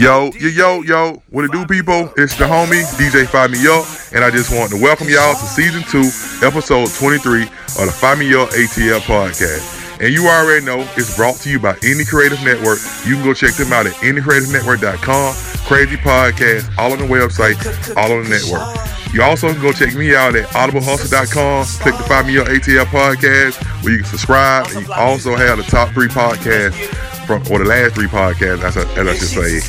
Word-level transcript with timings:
Yo, 0.00 0.30
yo, 0.40 0.48
yo, 0.48 0.80
yo, 0.80 1.22
what 1.28 1.44
it 1.44 1.52
do, 1.52 1.66
people? 1.66 2.10
It's 2.16 2.34
the 2.34 2.46
homie, 2.46 2.88
DJ 2.96 3.26
Fire 3.26 3.50
Me 3.50 3.58
Up, 3.68 3.84
and 4.14 4.24
I 4.24 4.30
just 4.30 4.50
want 4.50 4.70
to 4.70 4.80
welcome 4.80 5.10
y'all 5.10 5.34
to 5.34 5.44
season 5.44 5.82
two, 5.92 6.08
episode 6.40 6.88
23 6.88 7.42
of 7.42 7.84
the 7.84 7.92
Fire 7.92 8.16
Me 8.16 8.32
Up 8.32 8.48
ATL 8.48 9.00
podcast. 9.00 10.00
And 10.00 10.10
you 10.10 10.26
already 10.26 10.64
know 10.64 10.88
it's 10.96 11.14
brought 11.14 11.34
to 11.44 11.50
you 11.50 11.60
by 11.60 11.74
Indie 11.84 12.08
Creative 12.08 12.42
Network. 12.42 12.78
You 13.04 13.16
can 13.16 13.24
go 13.24 13.34
check 13.34 13.52
them 13.56 13.74
out 13.74 13.84
at 13.84 13.92
indiecreativenetwork.com. 14.00 15.34
Crazy 15.68 15.96
podcast, 15.98 16.78
all 16.78 16.92
on 16.92 16.98
the 16.98 17.04
website, 17.04 17.60
all 17.94 18.10
on 18.10 18.24
the 18.24 18.30
network. 18.30 19.12
You 19.12 19.22
also 19.22 19.52
can 19.52 19.60
go 19.60 19.70
check 19.70 19.94
me 19.94 20.16
out 20.16 20.34
at 20.34 20.46
audiblehustle.com. 20.56 21.66
Click 21.66 21.96
the 21.98 22.04
Fire 22.04 22.24
Me 22.24 22.38
Up 22.38 22.46
ATL 22.46 22.86
podcast 22.86 23.84
where 23.84 23.92
you 23.92 23.98
can 23.98 24.08
subscribe. 24.08 24.66
And 24.70 24.86
you 24.86 24.92
also 24.94 25.36
have 25.36 25.58
the 25.58 25.64
top 25.64 25.90
three 25.90 26.08
podcasts 26.08 27.10
from 27.30 27.46
or 27.54 27.62
the 27.62 27.64
last 27.64 27.94
three 27.94 28.10
podcasts, 28.10 28.58
as 28.66 28.76
I, 28.76 28.82
as 28.98 29.06
I 29.06 29.14
should 29.14 29.30
say, 29.38 29.62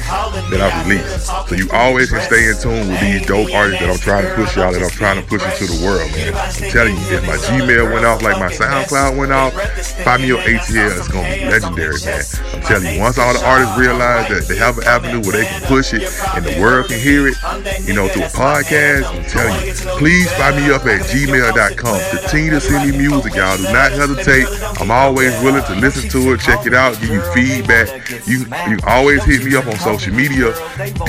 that 0.50 0.60
I've 0.66 0.74
released. 0.82 1.30
So 1.46 1.54
you 1.54 1.70
always 1.70 2.10
can 2.10 2.22
stay 2.26 2.50
in 2.50 2.58
tune 2.58 2.90
with 2.90 2.98
these 3.02 3.22
dope 3.30 3.54
artists 3.54 3.86
that 3.86 3.90
I'm 3.94 4.02
trying 4.02 4.26
to 4.26 4.34
push 4.34 4.58
y'all, 4.58 4.74
that 4.74 4.82
I'm 4.82 4.90
trying 4.90 5.22
to 5.22 5.28
push 5.30 5.46
into 5.46 5.70
the 5.70 5.78
world, 5.86 6.10
man. 6.18 6.34
I'm 6.34 6.74
telling 6.74 6.98
you, 6.98 7.06
if 7.14 7.22
my 7.30 7.38
Gmail 7.38 7.94
went 7.94 8.06
off 8.06 8.26
like 8.26 8.42
my 8.42 8.50
SoundCloud 8.50 9.14
went 9.14 9.32
off, 9.32 9.54
Fire 10.02 10.18
Me 10.18 10.34
Up 10.34 10.42
ATL 10.42 10.90
is 10.90 11.08
gonna 11.08 11.30
be 11.30 11.46
legendary, 11.46 12.02
man. 12.02 12.26
I'm 12.50 12.62
telling 12.66 12.96
you, 12.96 13.00
once 13.00 13.22
all 13.22 13.34
the 13.34 13.46
artists 13.46 13.78
realize 13.78 14.26
that 14.34 14.50
they 14.50 14.58
have 14.58 14.82
an 14.82 14.86
avenue 14.90 15.22
where 15.22 15.38
they 15.38 15.46
can 15.46 15.62
push 15.70 15.94
it 15.94 16.02
and 16.34 16.42
the 16.42 16.58
world 16.58 16.90
can 16.90 16.98
hear 16.98 17.30
it, 17.30 17.38
you 17.86 17.94
know, 17.94 18.10
through 18.10 18.26
a 18.26 18.34
podcast, 18.34 19.06
I'm 19.06 19.22
telling 19.30 19.54
you, 19.62 19.74
please 20.02 20.26
find 20.34 20.58
me 20.58 20.74
up 20.74 20.82
at 20.90 21.06
gmail.com. 21.06 22.00
Continue 22.10 22.58
to 22.58 22.62
send 22.62 22.90
me 22.90 22.98
music, 22.98 23.38
y'all. 23.38 23.58
Do 23.58 23.70
not 23.70 23.94
hesitate. 23.94 24.50
I'm 24.82 24.90
always 24.90 25.38
willing 25.46 25.64
to 25.70 25.76
listen 25.78 26.10
to 26.10 26.34
it, 26.34 26.42
check 26.42 26.66
it 26.66 26.74
out, 26.74 26.98
give 27.00 27.14
you 27.14 27.22
feedback 27.34 27.51
feedback, 27.52 28.28
you 28.28 28.46
you 28.70 28.78
always 28.88 29.24
hit 29.24 29.44
me 29.44 29.56
up 29.56 29.68
on 29.68 29.78
social 29.78 30.14
media. 30.14 30.52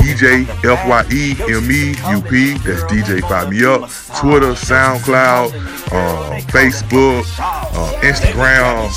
DJ 0.02 0.48
F 0.64 0.86
Y 0.86 1.04
E 1.12 1.36
M 1.52 1.70
E 1.70 1.94
U 2.10 2.22
P. 2.22 2.54
That's 2.64 2.82
DJ 2.84 3.20
Fire 3.22 3.48
Me 3.48 3.64
Up. 3.64 3.90
Twitter, 4.18 4.52
SoundCloud, 4.52 5.52
um, 5.92 6.40
Facebook, 6.48 7.24
uh, 7.38 8.00
Instagram. 8.02 8.90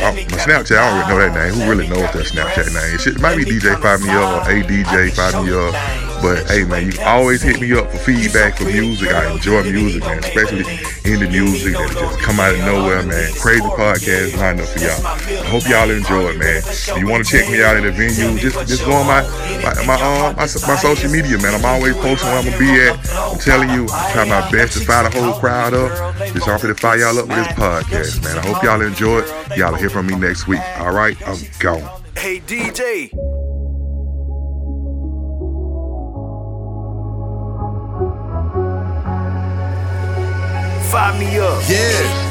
Um, 0.00 0.16
my 0.16 0.40
Snapchat, 0.40 0.78
I 0.78 0.88
don't 0.88 0.96
really 0.96 1.08
know 1.08 1.18
that 1.20 1.34
name. 1.36 1.52
Who 1.60 1.70
really 1.70 1.88
knows 1.88 2.12
that 2.12 2.24
Snapchat 2.24 2.72
name? 2.72 2.96
It 3.04 3.20
might 3.20 3.36
be 3.36 3.44
DJ 3.44 3.80
Fire 3.80 3.98
Me 3.98 4.08
Up 4.08 4.46
or 4.46 4.50
ADJ 4.50 5.12
Fire 5.12 5.42
Me 5.42 5.52
Up. 5.52 6.10
But 6.22 6.44
hey, 6.48 6.64
man, 6.64 6.92
you 6.92 7.00
always 7.00 7.40
hit 7.40 7.60
me 7.60 7.72
up 7.72 7.90
for 7.90 7.96
feedback 7.96 8.58
for 8.58 8.64
music. 8.64 9.08
I 9.08 9.32
enjoy 9.32 9.64
music, 9.64 10.04
man, 10.04 10.18
especially 10.18 10.68
in 11.08 11.20
the 11.20 11.28
music 11.28 11.72
that 11.72 11.96
just 11.96 12.20
come 12.20 12.38
out 12.38 12.52
of 12.52 12.60
nowhere, 12.60 13.02
man. 13.02 13.32
Crazy 13.40 13.64
podcast 13.64 14.36
lined 14.36 14.60
up 14.60 14.68
for 14.68 14.80
y'all. 14.80 15.00
I 15.00 15.48
hope 15.48 15.64
y'all 15.64 15.88
enjoy 15.88 16.32
it, 16.32 16.38
man. 16.38 16.60
If 16.60 16.96
you 16.98 17.08
want 17.08 17.24
to 17.24 17.30
check 17.30 17.48
me 17.48 17.64
out 17.64 17.76
at 17.76 17.84
the 17.88 17.92
venue, 17.92 18.36
just 18.36 18.56
just 18.68 18.84
go 18.84 18.92
on 18.92 19.06
my 19.06 19.24
my 19.64 19.72
my, 19.88 19.96
uh, 19.96 20.32
my, 20.36 20.44
my 20.44 20.76
social 20.76 21.10
media, 21.10 21.40
man. 21.40 21.54
I'm 21.56 21.64
always 21.64 21.96
posting 21.96 22.28
where 22.28 22.38
I'm 22.38 22.44
gonna 22.44 22.58
be 22.58 22.68
at. 22.84 23.00
I'm 23.16 23.38
telling 23.38 23.70
you, 23.70 23.88
I 23.88 24.12
try 24.12 24.24
my 24.28 24.44
best 24.52 24.76
to 24.76 24.84
fire 24.84 25.08
the 25.08 25.16
whole 25.16 25.40
crowd 25.40 25.72
up. 25.72 26.16
Just 26.36 26.48
offer 26.48 26.68
to 26.68 26.74
fire 26.74 26.98
y'all 26.98 27.18
up 27.18 27.28
with 27.28 27.36
this 27.36 27.52
podcast, 27.56 28.24
man. 28.24 28.36
I 28.36 28.46
hope 28.46 28.62
y'all 28.62 28.80
enjoy 28.82 29.20
it. 29.24 29.56
Y'all 29.56 29.72
will 29.72 29.89
hear 29.90 30.02
from 30.02 30.06
me 30.06 30.16
next 30.16 30.46
week. 30.46 30.60
All 30.78 30.92
right, 30.92 31.16
I'm 31.26 31.38
gone. 31.58 32.02
Hey 32.16 32.40
DJ. 32.40 33.10
Fire 40.90 41.18
me 41.18 41.38
up. 41.38 41.62
Yeah. 41.68 42.30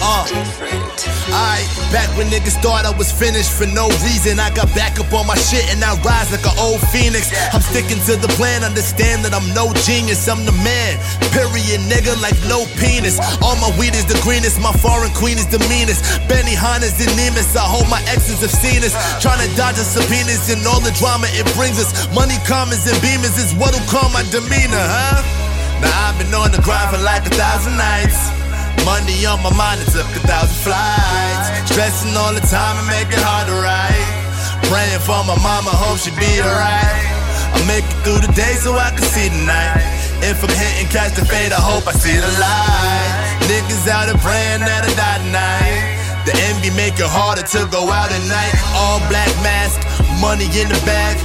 Uh, 0.00 0.87
Alright, 1.06 1.68
back 1.94 2.10
when 2.18 2.26
niggas 2.26 2.58
thought 2.58 2.82
I 2.82 2.90
was 2.90 3.14
finished 3.14 3.54
for 3.54 3.66
no 3.70 3.86
reason. 4.02 4.42
I 4.42 4.50
got 4.50 4.66
back 4.74 4.98
up 4.98 5.12
on 5.14 5.30
my 5.30 5.38
shit 5.38 5.62
and 5.70 5.78
I 5.84 5.94
rise 6.02 6.34
like 6.34 6.42
an 6.42 6.56
old 6.58 6.82
phoenix. 6.90 7.30
I'm 7.54 7.62
sticking 7.62 8.02
to 8.10 8.18
the 8.18 8.26
plan, 8.34 8.66
understand 8.66 9.22
that 9.22 9.30
I'm 9.30 9.46
no 9.54 9.70
genius. 9.86 10.26
I'm 10.26 10.42
the 10.42 10.56
man, 10.66 10.98
period, 11.30 11.86
nigga, 11.86 12.18
like 12.18 12.34
no 12.50 12.66
penis. 12.82 13.22
All 13.38 13.54
my 13.62 13.70
weed 13.78 13.94
is 13.94 14.06
the 14.10 14.18
greenest, 14.26 14.58
my 14.58 14.74
foreign 14.82 15.14
queen 15.14 15.38
is 15.38 15.46
the 15.46 15.62
meanest. 15.70 16.02
Benihana's 16.26 16.98
the 16.98 17.06
Nemus, 17.14 17.54
I 17.54 17.62
hope 17.62 17.86
my 17.86 18.02
exes 18.10 18.42
have 18.42 18.54
seen 18.54 18.82
us. 18.82 18.96
Trying 19.22 19.38
to 19.44 19.50
dodge 19.54 19.78
the 19.78 19.86
subpoenas 19.86 20.50
and 20.50 20.64
all 20.66 20.82
the 20.82 20.94
drama 20.98 21.30
it 21.38 21.46
brings 21.54 21.78
us. 21.78 21.94
Money, 22.10 22.40
commas, 22.42 22.90
and 22.90 22.98
beamers 22.98 23.38
is 23.38 23.54
what'll 23.54 23.82
calm 23.86 24.10
my 24.10 24.26
demeanor, 24.34 24.82
huh? 24.82 25.22
Now 25.78 26.10
I've 26.10 26.18
been 26.18 26.34
on 26.34 26.50
the 26.50 26.62
grind 26.62 26.90
for 26.90 27.02
like 27.02 27.22
a 27.22 27.30
thousand 27.30 27.78
nights. 27.78 28.37
Money 28.84 29.26
on 29.26 29.42
my 29.42 29.52
mind, 29.54 29.80
it 29.80 29.90
took 29.90 30.06
a 30.14 30.22
thousand 30.26 30.58
flights. 30.62 31.48
Stressing 31.70 32.14
all 32.16 32.34
the 32.34 32.44
time 32.44 32.76
and 32.78 32.88
make 32.88 33.08
it 33.08 33.22
hard 33.22 33.48
to 33.48 33.56
write. 33.58 34.08
Praying 34.68 35.00
for 35.00 35.24
my 35.24 35.38
mama, 35.40 35.72
hope 35.72 35.98
she 35.98 36.10
be 36.18 36.42
alright. 36.44 37.06
I 37.54 37.58
make 37.64 37.84
it 37.84 37.98
through 38.04 38.20
the 38.20 38.32
day 38.36 38.54
so 38.60 38.76
I 38.76 38.90
can 38.92 39.04
see 39.04 39.28
the 39.28 39.42
night. 39.48 39.80
If 40.20 40.42
I'm 40.42 40.50
hitting 40.50 40.90
catch 40.90 41.14
the 41.14 41.24
fade, 41.24 41.52
I 41.52 41.60
hope 41.62 41.86
I 41.86 41.94
see 41.94 42.16
the 42.16 42.32
light. 42.42 43.10
Niggas 43.48 43.88
out 43.88 44.10
and 44.10 44.20
praying 44.20 44.66
that 44.66 44.84
I 44.84 44.90
die 44.98 45.18
tonight. 45.24 45.98
The 46.26 46.34
envy 46.52 46.68
make 46.76 46.98
it 47.00 47.08
harder 47.08 47.40
to 47.40 47.60
go 47.72 47.88
out 47.88 48.12
at 48.12 48.24
night. 48.28 48.52
All 48.76 49.00
black 49.08 49.30
mask, 49.40 49.80
money 50.18 50.46
in 50.54 50.68
the 50.68 50.78
bag. 50.84 51.16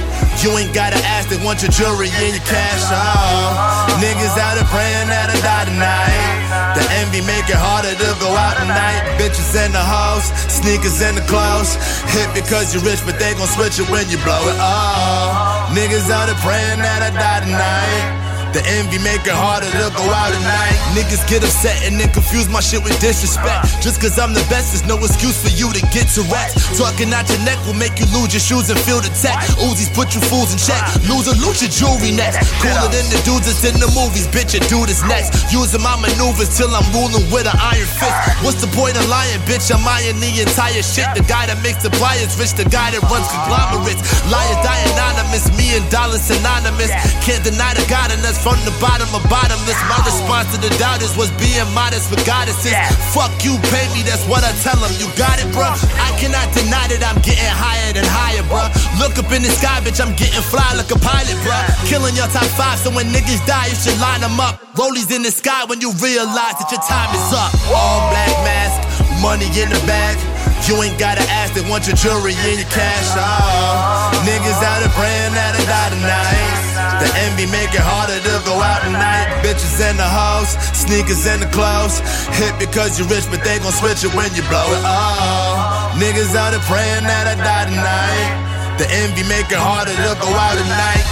You 0.42 0.50
ain't 0.58 0.74
gotta 0.74 0.98
ask, 1.06 1.28
they 1.28 1.38
want 1.42 1.62
your 1.62 1.70
jewelry 1.70 2.10
and 2.10 2.34
your 2.34 2.46
cash. 2.46 2.82
Oh, 2.90 3.98
niggas 4.02 4.34
out 4.38 4.58
and 4.58 4.66
praying 4.70 5.08
that 5.10 5.30
I 5.30 5.36
die 5.42 5.66
tonight. 5.70 6.78
The 6.78 6.82
envy 7.02 7.22
make 7.22 7.46
it 7.50 7.58
harder 7.58 7.94
to 7.94 8.08
go 8.18 8.30
out 8.34 8.58
tonight. 8.58 9.02
Bitches 9.18 9.54
in 9.54 9.72
the 9.72 9.82
house, 9.82 10.30
sneakers 10.50 11.02
in 11.02 11.14
the 11.14 11.24
clothes. 11.30 11.78
Hit 12.10 12.30
because 12.34 12.74
you're 12.74 12.82
rich, 12.82 13.02
but 13.06 13.18
they 13.18 13.34
gon' 13.34 13.50
switch 13.50 13.78
it 13.78 13.86
when 13.90 14.06
you 14.10 14.18
blow 14.26 14.42
it. 14.50 14.56
Oh, 14.58 15.70
niggas 15.74 16.10
out 16.10 16.28
and 16.30 16.38
praying 16.42 16.82
that 16.82 17.02
I 17.02 17.10
die 17.14 17.40
tonight. 17.46 18.23
The 18.54 18.62
envy 18.78 19.02
make 19.02 19.26
it 19.26 19.34
harder 19.34 19.66
to 19.66 19.90
go 19.98 20.06
out 20.14 20.30
at 20.30 20.38
night. 20.46 20.78
Niggas 20.94 21.26
get 21.26 21.42
upset 21.42 21.74
and 21.82 21.98
then 21.98 22.06
confuse 22.14 22.46
my 22.46 22.62
shit 22.62 22.78
with 22.86 22.94
disrespect. 23.02 23.82
Just 23.82 23.98
cause 23.98 24.14
I'm 24.14 24.30
the 24.30 24.46
best, 24.46 24.70
there's 24.70 24.86
no 24.86 24.94
excuse 25.02 25.34
for 25.42 25.50
you 25.50 25.74
to 25.74 25.82
get 25.90 26.06
to 26.14 26.22
rest. 26.30 26.62
Talking 26.78 27.10
out 27.10 27.26
your 27.26 27.42
neck 27.42 27.58
will 27.66 27.74
make 27.74 27.98
you 27.98 28.06
lose 28.14 28.30
your 28.30 28.38
shoes 28.38 28.70
and 28.70 28.78
feel 28.86 29.02
the 29.02 29.10
tech. 29.18 29.42
Uzis 29.58 29.90
put 29.90 30.14
you 30.14 30.22
fools 30.30 30.54
in 30.54 30.62
check. 30.62 30.78
Lose 31.10 31.26
your 31.26 31.66
jewelry 31.66 32.14
next. 32.14 32.46
Cooler 32.62 32.86
than 32.94 33.10
the 33.10 33.18
dudes 33.26 33.50
that's 33.50 33.66
in 33.66 33.74
the 33.82 33.90
movies, 33.90 34.30
bitch, 34.30 34.54
and 34.54 34.62
dude 34.70 34.86
is 34.86 35.02
next. 35.10 35.50
Using 35.50 35.82
my 35.82 35.98
maneuvers 35.98 36.54
till 36.54 36.70
I'm 36.70 36.86
ruling 36.94 37.26
with 37.34 37.50
an 37.50 37.58
iron 37.58 37.90
fist. 37.98 38.14
What's 38.46 38.62
the 38.62 38.70
point 38.70 38.94
of 38.94 39.02
lying, 39.10 39.42
bitch? 39.50 39.66
I'm 39.74 39.82
eyeing 39.82 40.22
the 40.22 40.30
entire 40.30 40.78
shit. 40.86 41.10
The 41.18 41.26
guy 41.26 41.50
that 41.50 41.58
makes 41.66 41.82
the 41.82 41.90
pliers 41.98 42.38
rich, 42.38 42.54
the 42.54 42.70
guy 42.70 42.94
that 42.94 43.02
runs 43.10 43.26
conglomerates. 43.34 44.02
Liar 44.30 44.62
die 44.62 44.82
anonymous, 44.94 45.50
me 45.58 45.74
and 45.74 45.82
dollars 45.90 46.22
synonymous. 46.22 46.94
Can't 47.26 47.42
deny 47.42 47.74
the 47.74 47.82
God 47.90 48.14
in 48.14 48.22
us 48.22 48.43
from 48.44 48.60
the 48.68 48.76
bottom 48.76 49.08
of 49.16 49.24
bottomless. 49.32 49.80
My 49.88 49.96
response 50.04 50.52
to 50.52 50.60
the 50.60 50.68
doubters 50.76 51.16
was 51.16 51.32
being 51.40 51.64
modest 51.72 52.12
with 52.12 52.20
goddesses. 52.28 52.76
Fuck 53.16 53.32
you, 53.40 53.56
pay 53.72 53.88
me, 53.96 54.04
that's 54.04 54.20
what 54.28 54.44
I 54.44 54.52
tell 54.60 54.76
them. 54.76 54.92
You 55.00 55.08
got 55.16 55.40
it, 55.40 55.48
bruh? 55.56 55.72
I 55.96 56.12
cannot 56.20 56.52
deny 56.52 56.84
that 56.92 57.00
I'm 57.00 57.16
getting 57.24 57.40
higher 57.40 57.96
than 57.96 58.04
higher, 58.04 58.44
bruh. 58.52 58.68
Look 59.00 59.16
up 59.16 59.32
in 59.32 59.40
the 59.40 59.48
sky, 59.48 59.80
bitch, 59.80 59.96
I'm 59.96 60.12
getting 60.20 60.44
fly 60.44 60.76
like 60.76 60.92
a 60.92 61.00
pilot, 61.00 61.40
bruh. 61.40 61.64
Killing 61.88 62.12
your 62.12 62.28
top 62.28 62.44
five, 62.52 62.76
so 62.84 62.92
when 62.92 63.08
niggas 63.08 63.40
die, 63.48 63.72
you 63.72 63.76
should 63.80 63.96
line 63.96 64.20
them 64.20 64.36
up. 64.36 64.60
Rollies 64.76 65.08
in 65.08 65.24
the 65.24 65.32
sky 65.32 65.64
when 65.64 65.80
you 65.80 65.96
realize 66.04 66.60
that 66.60 66.68
your 66.68 66.84
time 66.84 67.16
is 67.16 67.32
up. 67.32 67.48
All 67.72 68.12
black 68.12 68.28
mask, 68.44 68.76
money 69.24 69.48
in 69.56 69.72
the 69.72 69.80
bag. 69.88 70.20
You 70.68 70.76
ain't 70.84 71.00
gotta 71.00 71.24
ask, 71.32 71.56
they 71.56 71.64
want 71.64 71.88
your 71.88 71.96
jewelry 71.96 72.36
and 72.36 72.60
your 72.60 72.68
cash. 72.68 73.08
Oh, 73.16 74.12
niggas 74.28 74.60
out 74.60 74.84
and 74.84 74.92
praying 74.92 75.32
that 75.32 75.56
I 75.56 75.64
die 75.64 75.90
tonight. 75.96 76.73
The 77.02 77.08
envy 77.26 77.46
make 77.50 77.72
it 77.74 77.82
harder 77.82 78.18
to 78.18 78.34
go 78.46 78.54
out 78.60 78.82
tonight. 78.86 79.42
Bitches 79.42 79.78
in 79.82 79.96
the 79.96 80.06
house, 80.06 80.54
sneakers 80.76 81.26
in 81.26 81.40
the 81.40 81.50
clothes. 81.50 81.98
Hit 82.38 82.54
because 82.58 82.98
you're 82.98 83.08
rich, 83.08 83.26
but 83.30 83.42
they 83.42 83.58
gon' 83.58 83.72
switch 83.72 84.04
it 84.04 84.14
when 84.14 84.30
you 84.34 84.42
blow 84.46 84.66
it. 84.74 84.82
Oh, 84.84 85.90
niggas 85.98 86.34
out 86.34 86.54
and 86.54 86.62
praying 86.64 87.04
that 87.04 87.26
I 87.26 87.34
die 87.34 87.66
tonight. 87.70 88.78
The 88.78 88.86
envy 88.90 89.22
make 89.28 89.50
it 89.50 89.58
harder 89.58 89.92
to 89.94 90.10
go 90.18 90.30
out 90.30 90.56
tonight. 90.58 91.04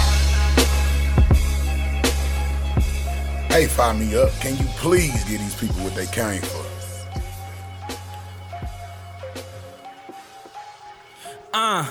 Hey, 3.53 3.67
fire 3.67 3.93
me 3.93 4.15
up. 4.15 4.31
Can 4.41 4.57
you 4.57 4.65
please 4.77 5.23
give 5.25 5.39
these 5.39 5.55
people 5.55 5.75
what 5.83 5.93
they 5.93 6.07
came 6.07 6.41
for? 6.41 6.65
Uh, 11.53 11.85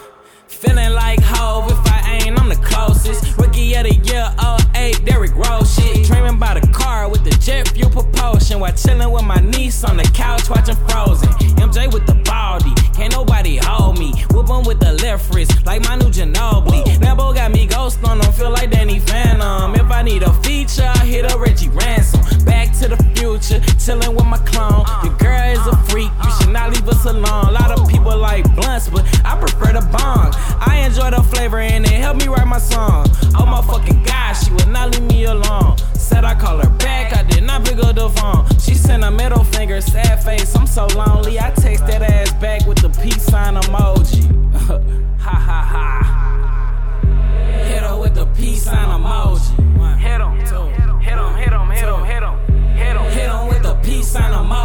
feeling 0.48 0.92
like 0.92 1.20
Hove 1.22 1.70
if 1.70 1.78
I 1.86 2.18
ain't, 2.24 2.36
I'm 2.36 2.41
the 2.41 2.41
closest. 2.62 3.36
Rookie 3.38 3.74
of 3.74 3.84
the 3.84 3.94
year, 3.94 4.28
08, 4.74 5.04
Derrick 5.04 5.34
Rose 5.34 5.74
shit. 5.74 6.06
Dreaming 6.06 6.36
about 6.36 6.56
a 6.62 6.66
car 6.68 7.08
with 7.08 7.24
the 7.24 7.30
jet 7.30 7.68
fuel 7.68 7.90
propulsion 7.90 8.60
while 8.60 8.72
chilling 8.72 9.10
with 9.10 9.24
my 9.24 9.40
niece 9.40 9.84
on 9.84 9.96
the 9.96 10.04
couch 10.14 10.48
watching 10.48 10.76
Frozen. 10.88 11.28
MJ 11.56 11.92
with 11.92 12.06
the 12.06 12.14
baldy, 12.24 12.74
can't 12.94 13.12
nobody 13.12 13.56
hold 13.56 13.98
me. 13.98 14.12
Whoopin' 14.30 14.66
with 14.66 14.80
the 14.80 14.92
left 15.04 15.32
wrist 15.34 15.64
like 15.66 15.82
Manu 15.82 16.06
Ginobili. 16.06 16.82
Lambo 16.98 17.34
got 17.34 17.50
me 17.52 17.66
ghost 17.66 18.02
on 18.04 18.18
them, 18.18 18.32
feel 18.32 18.50
like 18.50 18.70
Danny 18.70 18.98
Phantom. 18.98 19.74
If 19.74 19.90
I 19.90 20.02
need 20.02 20.22
a 20.22 20.32
feature, 20.42 20.90
I 20.94 21.04
hit 21.04 21.30
a 21.32 21.38
Reggie 21.38 21.68
Ransom. 21.68 22.20
Back 22.44 22.76
to 22.80 22.88
the 22.88 22.96
future, 23.16 23.60
chillin' 23.78 24.14
with 24.14 24.26
my 24.26 24.38
clone. 24.38 24.84
Your 25.04 25.16
girl 25.18 25.50
is 25.50 25.66
a 25.66 25.76
freak, 25.88 26.10
you 26.24 26.30
should 26.40 26.52
not 26.52 26.70
leave 26.70 26.88
us 26.88 27.04
alone. 27.04 27.46
A 27.46 27.52
lot 27.52 27.70
of 27.70 27.88
people 27.88 28.16
like 28.16 28.44
blunts, 28.54 28.88
but 28.88 29.04
I 29.24 29.38
prefer 29.38 29.72
the 29.72 29.86
bong. 29.92 30.32
I 30.60 30.84
enjoy 30.86 31.10
the 31.10 31.22
flavor 31.22 31.58
and 31.58 31.84
it 31.84 31.92
helped 31.92 32.20
me 32.20 32.28
write 32.28 32.46
my 32.46 32.51
song. 32.58 33.06
Oh 33.38 33.46
my 33.46 33.62
fucking 33.62 34.02
god, 34.04 34.32
she 34.34 34.52
would 34.52 34.68
not 34.68 34.90
leave 34.92 35.02
me 35.10 35.24
alone. 35.24 35.76
Said 35.94 36.24
I 36.24 36.34
call 36.34 36.58
her 36.58 36.70
back, 36.78 37.16
I 37.16 37.22
did 37.22 37.44
not 37.44 37.64
pick 37.64 37.78
up 37.78 37.94
the 37.94 38.08
phone. 38.10 38.46
She 38.58 38.74
sent 38.74 39.04
a 39.04 39.10
middle 39.10 39.44
finger, 39.44 39.80
sad 39.80 40.22
face. 40.22 40.54
I'm 40.54 40.66
so 40.66 40.86
lonely. 40.88 41.40
I 41.40 41.50
text 41.50 41.86
that 41.86 42.02
ass 42.02 42.32
back 42.34 42.66
with 42.66 42.78
the 42.78 42.90
peace 43.02 43.22
sign 43.22 43.54
emoji. 43.54 44.24
ha 45.18 45.30
ha 45.30 45.62
ha. 45.72 47.00
Hit 47.68 47.82
her 47.82 47.98
with 47.98 48.14
the 48.14 48.26
peace 48.26 48.64
sign 48.64 48.88
emoji. 48.88 49.58
Hit 49.98 50.20
him, 50.20 50.38
hit 50.40 50.50
him, 50.50 51.00
hit 51.00 51.18
him, 51.18 51.34
hit 51.36 51.52
him, 51.52 52.04
hit 52.04 52.22
him, 52.22 52.38
hit 52.76 52.96
him, 52.96 53.04
hit 53.10 53.30
him 53.30 53.46
with 53.48 53.62
the 53.62 53.74
peace 53.82 54.08
sign 54.08 54.32
emoji. 54.32 54.61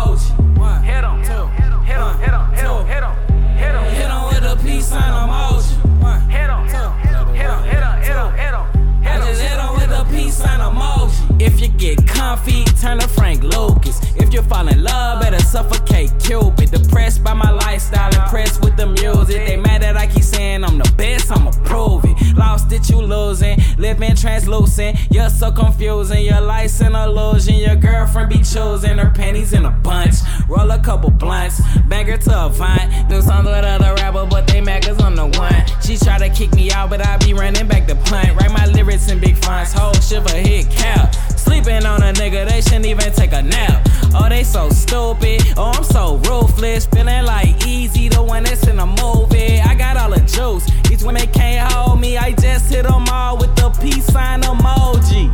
Comfy, 12.38 12.64
turn 12.80 13.00
to 13.00 13.08
Frank 13.08 13.44
Lucas. 13.44 14.00
If 14.16 14.34
you 14.34 14.42
fall 14.44 14.68
in 14.68 14.84
love, 14.84 15.22
better 15.22 15.40
suffocate 15.40 16.12
Cupid. 16.20 16.72
Depressed 16.72 17.24
by 17.24 17.34
my 17.34 17.52
lifestyle, 17.52 18.14
impressed 18.14 18.64
with 18.64 18.76
the 18.78 18.88
music. 18.88 19.46
They 19.48 19.58
mad 19.58 19.82
that 19.82 19.98
I 19.98 20.08
keep 20.08 20.24
saying 20.24 20.64
I'm 20.64 20.78
the 20.78 20.92
best, 20.98 21.32
I'ma 21.32 21.52
prove 21.64 22.06
it. 22.06 22.38
Lost 22.38 22.72
it, 22.72 22.90
you 22.90 23.02
losing. 23.02 23.60
Living 23.78 24.16
translucent, 24.16 24.98
you're 25.10 25.30
so 25.30 25.52
confusing. 25.52 26.26
Your 26.26 26.42
life's 26.42 26.80
an 26.82 26.96
illusion. 26.96 27.56
Your 27.56 27.76
girlfriend 27.76 28.30
be 28.30 28.38
choosing 28.38 28.98
her 28.98 29.12
panties 29.12 29.54
in 29.54 29.66
a 29.66 29.72
bunch. 29.72 30.16
Roll 30.48 30.70
a 30.72 30.80
couple 30.80 31.10
blunts, 31.10 31.62
bang 31.88 32.08
her 32.08 32.18
to 32.18 32.46
a 32.46 32.50
vine. 32.50 33.08
Do 33.08 33.22
songs 33.22 33.46
with 33.46 33.66
other 33.66 33.94
rapper, 33.96 34.26
but 34.26 34.48
they 34.48 34.62
mad 34.62 34.86
cause 34.86 35.02
I'm 35.02 35.16
the 35.16 35.28
one. 35.28 35.82
She 35.82 35.98
try 35.98 36.18
to 36.18 36.30
kick 36.30 36.54
me 36.54 36.72
out, 36.72 36.90
but 36.90 37.06
I 37.06 37.18
be 37.18 37.34
running 37.34 37.68
back 37.68 37.88
the 37.88 37.96
punt. 37.96 38.36
Write 38.36 38.52
my 38.52 38.66
lyrics 38.68 39.10
in 39.10 39.20
big 39.20 39.38
fonts, 39.38 39.74
whole 39.74 39.94
shiver 39.94 40.36
hit 40.36 40.70
cap. 40.70 41.16
Sleeping 41.58 41.88
on 41.88 42.04
a 42.04 42.14
nigga, 42.14 42.48
they 42.48 42.62
shouldn't 42.62 42.86
even 42.86 43.12
take 43.14 43.34
a 43.34 43.42
nap. 43.42 43.82
Oh, 44.14 44.30
they 44.30 44.44
so 44.44 44.70
stupid. 44.70 45.42
Oh, 45.58 45.72
I'm 45.76 45.84
so 45.84 46.18
ruthless. 46.18 46.86
Feeling 46.86 47.26
like 47.26 47.66
easy, 47.66 48.10
the 48.10 48.22
one 48.22 48.44
that's 48.44 48.68
in 48.68 48.78
a 48.78 48.86
movie. 48.86 49.60
I 49.60 49.74
got 49.74 49.98
all 49.98 50.12
the 50.12 50.20
juice. 50.20 50.70
When 51.04 51.16
they 51.16 51.26
can't 51.26 51.72
hold 51.74 52.00
me, 52.00 52.16
I 52.16 52.34
just 52.34 52.72
hit 52.72 52.84
them 52.84 53.06
all 53.12 53.40
with 53.40 53.56
the 53.56 53.72
peace 53.82 54.06
sign 54.06 54.42
emoji. 54.42 55.32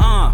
Uh. 0.00 0.30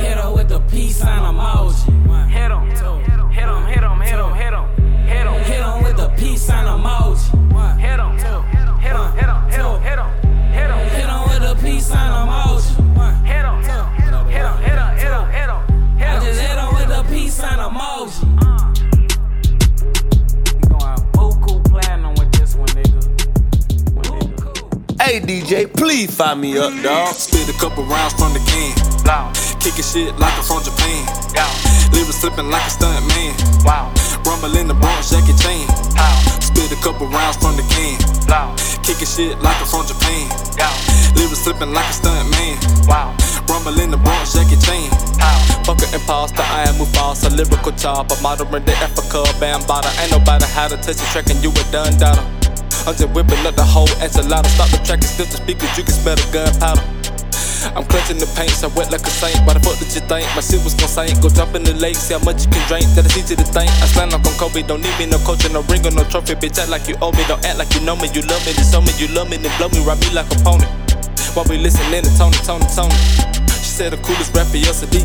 Hit 0.00 0.34
with 0.34 0.48
the 0.48 0.58
peace 0.68 0.96
sign 0.96 1.20
emoji. 1.20 2.28
Hit 2.28 2.50
hit 2.50 2.50
him, 2.50 3.30
hit 3.30 3.48
him, 3.48 3.66
hit 3.66 3.84
him, 3.84 4.00
hit 4.00 4.18
him, 4.18 4.34
hit 4.34 4.52
him, 4.52 4.66
hit 5.06 5.26
him, 5.26 5.44
hit 5.44 5.62
him 5.62 5.82
with 5.84 5.96
the 5.96 6.08
peace 6.18 6.42
sign 6.42 6.66
emoji. 6.66 7.78
Hit 7.78 7.88
hit 7.88 8.00
him, 8.00 8.18
hit 8.18 8.96
him, 8.96 9.12
hit 9.14 9.30
him, 9.30 9.80
hit 9.80 9.98
him, 9.98 10.10
hit 10.50 10.70
him, 10.70 10.88
hit 10.90 11.06
him 11.06 11.22
with 11.28 11.42
the 11.48 11.54
peace 11.62 11.86
sign 11.86 12.10
emoji. 12.10 12.85
Hit 13.26 13.44
him, 13.44 13.56
hit 13.62 13.70
him, 13.70 13.86
hit 13.96 14.14
him, 14.14 14.26
hit 14.26 14.44
him, 14.46 14.96
hit 14.96 15.12
him, 15.12 15.26
hit 15.30 15.50
him. 15.50 15.62
I 15.98 16.20
just 16.24 16.40
hit 16.40 16.56
him 16.58 16.74
with 16.74 16.88
the 16.88 17.02
peace 17.12 17.34
sign 17.34 17.58
emoji. 17.58 18.22
We 20.54 20.68
going 20.68 21.00
buku 21.12 21.64
platinum 21.68 22.14
with 22.14 22.30
this 22.32 22.54
one, 22.54 22.68
nigga. 22.68 23.00
Buku. 23.94 25.02
Hey 25.02 25.20
DJ, 25.20 25.72
please 25.72 26.14
find 26.14 26.40
me 26.40 26.56
up, 26.58 26.72
dog. 26.82 27.14
Spit 27.14 27.48
a 27.48 27.58
couple 27.58 27.84
rounds 27.84 28.14
from 28.14 28.32
the 28.32 28.40
can. 28.50 28.72
Wow, 29.04 29.32
Kicking 29.60 29.84
shit 29.84 30.18
like 30.18 30.34
I'm 30.38 30.42
from 30.44 30.62
Japan. 30.62 31.06
wow, 31.34 31.50
Lyrics 31.92 32.16
slipping 32.18 32.50
like 32.50 32.66
a 32.66 32.70
stunt 32.70 33.06
man. 33.14 33.34
wow, 33.64 33.92
Rumble 34.26 34.56
in 34.58 34.66
the 34.68 34.74
Bronx, 34.74 35.10
Jackie 35.10 35.34
Chan. 35.38 35.66
wow, 35.94 36.18
Spit 36.42 36.72
a 36.72 36.76
couple 36.82 37.06
rounds 37.06 37.36
from 37.38 37.54
the 37.56 37.62
can. 37.70 37.98
wow, 38.26 38.54
Kicking 38.82 39.06
shit 39.06 39.38
like 39.42 39.54
I'm 39.62 39.66
from 39.66 39.86
Japan. 39.86 40.26
wow, 40.58 40.74
Lyrics 41.16 41.42
slipping 41.42 41.72
like 41.72 41.88
a 41.88 41.92
stunt 41.92 42.30
man. 42.30 42.56
wow, 42.86 43.16
Rumble 43.48 43.80
in 43.80 43.90
the 43.90 43.96
Bronx, 43.96 44.34
Jackie 44.34 44.60
Chan. 44.60 44.90
Fuck 45.64 45.82
an 45.82 45.94
imposter, 45.94 46.42
I 46.42 46.68
am 46.68 46.76
Mufasa, 46.76 47.28
lyrical 47.34 47.72
chopper, 47.72 48.14
modern 48.22 48.50
the 48.50 48.72
Afrika 48.78 49.24
Bambaataa. 49.40 49.90
Ain't 50.02 50.12
nobody 50.12 50.46
how 50.54 50.68
to 50.68 50.76
touch 50.76 50.96
the 50.96 51.06
track 51.10 51.28
and 51.30 51.42
you 51.42 51.50
a 51.50 51.62
done 51.72 51.96
data. 51.98 52.22
I'm 52.86 52.94
just 52.94 53.10
whipping 53.10 53.44
up 53.44 53.56
the 53.56 53.64
whole 53.64 53.90
enchilada. 53.98 54.46
Stop 54.54 54.70
the 54.70 54.78
track 54.86 55.02
and 55.02 55.10
still 55.10 55.26
the 55.26 55.38
speakers, 55.42 55.76
you 55.76 55.82
can 55.82 55.94
smell 55.94 56.14
the 56.14 56.26
gunpowder. 56.30 56.84
I'm 57.74 57.82
clutching 57.90 58.18
the 58.18 58.30
paint, 58.38 58.54
so 58.54 58.70
wet 58.78 58.92
like 58.92 59.02
a 59.02 59.10
saint. 59.10 59.42
Why 59.42 59.58
the 59.58 59.60
fuck 59.60 59.74
did 59.82 59.90
you 59.90 60.04
think 60.06 60.28
my 60.38 60.42
shit 60.44 60.62
was 60.62 60.78
gon' 60.78 60.86
sink? 60.86 61.18
Go 61.18 61.28
jump 61.28 61.56
in 61.56 61.64
the 61.64 61.74
lake, 61.74 61.96
see 61.96 62.14
how 62.14 62.22
much 62.22 62.46
you 62.46 62.50
can 62.52 62.62
drink. 62.70 62.86
That 62.94 63.10
is 63.10 63.18
easy 63.18 63.34
to 63.34 63.42
think. 63.42 63.66
I 63.82 63.90
slam 63.90 64.14
like 64.14 64.22
on 64.22 64.34
Kobe, 64.38 64.62
don't 64.62 64.86
need 64.86 64.94
me 65.02 65.10
no 65.10 65.18
coach, 65.26 65.42
no 65.50 65.66
ring 65.66 65.82
or 65.82 65.90
no 65.90 66.04
trophy. 66.06 66.38
Bitch, 66.38 66.62
act 66.62 66.70
like 66.70 66.86
you 66.86 66.94
owe 67.02 67.10
me, 67.10 67.26
don't 67.26 67.42
act 67.42 67.58
like 67.58 67.72
you 67.74 67.82
know 67.82 67.96
me. 67.98 68.06
You 68.14 68.22
love 68.30 68.44
me, 68.46 68.54
then 68.54 68.66
show 68.70 68.78
me 68.78 68.94
you 69.02 69.10
love 69.10 69.26
me, 69.26 69.42
then 69.42 69.50
blow 69.58 69.66
me, 69.74 69.82
ride 69.82 69.98
me 69.98 70.14
like 70.14 70.30
a 70.30 70.38
pony. 70.46 70.85
While 71.36 71.44
we 71.50 71.58
listening 71.58 72.02
to 72.02 72.16
Tony, 72.16 72.34
Tony, 72.48 72.64
Tony. 72.74 72.94
She 73.60 73.68
said 73.68 73.92
the 73.92 73.98
coolest 73.98 74.34
rapper, 74.34 74.56
El 74.56 74.72
Sadiq. 74.72 75.04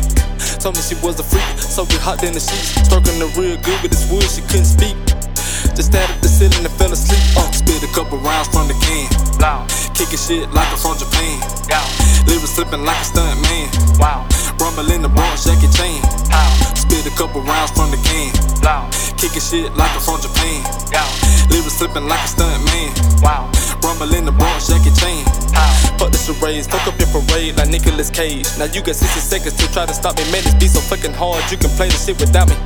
Told 0.60 0.76
me 0.76 0.80
she 0.80 0.94
was 1.04 1.20
a 1.20 1.22
freak, 1.22 1.44
so 1.58 1.84
we 1.84 1.96
hopped 1.96 2.22
in 2.22 2.32
the 2.32 2.40
sheets. 2.40 2.72
Stroking 2.88 3.18
the 3.18 3.26
real 3.36 3.58
good 3.60 3.82
with 3.82 3.90
this 3.92 4.10
wood, 4.10 4.24
she 4.24 4.40
couldn't 4.40 4.64
speak. 4.64 5.11
Just 5.76 5.90
stared 5.94 6.10
at 6.10 6.20
the 6.22 6.28
ceiling 6.28 6.64
and 6.64 6.74
fell 6.74 6.92
asleep. 6.92 7.22
Uh, 7.36 7.50
spit 7.52 7.82
a 7.82 7.90
couple 7.94 8.18
rounds 8.18 8.48
from 8.48 8.68
the 8.68 8.76
can. 8.84 9.06
Wow, 9.40 9.66
Kicking 9.94 10.18
shit 10.18 10.46
like 10.52 10.68
I'm 10.70 10.78
from 10.78 10.98
Japan. 10.98 11.40
wow, 11.70 11.82
Lyrics 12.26 12.54
slipping 12.54 12.84
like 12.84 13.00
a 13.00 13.06
stunt 13.06 13.38
man. 13.42 13.66
wow, 13.98 14.26
Rumble 14.60 14.90
in 14.92 15.02
the 15.02 15.08
Bronx, 15.08 15.44
Jackie 15.44 15.70
Chan. 15.74 15.98
wow, 16.30 16.50
Spit 16.78 17.06
a 17.06 17.12
couple 17.18 17.40
rounds 17.42 17.72
from 17.72 17.90
the 17.90 17.98
can. 18.06 18.30
wow, 18.62 18.86
Kicking 19.18 19.42
shit 19.42 19.72
like 19.74 19.90
I'm 19.96 20.02
from 20.04 20.20
Japan. 20.22 20.62
wow, 20.94 21.08
Lyrics 21.50 21.78
slipping 21.80 22.06
like 22.06 22.22
a 22.22 22.28
stunt 22.28 22.62
man. 22.70 22.92
wow, 23.24 23.50
Rumble 23.82 24.12
in 24.14 24.24
the 24.28 24.32
Bronx, 24.32 24.68
Jackie 24.68 24.92
Chan. 24.94 25.24
wow. 25.56 25.70
Fuck 25.98 26.10
the 26.12 26.18
charades, 26.18 26.66
fuck 26.66 26.86
up 26.86 26.94
your 26.98 27.08
parade 27.10 27.56
like 27.56 27.68
Nicolas 27.68 28.10
Cage. 28.10 28.46
Now 28.58 28.66
you 28.70 28.82
got 28.82 28.94
60 28.94 29.18
seconds 29.20 29.56
to 29.58 29.66
try 29.72 29.86
to 29.86 29.94
stop 29.94 30.16
me. 30.18 30.24
Man, 30.30 30.42
this 30.44 30.54
be 30.54 30.66
so 30.68 30.80
fucking 30.80 31.14
hard, 31.14 31.42
you 31.50 31.56
can 31.58 31.70
play 31.74 31.88
the 31.88 31.96
shit 31.98 32.18
without 32.20 32.48
me. 32.48 32.56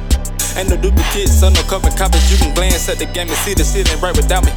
Ain't 0.56 0.70
no 0.70 0.76
duplicate, 0.76 1.28
son, 1.28 1.52
no 1.52 1.62
carbon 1.62 1.92
copies. 1.96 2.30
You 2.32 2.38
can 2.38 2.54
glance 2.54 2.88
at 2.88 2.98
the 2.98 3.06
game 3.06 3.28
and 3.28 3.38
see 3.44 3.54
the 3.54 3.64
shit 3.64 3.90
ain't 3.90 4.00
right 4.00 4.16
without 4.16 4.44
me. 4.44 4.52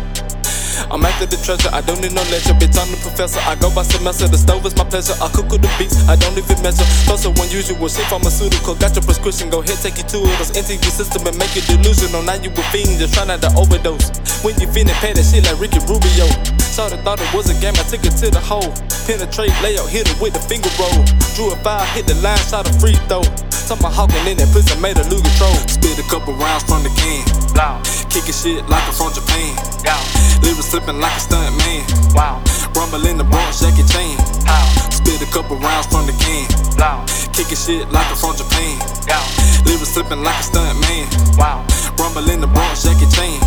I'm 0.88 1.04
after 1.04 1.28
the 1.28 1.36
treasure, 1.44 1.70
I 1.76 1.82
don't 1.82 2.00
need 2.00 2.16
no 2.16 2.24
lecture. 2.32 2.56
Bitch, 2.56 2.80
I'm 2.80 2.88
the 2.88 2.98
professor. 3.04 3.44
I 3.44 3.60
go 3.60 3.68
by 3.70 3.84
semester, 3.84 4.32
the 4.32 4.40
stove 4.40 4.66
is 4.66 4.76
my 4.80 4.88
pleasure. 4.88 5.14
I 5.20 5.28
cook 5.30 5.52
with 5.52 5.62
the 5.62 5.72
beats, 5.76 6.00
I 6.08 6.16
don't 6.16 6.38
even 6.40 6.56
measure. 6.64 6.88
Closer 7.04 7.30
when 7.36 7.52
unusual 7.52 7.92
shit 7.92 8.08
pharmaceutical. 8.08 8.74
Got 8.80 8.96
your 8.96 9.04
prescription, 9.04 9.52
go 9.52 9.60
ahead, 9.60 9.78
take 9.84 10.00
you 10.00 10.08
to 10.08 10.18
it. 10.24 10.36
Those 10.40 10.56
empty 10.56 10.80
your 10.80 10.96
system 10.96 11.28
and 11.28 11.36
make 11.38 11.52
you 11.54 11.62
delusional. 11.68 12.24
Now 12.24 12.40
you 12.40 12.50
a 12.50 12.64
fiend, 12.72 12.96
just 12.98 13.14
try 13.14 13.28
not 13.28 13.44
to 13.44 13.52
overdose. 13.60 14.08
When 14.42 14.56
you 14.58 14.72
feeling 14.72 14.96
pay 15.04 15.14
that 15.14 15.26
shit 15.28 15.44
like 15.44 15.60
Ricky 15.60 15.84
Rubio. 15.84 16.32
Sorta 16.64 16.98
thought 17.04 17.20
it 17.20 17.30
was 17.36 17.52
a 17.52 17.56
game, 17.60 17.76
I 17.76 17.84
took 17.86 18.02
it 18.08 18.16
to 18.24 18.32
the 18.32 18.40
hole. 18.40 18.72
Penetrate, 19.10 19.50
layout, 19.66 19.90
hit 19.90 20.06
it 20.06 20.14
with 20.22 20.38
the 20.38 20.44
finger 20.46 20.70
roll. 20.78 21.02
Drew 21.34 21.50
a 21.50 21.58
five, 21.66 21.82
hit 21.98 22.06
the 22.06 22.14
line, 22.22 22.38
shot 22.46 22.70
a 22.70 22.74
free 22.78 22.94
throw. 23.10 23.26
Tomahawking 23.66 24.22
in 24.30 24.38
that 24.38 24.54
pussy, 24.54 24.70
made 24.78 25.02
a 25.02 25.06
Luger 25.10 25.34
troll. 25.34 25.58
Spit 25.66 25.98
a 25.98 26.06
couple 26.14 26.38
rounds 26.38 26.62
from 26.70 26.86
the 26.86 26.94
can. 26.94 27.26
Wow, 27.58 27.82
Kicking 28.14 28.38
shit 28.38 28.62
like 28.70 28.86
I'm 28.86 28.94
from 28.94 29.10
Japan. 29.10 29.58
wow, 29.82 29.98
Lyrics 30.46 30.70
slipping 30.70 31.02
like 31.02 31.18
a 31.18 31.22
stunt 31.26 31.58
man. 31.58 31.82
wow, 32.14 32.38
Rumble 32.78 33.02
in 33.10 33.18
the 33.18 33.26
Bronx, 33.26 33.66
Jackie 33.66 33.82
Chan. 33.90 34.14
wow, 34.46 34.70
Spit 34.94 35.26
a 35.26 35.30
couple 35.34 35.58
rounds 35.58 35.90
from 35.90 36.06
the 36.06 36.14
can. 36.22 36.46
wow, 36.78 37.02
Kicking 37.34 37.58
shit 37.58 37.90
like 37.90 38.06
I'm 38.14 38.18
from 38.18 38.38
Japan. 38.38 38.78
wow, 39.10 39.26
Lyrics 39.66 39.90
slipping 39.90 40.22
like 40.22 40.38
a 40.38 40.46
stunt 40.46 40.78
man. 40.86 41.10
wow, 41.34 41.66
Rumble 41.98 42.30
in 42.30 42.46
the 42.46 42.50
Bronx, 42.54 42.86
Jackie 42.86 43.10
Chan. 43.10 43.42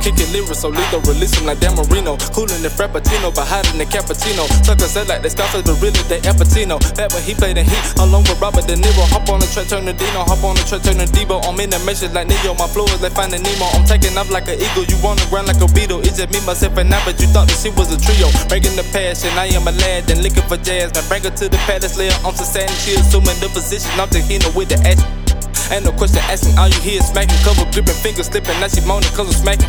Kicking 0.00 0.30
lyrics 0.32 0.60
so 0.64 0.68
lethal, 0.68 1.00
release 1.04 1.34
like 1.42 1.60
Dan 1.60 1.74
Marino. 1.74 2.16
Cooling 2.32 2.62
the 2.62 2.70
Frappuccino, 2.70 3.34
but 3.34 3.44
in 3.72 3.78
the 3.78 3.84
cappuccino. 3.84 4.46
Suckers 4.64 4.94
say 4.94 5.04
like 5.04 5.22
they 5.22 5.28
scoffers, 5.28 5.62
but 5.62 5.76
really 5.82 6.00
they 6.08 6.22
Al 6.24 6.34
Pacino. 6.38 6.78
Back 6.96 7.12
when 7.12 7.22
he 7.22 7.34
played 7.34 7.56
the 7.58 7.64
heat, 7.64 7.84
along 8.00 8.24
with 8.24 8.40
Robert 8.40 8.66
De 8.66 8.74
Niro. 8.78 9.04
Hop 9.12 9.28
on 9.28 9.40
the 9.40 9.48
track, 9.50 9.68
turn 9.68 9.84
the 9.84 9.92
Dino. 9.92 10.24
Hop 10.24 10.42
on 10.44 10.54
the 10.56 10.64
track, 10.64 10.82
turn 10.82 10.96
the 10.96 11.04
Debo. 11.04 11.42
I'm 11.44 11.58
in 11.60 11.70
the 11.70 11.78
measures 11.84 12.14
like 12.14 12.28
Neo. 12.28 12.54
My 12.54 12.68
flow 12.70 12.86
is 12.88 13.02
like 13.02 13.12
finding 13.12 13.42
Nemo. 13.42 13.66
I'm 13.74 13.84
taking 13.84 14.16
off 14.16 14.30
like 14.30 14.48
an 14.48 14.56
eagle. 14.56 14.86
You 14.86 14.96
on 15.04 15.18
the 15.18 15.26
ground 15.28 15.50
like 15.50 15.60
a 15.60 15.68
beetle. 15.74 16.00
It's 16.06 16.16
just 16.16 16.30
me, 16.30 16.40
myself, 16.46 16.78
and 16.78 16.88
I, 16.88 17.02
but 17.04 17.18
you 17.20 17.28
thought 17.28 17.50
that 17.50 17.58
she 17.58 17.68
was 17.74 17.90
a 17.90 17.98
trio. 17.98 18.30
Breaking 18.48 18.78
the 18.78 18.86
passion, 18.94 19.34
I 19.36 19.50
am 19.52 19.66
a 19.66 19.74
lad, 19.74 20.06
then 20.06 20.22
looking 20.22 20.46
for 20.46 20.56
jazz. 20.56 20.94
Man, 20.94 21.04
bring 21.10 21.26
her 21.26 21.34
to 21.34 21.46
the 21.50 21.58
palace, 21.66 21.98
lay 21.98 22.08
her 22.08 22.20
on 22.24 22.32
some 22.32 22.46
sand. 22.46 22.70
She 22.80 22.94
assuming 22.94 23.36
the 23.42 23.50
position. 23.50 23.90
I'm 23.98 24.08
just 24.08 24.30
with 24.54 24.70
the 24.70 24.78
action. 24.86 25.17
Ain't 25.70 25.84
no 25.84 25.92
question 25.92 26.22
asking, 26.32 26.56
all 26.58 26.68
you 26.68 26.80
hear 26.80 26.98
is 27.00 27.08
smacking, 27.08 27.36
cover 27.44 27.64
gripping, 27.72 27.94
fingers 28.00 28.26
slipping, 28.26 28.56
now 28.60 28.68
she 28.68 28.80
moaning 28.88 29.12
cause 29.12 29.28
I'm 29.28 29.36
smacking. 29.36 29.68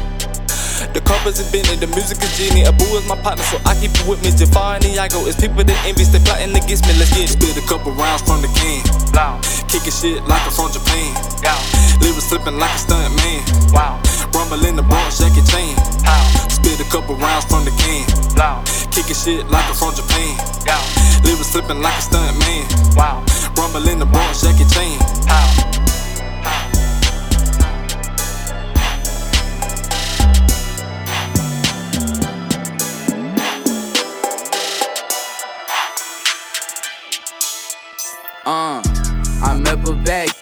The 0.95 1.03
carpets 1.03 1.43
is 1.43 1.51
bending, 1.51 1.75
the 1.83 1.91
music 1.91 2.23
is 2.23 2.31
genie. 2.39 2.63
Abu 2.63 2.87
is 2.95 3.03
my 3.03 3.19
partner, 3.19 3.43
so 3.51 3.59
I 3.67 3.75
keep 3.75 3.91
it 3.99 4.07
with 4.07 4.23
me. 4.23 4.31
Jafar 4.31 4.79
and 4.79 4.85
Iago 4.87 5.27
is 5.27 5.35
people 5.35 5.59
that 5.59 5.75
envy, 5.83 6.07
they 6.07 6.23
plotting 6.23 6.55
against 6.55 6.87
me. 6.87 6.95
Let's 6.95 7.11
get 7.11 7.27
it. 7.27 7.35
Spit 7.35 7.59
a 7.59 7.63
couple 7.67 7.91
rounds 7.99 8.23
from 8.23 8.39
the 8.39 8.47
can. 8.55 8.79
Wow, 9.11 9.43
Kicking 9.67 9.91
shit 9.91 10.23
like 10.23 10.39
I'm 10.47 10.55
from 10.55 10.71
Japan. 10.71 11.11
wow, 11.43 11.59
Lyrics 11.99 12.31
slipping 12.31 12.55
like 12.55 12.71
a 12.71 12.79
stunt 12.79 13.11
man. 13.19 13.43
wow, 13.75 13.99
Rumble 14.31 14.63
in 14.63 14.79
the 14.79 14.85
Bronx, 14.87 15.19
Jackie 15.19 15.43
Chan. 15.51 15.75
wow, 16.07 16.23
Spit 16.47 16.79
a 16.79 16.87
couple 16.87 17.19
rounds 17.19 17.43
from 17.51 17.67
the 17.67 17.75
can. 17.75 18.07
wow, 18.39 18.63
Kicking 18.95 19.19
shit 19.19 19.43
like 19.51 19.67
I'm 19.67 19.75
from 19.75 19.91
Japan. 19.99 20.31
wow, 20.63 20.79
Lyrics 21.27 21.51
slipping 21.51 21.83
like 21.83 21.99
a 21.99 22.03
stunt 22.07 22.39
man. 22.39 22.63
wow, 22.95 23.19
Rumble 23.59 23.83
in 23.91 23.99
the 23.99 24.07
Bronx, 24.07 24.41
Jackie 24.47 24.63
Chan. 24.71 24.95
wow. 25.27 25.78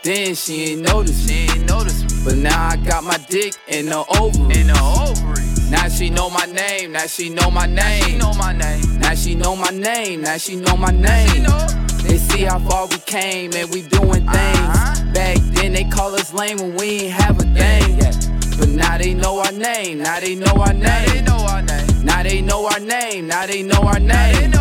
She 0.08 0.72
ain't 0.72 0.82
notice 0.84 1.28
me. 1.28 1.50
Ain't 1.50 1.68
notice. 1.68 2.24
But 2.24 2.38
now 2.38 2.70
I 2.70 2.78
got 2.78 3.04
my 3.04 3.18
dick 3.30 3.56
in 3.68 3.88
the 3.88 4.06
ovary. 4.20 4.62
In 4.62 4.68
the 4.68 4.80
ovary. 4.80 5.44
Now 5.70 5.90
she 5.90 6.10
know 6.10 6.30
my 6.30 6.46
name. 6.46 6.94
Now 6.94 7.08
she 7.08 7.30
know 7.30 7.52
my 7.52 7.66
name. 7.66 7.76
Now 7.78 8.06
she 8.06 8.16
know 8.16 8.34
my 8.34 8.54
name. 8.54 9.00
Now 9.00 9.16
she 9.16 9.36
know 9.36 9.56
my 9.56 9.70
name. 9.70 10.22
Now 10.22 10.38
she 10.38 10.56
know 10.56 10.78
my 10.78 10.92
name. 10.92 11.44
They 12.04 12.18
see 12.18 12.44
how 12.44 12.60
far 12.60 12.88
we 12.88 12.98
came 13.00 13.52
and 13.54 13.70
we 13.70 13.82
doing 13.82 14.26
things. 14.26 14.30
Uh-huh. 14.32 15.14
Back 15.14 15.38
then 15.56 15.74
they 15.74 15.84
call 15.84 16.16
us 16.16 16.34
lame 16.34 16.58
when 16.58 16.76
we 16.78 17.02
ain't 17.02 17.14
have 17.14 17.38
a 17.40 17.44
thing. 17.44 17.98
But 18.58 18.70
now 18.70 18.98
they 18.98 19.14
know 19.14 19.40
our 19.40 19.52
name. 19.52 20.00
Now 20.00 20.22
they 20.22 20.36
know 20.36 20.54
our 20.54 20.74
name. 20.74 20.84
Now 20.84 21.04
they 21.04 21.22
know 21.22 21.46
our 21.50 21.62
name. 21.64 22.06
Now 22.06 22.24
they 22.24 22.42
know 22.42 22.66
our 22.66 22.80
name. 22.80 23.28
Now 23.28 23.46
they 23.46 23.62
know 23.62 23.82
our 23.82 24.00
name. 24.00 24.54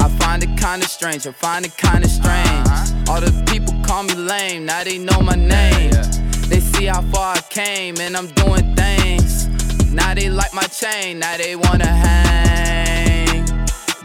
I 0.00 0.08
find 0.18 0.42
it 0.42 0.54
kinda 0.58 0.86
strange. 0.86 1.26
I 1.26 1.32
find 1.32 1.64
it 1.64 1.74
kinda 1.78 2.08
strange. 2.08 2.68
Uh-huh. 2.68 3.12
All 3.12 3.20
the 3.20 3.32
call 3.92 4.04
me 4.04 4.14
lame. 4.14 4.64
Now 4.64 4.82
they 4.84 4.96
know 4.96 5.20
my 5.20 5.34
name. 5.34 5.92
They 6.48 6.60
see 6.60 6.86
how 6.86 7.02
far 7.12 7.36
I 7.36 7.40
came 7.50 7.96
and 8.00 8.16
I'm 8.16 8.28
doing 8.28 8.74
things. 8.74 9.32
Now 9.92 10.14
they 10.14 10.30
like 10.30 10.54
my 10.54 10.66
chain. 10.80 11.18
Now 11.18 11.36
they 11.36 11.56
wanna 11.56 11.92
hang. 12.04 13.44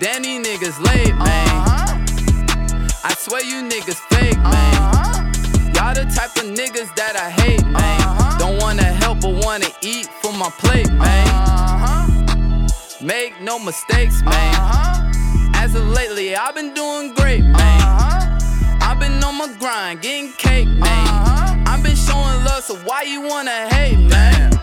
Then 0.01 0.23
these 0.23 0.45
niggas 0.45 0.77
late, 0.89 1.15
man. 1.15 1.47
Uh-huh. 1.57 3.09
I 3.09 3.13
swear 3.23 3.43
you 3.45 3.59
niggas 3.73 4.01
fake, 4.11 4.41
man. 4.53 4.73
Uh-huh. 4.83 5.73
Y'all 5.75 5.93
the 5.99 6.05
type 6.17 6.35
of 6.41 6.47
niggas 6.59 6.93
that 6.99 7.15
I 7.15 7.29
hate, 7.41 7.65
man. 7.65 8.01
Uh-huh. 8.01 8.39
Don't 8.39 8.57
wanna 8.61 8.89
help 9.01 9.21
but 9.21 9.35
wanna 9.45 9.69
eat 9.81 10.07
from 10.21 10.37
my 10.37 10.49
plate, 10.63 10.91
man. 10.91 12.67
Make 13.01 13.39
no 13.41 13.57
mistakes, 13.57 14.21
man. 14.21 15.13
As 15.55 15.75
of 15.75 15.87
lately, 15.87 16.35
I've 16.35 16.55
been 16.55 16.73
doing 16.73 17.13
great, 17.13 17.43
man. 17.43 18.26
Uh-huh. 19.07 19.19
Been 19.19 19.23
on 19.23 19.37
my 19.37 19.53
grind, 19.59 20.01
getting 20.01 20.31
cake, 20.33 20.67
man. 20.67 21.67
I've 21.67 21.83
been 21.83 21.95
showing 21.95 22.43
love, 22.43 22.63
so 22.63 22.75
why 22.85 23.03
you 23.03 23.21
wanna 23.21 23.67
hate, 23.69 23.97
man? 23.99 24.53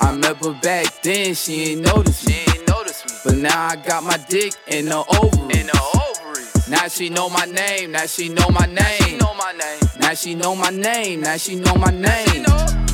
I 0.00 0.12
met 0.14 0.36
her 0.44 0.52
back 0.62 1.02
then, 1.02 1.34
she 1.34 1.72
ain't 1.72 1.80
noticed 1.82 2.26
me. 2.26 2.34
She 2.34 2.40
ain't 2.58 2.68
noticed 2.68 3.06
me. 3.06 3.12
But 3.24 3.36
now 3.36 3.66
I 3.68 3.76
got 3.76 4.04
my 4.04 4.18
dick 4.28 4.54
in 4.66 4.86
the 4.86 4.98
ovary. 4.98 5.60
In 5.60 5.66
the 5.66 5.80
ovaries. 5.94 6.68
Now 6.68 6.88
she 6.88 7.08
know 7.08 7.28
my 7.30 7.44
name. 7.46 7.92
Now 7.92 8.06
she 8.06 8.28
know 8.28 8.48
my 8.50 8.66
name. 8.66 8.76
Now 8.78 8.94
she 8.94 9.16
know 9.16 9.34
my 9.34 9.52
name. 9.52 9.80
Now 10.00 10.14
she 10.14 10.34
know 10.34 10.54
my 10.54 10.70
name. 10.70 11.20
Now 11.20 11.36
she 11.36 11.54
know 11.56 11.74
my 11.74 11.90
name. 11.90 12.44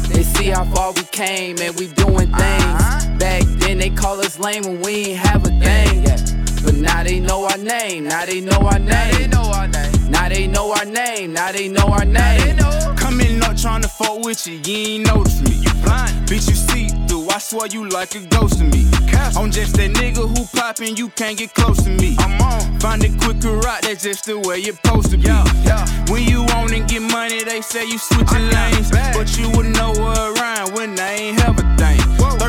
They 0.09 0.23
see 0.23 0.49
how 0.51 0.65
far 0.67 0.93
we 0.93 1.03
came 1.05 1.57
and 1.61 1.75
we 1.77 1.89
doing 1.89 2.31
things. 2.31 2.65
Uh-huh. 2.65 3.19
Back 3.19 3.43
then 3.59 3.79
they 3.79 3.91
call 3.91 4.21
us 4.21 4.39
lame 4.39 4.63
when 4.65 4.81
we 4.83 4.93
ain't 5.07 5.19
have 5.19 5.45
a 5.45 5.49
thing. 5.49 6.05
Yeah, 6.05 6.17
But 6.65 6.75
now 6.75 7.03
they 7.03 7.19
know 7.19 7.45
our 7.47 7.59
name. 7.59 8.05
Now 8.05 8.25
they 8.27 8.41
know 8.41 8.59
our 8.59 8.79
name. 8.79 8.89
Now 8.89 9.11
they 9.11 9.27
know 9.27 9.41
our 9.41 9.49
name. 9.49 9.49
Now 9.49 9.52
they 10.33 10.47
know 10.47 10.73
our 10.73 10.85
name. 10.85 11.33
Now 11.33 11.53
they 11.53 11.69
know 11.69 11.87
our 11.87 12.05
name. 12.05 12.59
Come 12.97 13.21
in 13.21 13.43
up 13.43 13.57
trying 13.57 13.83
to 13.83 13.89
fuck 13.89 14.25
with 14.25 14.47
you. 14.47 14.61
You 14.65 14.77
ain't 14.95 15.07
notice 15.07 15.41
me. 15.43 15.55
You 15.57 15.73
blind. 15.85 16.29
Bitch, 16.29 16.49
you 16.49 16.57
see 16.57 16.89
through. 17.07 17.29
I 17.29 17.39
swear 17.39 17.67
you 17.67 17.89
like 17.89 18.15
a 18.15 18.21
ghost 18.27 18.59
to 18.59 18.65
me. 18.65 18.89
I'm 19.37 19.51
just 19.51 19.77
that 19.77 19.91
nigga 19.93 20.29
who 20.29 20.45
poppin', 20.57 20.97
you 20.97 21.09
can't 21.11 21.39
get 21.39 21.55
close 21.55 21.83
to 21.85 21.91
me. 21.91 22.17
I'm 22.19 22.41
on. 22.41 22.81
Find 22.81 23.03
it 23.05 23.19
quicker 23.21 23.57
right, 23.57 23.83
that's 23.83 24.03
just 24.03 24.27
the 24.27 24.39
way 24.39 24.59
you're 24.59 24.75
supposed 24.75 25.11
to 25.11 25.17
be. 25.17 25.29
Yeah, 25.29 25.45
yeah. 25.65 25.87
When 26.11 26.25
you 26.25 26.43
on 26.57 26.73
and 26.75 26.89
get 26.89 27.03
money, 27.03 27.43
they 27.45 27.61
say 27.61 27.87
you 27.87 27.99
switching 27.99 28.49
lanes. 28.49 28.91
But 28.91 29.37
you 29.39 29.51
would 29.57 29.67
know 29.75 29.93
where 29.93 30.35
around 30.35 30.75
when 30.75 30.99
I 30.99 31.13
ain't 31.13 31.41
have 31.41 31.59
a 31.59 31.63
thing. 31.77 31.82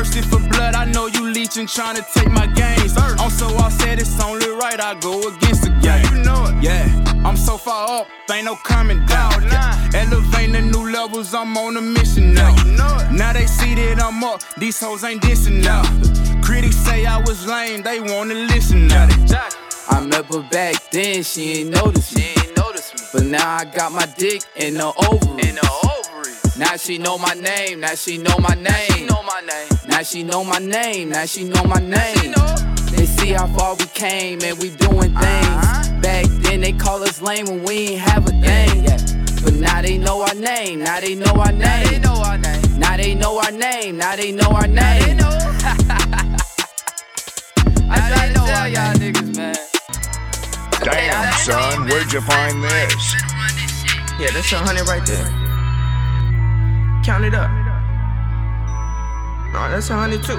Whoa. 0.04 0.10
Thirsty 0.10 0.22
for 0.22 0.48
blood, 0.48 0.74
I 0.74 0.84
know 0.84 1.06
you 1.06 1.30
leeching, 1.30 1.66
trying 1.66 1.96
to 1.96 2.04
take 2.14 2.30
my 2.30 2.46
gains. 2.46 2.96
On 2.96 3.30
so 3.30 3.46
I 3.56 3.70
said 3.70 3.98
it's 3.98 4.20
only 4.22 4.48
right, 4.50 4.80
I 4.80 4.94
go 5.00 5.28
against 5.28 5.62
the 5.62 5.70
game. 5.70 5.82
Yeah, 5.82 6.10
you 6.10 6.22
know 6.22 6.46
it. 6.46 6.62
Yeah, 6.62 7.20
I'm 7.24 7.36
so 7.36 7.56
far 7.56 8.00
up, 8.00 8.06
ain't 8.30 8.44
no 8.44 8.56
coming 8.56 9.04
down. 9.06 9.42
Yeah. 9.44 9.90
Elevating 9.94 10.70
new 10.70 10.90
levels, 10.90 11.34
I'm 11.34 11.56
on 11.56 11.76
a 11.76 11.80
mission 11.80 12.34
now. 12.34 12.54
Yeah, 12.54 12.64
you 12.64 12.76
know 12.76 12.96
it. 13.00 13.12
Now 13.12 13.32
they 13.32 13.46
see 13.46 13.74
that 13.74 14.02
I'm 14.02 14.22
up, 14.24 14.42
these 14.58 14.78
hoes 14.78 15.04
ain't 15.04 15.22
dissing 15.22 15.62
now. 15.62 15.82
Critics 16.42 16.76
say 16.76 17.06
I 17.06 17.18
was 17.20 17.46
lame, 17.46 17.82
they 17.82 18.00
wanna 18.00 18.34
listen 18.34 18.86
now. 18.88 19.08
I 19.88 20.00
met 20.00 20.26
her 20.26 20.42
back 20.50 20.90
then, 20.90 21.22
she 21.22 21.60
ain't 21.60 21.70
noticed 21.70 22.14
me. 22.16 22.22
She 22.22 22.28
ain't 22.40 22.56
noticed 22.56 22.94
me. 22.94 23.06
But 23.12 23.24
now 23.24 23.56
I 23.56 23.64
got 23.64 23.92
my 23.92 24.06
dick 24.16 24.42
in 24.56 24.74
the 24.74 24.92
ovary. 25.08 25.48
In 25.48 25.54
the 25.56 25.68
ovaries. 25.84 26.56
Now 26.56 26.76
she 26.76 26.98
know 26.98 27.18
my 27.18 27.34
name. 27.34 27.80
Now 27.80 27.94
she 27.94 28.18
know 28.18 28.36
my 28.38 28.54
name. 28.54 28.64
Now 28.64 28.94
she 28.94 29.04
know 29.04 29.22
my 29.22 29.40
name. 29.40 29.73
Now 29.94 30.02
she 30.02 30.24
know 30.24 30.42
my 30.42 30.58
name. 30.58 31.10
Now 31.10 31.24
she 31.24 31.44
know 31.44 31.62
my 31.62 31.78
name. 31.78 32.34
They 32.90 33.06
see 33.06 33.28
how 33.28 33.46
far 33.46 33.76
we 33.76 33.84
came 33.94 34.40
and 34.42 34.58
we 34.58 34.70
doing 34.70 35.14
things. 35.14 35.46
Uh-huh. 35.46 36.00
Back 36.00 36.26
then 36.42 36.62
they 36.62 36.72
call 36.72 37.00
us 37.04 37.22
lame 37.22 37.46
when 37.46 37.62
we 37.62 37.90
ain't 37.90 38.00
have 38.00 38.26
a 38.26 38.30
thing. 38.30 38.82
But 39.44 39.54
now 39.54 39.82
they 39.82 39.96
know 39.96 40.22
our 40.22 40.34
name. 40.34 40.80
Now 40.80 40.98
they 40.98 41.14
know 41.14 41.32
our 41.36 41.52
name. 41.52 41.60
Now 41.60 41.84
they 41.84 42.00
know 42.00 42.24
our 42.24 42.36
name. 42.38 42.76
Now 42.80 42.96
they 42.96 43.14
know 43.14 43.38
our 43.44 43.52
name. 43.52 43.96
Now 43.96 44.16
they 44.16 44.32
know 44.32 44.48
our 44.48 44.66
name. 44.66 45.18
I 47.88 48.00
try 48.10 48.26
to 48.26 48.34
tell 48.34 48.68
y'all 48.68 48.94
niggas, 48.94 49.36
man. 49.36 49.54
Damn, 50.82 51.32
son, 51.34 51.86
where'd 51.88 52.12
you 52.12 52.20
find 52.20 52.64
this? 52.64 53.14
Yeah, 54.18 54.32
that's 54.32 54.52
a 54.52 54.56
hundred 54.58 54.88
right 54.88 55.06
there. 55.06 55.30
Count 57.04 57.24
it 57.24 57.34
up. 57.34 57.63
No, 59.54 59.70
that's 59.70 59.86
a 59.88 59.94
hundred 59.94 60.20
too. 60.24 60.34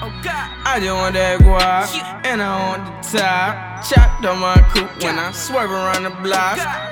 Oh 0.00 0.08
God. 0.24 0.48
I 0.64 0.80
just 0.80 0.90
want 0.90 1.12
that 1.14 1.38
guap, 1.40 2.24
and 2.24 2.40
I 2.40 2.56
want 2.56 3.04
the 3.04 3.18
top. 3.18 3.84
Chopped 3.84 4.24
on 4.24 4.38
my 4.40 4.56
coupe 4.72 5.02
when 5.04 5.18
I 5.18 5.32
swerve 5.32 5.70
around 5.70 6.04
the 6.04 6.10
block. 6.24 6.56
Yeah. 6.56 6.88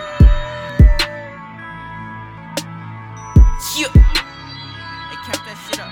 Hey, 3.88 5.16
count 5.24 5.40
that 5.48 5.56
shit 5.64 5.80
up. 5.80 5.88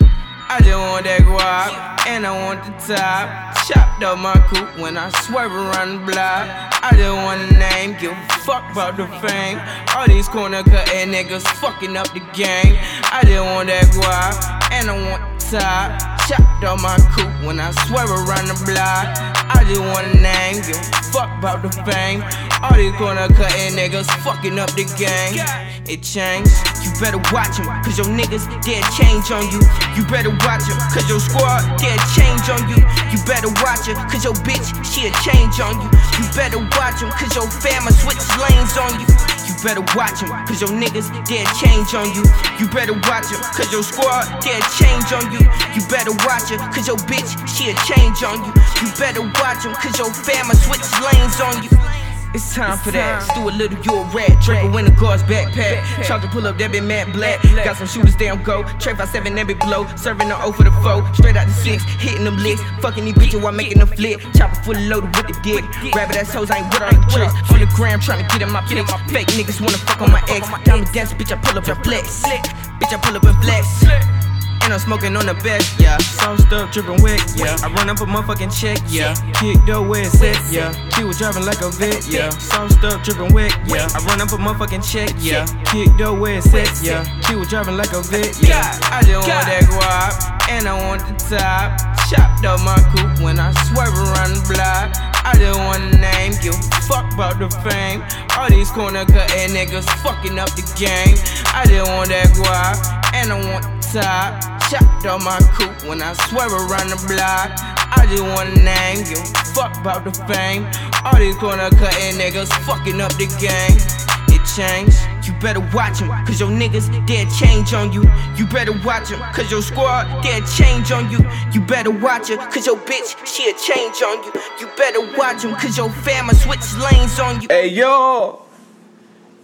I 0.52 0.60
just 0.60 0.76
want 0.76 1.06
that 1.08 1.24
guap, 1.24 1.72
and 2.06 2.26
I 2.26 2.30
want 2.44 2.62
the 2.62 2.72
top. 2.84 3.56
Chopped 3.64 4.04
up 4.04 4.18
my 4.18 4.36
coupe 4.52 4.76
when 4.78 4.98
I 4.98 5.08
swerve 5.24 5.50
around 5.50 5.96
the 5.96 6.04
block. 6.12 6.44
I 6.84 6.92
just 6.92 7.16
want 7.24 7.40
a 7.40 7.48
name, 7.56 7.96
give 7.98 8.12
a 8.12 8.20
fuck 8.44 8.70
about 8.70 8.98
the 8.98 9.06
fame. 9.26 9.58
All 9.96 10.06
these 10.06 10.28
corner 10.28 10.62
cutting 10.62 11.08
niggas 11.08 11.48
fucking 11.56 11.96
up 11.96 12.12
the 12.12 12.20
game. 12.36 12.76
I 13.08 13.24
just 13.24 13.40
want 13.42 13.68
that 13.72 13.88
guap, 13.96 14.36
and 14.76 14.90
I 14.90 14.92
want 15.08 15.24
top. 15.50 16.18
Chopped 16.28 16.64
up 16.64 16.80
my 16.82 16.96
coupe 17.16 17.46
when 17.46 17.58
I 17.58 17.70
swerve 17.88 18.10
around 18.10 18.48
the 18.48 18.58
block. 18.68 19.08
I 19.48 19.64
just 19.66 19.80
want 19.80 20.06
a 20.06 20.20
name, 20.20 20.60
give 20.60 20.76
a 20.76 21.02
fuck 21.08 21.30
about 21.38 21.62
the 21.62 21.72
fame. 21.88 22.22
All 22.62 22.76
these 22.76 22.92
corner 22.96 23.28
cutting 23.28 23.76
niggas 23.76 24.06
fucking 24.22 24.58
up 24.58 24.70
the 24.72 24.84
game. 24.98 25.40
It 25.88 26.02
changed. 26.02 26.52
You 26.88 26.96
better 27.04 27.20
watch 27.36 27.60
cause 27.84 28.00
your 28.00 28.08
niggas, 28.08 28.48
they'll 28.64 28.80
change 28.96 29.28
on 29.28 29.44
you. 29.52 29.60
You 29.92 30.08
better 30.08 30.32
watch 30.48 30.64
cause 30.88 31.04
your 31.04 31.20
squad, 31.20 31.60
they'll 31.76 32.00
change 32.16 32.48
on 32.48 32.64
you. 32.64 32.80
You 33.12 33.20
better 33.28 33.52
watch 33.60 33.84
her, 33.92 33.94
cause 34.08 34.24
your 34.24 34.32
bitch, 34.40 34.72
she'll 34.80 35.12
change 35.20 35.60
on 35.60 35.76
you. 35.84 35.88
You 36.16 36.24
better 36.32 36.56
watch 36.80 37.04
cause 37.04 37.34
your 37.36 37.44
family 37.60 37.92
switch 37.92 38.24
lanes 38.40 38.72
on 38.80 38.96
you. 38.96 39.06
You 39.44 39.52
better 39.60 39.84
watch 39.92 40.24
cause 40.48 40.64
your 40.64 40.72
niggas, 40.72 41.12
they'll 41.28 41.52
change 41.60 41.92
on 41.92 42.08
you. 42.16 42.24
You 42.56 42.64
better 42.72 42.96
watch 43.04 43.28
cause 43.36 43.70
your 43.70 43.84
squad, 43.84 44.24
they'll 44.40 44.64
change 44.80 45.12
on 45.12 45.28
you. 45.28 45.44
You 45.76 45.84
better 45.92 46.16
watch 46.24 46.48
her, 46.48 46.58
cause 46.72 46.88
your 46.88 46.96
bitch, 47.04 47.36
she'll 47.44 47.76
change 47.84 48.24
on 48.24 48.40
you. 48.48 48.52
You 48.80 48.88
better 48.96 49.20
watch 49.20 49.68
cause 49.76 49.98
your 50.00 50.08
family 50.08 50.56
switch 50.56 50.88
lanes 51.04 51.36
on 51.36 51.62
you. 51.62 51.97
It's 52.34 52.54
time 52.54 52.76
for 52.78 52.90
that. 52.92 53.24
Do 53.34 53.48
a 53.48 53.50
little, 53.50 53.78
you 53.80 53.92
a 53.94 54.04
rat. 54.12 54.36
Draco 54.42 54.76
in 54.76 54.84
the 54.84 54.90
guard's 54.92 55.22
backpack. 55.22 55.82
Try 56.04 56.20
to 56.20 56.28
pull 56.28 56.46
up, 56.46 56.58
that 56.58 56.72
be 56.72 56.80
matte 56.80 57.12
black. 57.12 57.42
Got 57.64 57.76
some 57.76 57.86
shooters, 57.86 58.16
damn 58.16 58.42
go. 58.42 58.62
Trey 58.78 58.94
57, 58.94 59.34
that 59.34 59.46
be 59.46 59.54
blow. 59.54 59.86
Serving 59.96 60.28
the 60.28 60.36
O 60.42 60.52
for 60.52 60.64
the 60.64 60.72
foe. 60.84 61.06
Straight 61.14 61.36
out 61.36 61.46
the 61.46 61.52
six, 61.54 61.82
hitting 61.98 62.24
them 62.24 62.36
licks. 62.36 62.60
Fucking 62.80 63.04
these 63.04 63.14
bitches 63.14 63.42
while 63.42 63.52
making 63.52 63.78
them 63.78 63.88
flip. 63.88 64.20
Chopper 64.36 64.60
full 64.62 64.78
loaded 64.88 65.14
with 65.16 65.26
the 65.28 65.40
dick. 65.42 65.64
Rabbit 65.94 66.16
ass 66.16 66.34
hoes, 66.34 66.50
I 66.50 66.58
ain't 66.58 66.72
with 66.72 66.82
all 66.82 66.92
the 66.92 67.06
tricks. 67.08 67.34
On 67.50 67.60
the 67.60 67.66
gram, 67.74 68.00
trying 68.00 68.22
to 68.22 68.28
get 68.28 68.42
in 68.42 68.52
my 68.52 68.60
pics. 68.68 68.92
Fake 69.10 69.28
niggas 69.28 69.60
wanna 69.60 69.78
fuck 69.78 70.02
on 70.02 70.12
my 70.12 70.22
ex. 70.28 70.48
Diamond 70.64 70.92
dance, 70.92 71.14
bitch, 71.14 71.32
I 71.32 71.36
pull 71.40 71.58
up 71.58 71.66
and 71.66 71.82
flex. 71.82 72.22
Bitch, 72.22 72.92
I 72.92 72.98
pull 73.00 73.16
up 73.16 73.24
and 73.24 73.38
flex. 73.42 74.27
And 74.68 74.74
I'm 74.74 74.80
smoking 74.80 75.16
on 75.16 75.24
the 75.24 75.32
best, 75.32 75.80
yeah. 75.80 75.96
Sauced 75.96 76.52
up, 76.52 76.70
dripping 76.72 77.00
wet, 77.00 77.24
yeah. 77.40 77.56
I 77.64 77.72
run 77.72 77.88
up 77.88 78.02
a 78.02 78.04
motherfucking 78.04 78.52
check, 78.52 78.76
yeah. 78.92 79.16
Kick 79.40 79.56
the 79.64 79.80
where 79.80 80.04
it's 80.04 80.20
set, 80.20 80.36
yeah. 80.52 80.76
She 80.92 81.04
was 81.04 81.16
driving 81.16 81.46
like 81.46 81.62
a 81.64 81.70
vet, 81.70 82.04
yeah. 82.06 82.28
Sauced 82.28 82.84
up, 82.84 83.00
dripping 83.00 83.32
wet, 83.32 83.48
yeah. 83.64 83.88
I 83.96 84.04
run 84.04 84.20
up 84.20 84.28
a 84.28 84.36
motherfucking 84.36 84.84
check, 84.84 85.16
yeah. 85.24 85.48
Kick 85.72 85.88
the 85.96 86.12
where 86.12 86.36
it's 86.36 86.50
set, 86.52 86.68
yeah. 86.84 87.00
She 87.24 87.34
was 87.34 87.48
driving 87.48 87.78
like 87.78 87.96
a 87.96 88.04
vet, 88.12 88.36
yeah. 88.44 88.76
I 88.92 89.00
just 89.00 89.24
want 89.24 89.48
that 89.48 89.64
guap, 89.72 90.52
and 90.52 90.68
I 90.68 90.76
want 90.76 91.00
the 91.00 91.16
top. 91.16 91.80
Chopped 92.12 92.44
up 92.44 92.60
my 92.60 92.76
coupe 92.92 93.24
when 93.24 93.40
I 93.40 93.56
swerve 93.72 93.96
around 93.96 94.36
the 94.36 94.52
block. 94.52 94.92
I 95.24 95.32
just 95.40 95.58
want 95.58 95.80
a 95.80 95.96
name, 95.96 96.36
give 96.44 96.52
a 96.52 96.80
fuck 96.84 97.08
about 97.16 97.40
the 97.40 97.48
fame. 97.64 98.04
All 98.36 98.52
these 98.52 98.68
corner 98.70 99.06
cutting 99.08 99.56
niggas 99.56 99.88
fucking 100.04 100.38
up 100.38 100.52
the 100.52 100.64
game. 100.76 101.16
I 101.56 101.64
just 101.64 101.88
want 101.88 102.12
that 102.12 102.28
guap, 102.36 102.76
and 103.16 103.32
I 103.32 103.40
want 103.48 103.64
the 103.64 104.00
top. 104.04 104.57
Chopped 104.70 105.06
on 105.06 105.24
my 105.24 105.38
coupe 105.54 105.88
when 105.88 106.02
I 106.02 106.12
swear 106.28 106.46
around 106.46 106.90
the 106.90 107.00
block. 107.08 107.56
I 107.56 108.04
just 108.10 108.22
want 108.22 108.50
a 108.50 108.62
name, 108.62 109.00
a 109.00 109.16
fuck 109.56 109.74
about 109.80 110.04
the 110.04 110.12
fame. 110.28 110.68
All 111.04 111.16
these 111.16 111.36
corner 111.36 111.70
cutting 111.70 112.20
niggas 112.20 112.52
fucking 112.66 113.00
up 113.00 113.12
the 113.12 113.26
game. 113.40 113.80
It 114.28 114.44
change. 114.44 114.92
You 115.26 115.32
better 115.40 115.60
watch 115.72 116.00
him, 116.00 116.08
cause 116.26 116.40
your 116.40 116.50
niggas, 116.50 116.88
they'll 117.06 117.30
change 117.30 117.72
on 117.72 117.92
you. 117.92 118.02
You 118.36 118.46
better 118.46 118.72
watch 118.84 119.10
him, 119.10 119.20
cause 119.32 119.50
your 119.50 119.62
squad, 119.62 120.22
they'll 120.22 120.44
change 120.44 120.92
on 120.92 121.10
you. 121.10 121.18
You 121.52 121.60
better 121.62 121.90
watch 121.90 122.28
her, 122.28 122.36
cause 122.36 122.66
your 122.66 122.76
bitch, 122.76 123.16
she'll 123.26 123.56
change 123.56 124.02
on 124.02 124.22
you. 124.24 124.32
You 124.60 124.68
better 124.76 125.00
watch 125.16 125.44
him, 125.44 125.54
cause 125.54 125.76
your 125.76 125.90
family 125.90 126.34
switch 126.34 126.74
lanes 126.76 127.18
on 127.18 127.40
you. 127.40 127.48
Hey, 127.48 127.68
yo! 127.68 128.42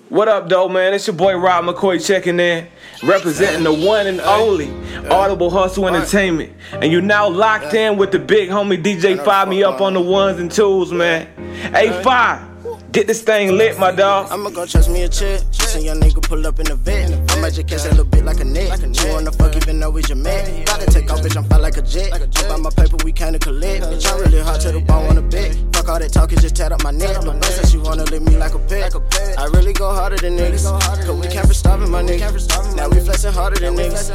What 0.09 0.29
up, 0.29 0.49
though, 0.49 0.69
man? 0.69 0.95
It's 0.95 1.07
your 1.07 1.17
boy 1.17 1.37
Rob 1.37 1.65
McCoy 1.65 2.05
checking 2.05 2.39
in, 2.41 2.67
representing 3.05 3.65
the 3.65 3.73
one 3.73 4.07
and 4.07 4.21
only 4.21 4.71
Audible 5.09 5.51
Hustle 5.51 5.87
Entertainment. 5.87 6.53
And 6.73 6.91
you 6.91 7.01
now 7.01 7.29
locked 7.29 7.75
in 7.75 7.97
with 7.97 8.11
the 8.11 8.19
big 8.19 8.49
homie 8.49 8.83
DJ 8.83 9.23
Fire 9.25 9.47
Me 9.47 9.63
Up 9.63 9.81
on 9.81 9.95
the 9.95 10.01
ones 10.01 10.41
and 10.41 10.51
twos, 10.51 10.93
man. 10.93 11.27
Hey, 11.73 12.03
Fire! 12.03 12.51
Get 12.93 13.09
this 13.09 13.23
thing 13.23 13.57
lit, 13.57 13.79
my 13.79 13.91
dog. 13.91 14.31
I'ma 14.31 14.51
go 14.51 14.65
trust 14.67 14.89
me 14.89 15.03
a 15.03 15.09
chick. 15.09 15.43
Just 15.51 15.77
a 15.77 15.83
young 15.83 16.01
nigga 16.01 16.23
pull 16.23 16.47
up 16.47 16.61
in 16.61 16.67
the 16.67 16.77
vet. 16.77 17.11
I 17.45 17.49
might 17.49 17.57
just 17.57 17.69
catch 17.69 17.85
a 17.85 17.91
little 17.91 18.07
bit 18.07 18.25
like 18.25 18.41
a 18.41 18.45
net. 18.45 18.81
You 18.81 19.13
wanna 19.13 19.31
fuck 19.31 19.55
even 19.55 19.79
though 19.79 19.91
we 19.91 20.01
your 20.09 20.17
man. 20.17 20.65
Gotta 20.65 20.87
take 20.87 21.13
off, 21.13 21.21
bitch, 21.21 21.37
I'm 21.37 21.45
fly 21.45 21.59
like 21.59 21.77
a 21.77 21.83
jet. 21.83 22.09
Jump 22.31 22.51
out 22.51 22.61
my 22.61 22.71
paper, 22.71 22.97
we 23.05 23.13
kinda 23.13 23.39
collect. 23.39 23.85
Bitch, 23.85 24.11
I'm 24.11 24.19
really 24.19 24.41
hard 24.41 24.63
to 24.63 24.73
the 24.73 24.81
bone 24.81 25.11
on 25.11 25.17
the 25.17 25.21
bed. 25.21 25.55
Fuck 25.77 25.91
all 25.91 25.99
that 25.99 26.11
talking, 26.11 26.39
just 26.39 26.57
tat 26.57 26.73
up 26.73 26.83
my 26.83 26.91
neck. 26.91 27.23
My 27.23 27.35
boy 27.35 27.47
said 27.49 27.69
she 27.69 27.77
wanna 27.77 28.05
lick 28.05 28.23
me 28.23 28.39
like 28.39 28.55
a 28.55 28.59
pet. 28.61 28.97
I 29.37 29.45
really 29.53 29.75
go 29.75 29.93
harder 29.93 30.17
than 30.17 30.39
niggas. 30.39 30.65
Cause 31.05 31.21
we 31.21 31.29
can't 31.29 31.47
be 31.47 31.53
stopping 31.53 31.91
my 31.91 32.03
niggas. 32.03 32.49
Now 32.77 32.89
we 32.89 32.99
flexing 33.01 33.35
harder 33.35 33.61
than 33.61 33.77
niggas. 33.77 34.09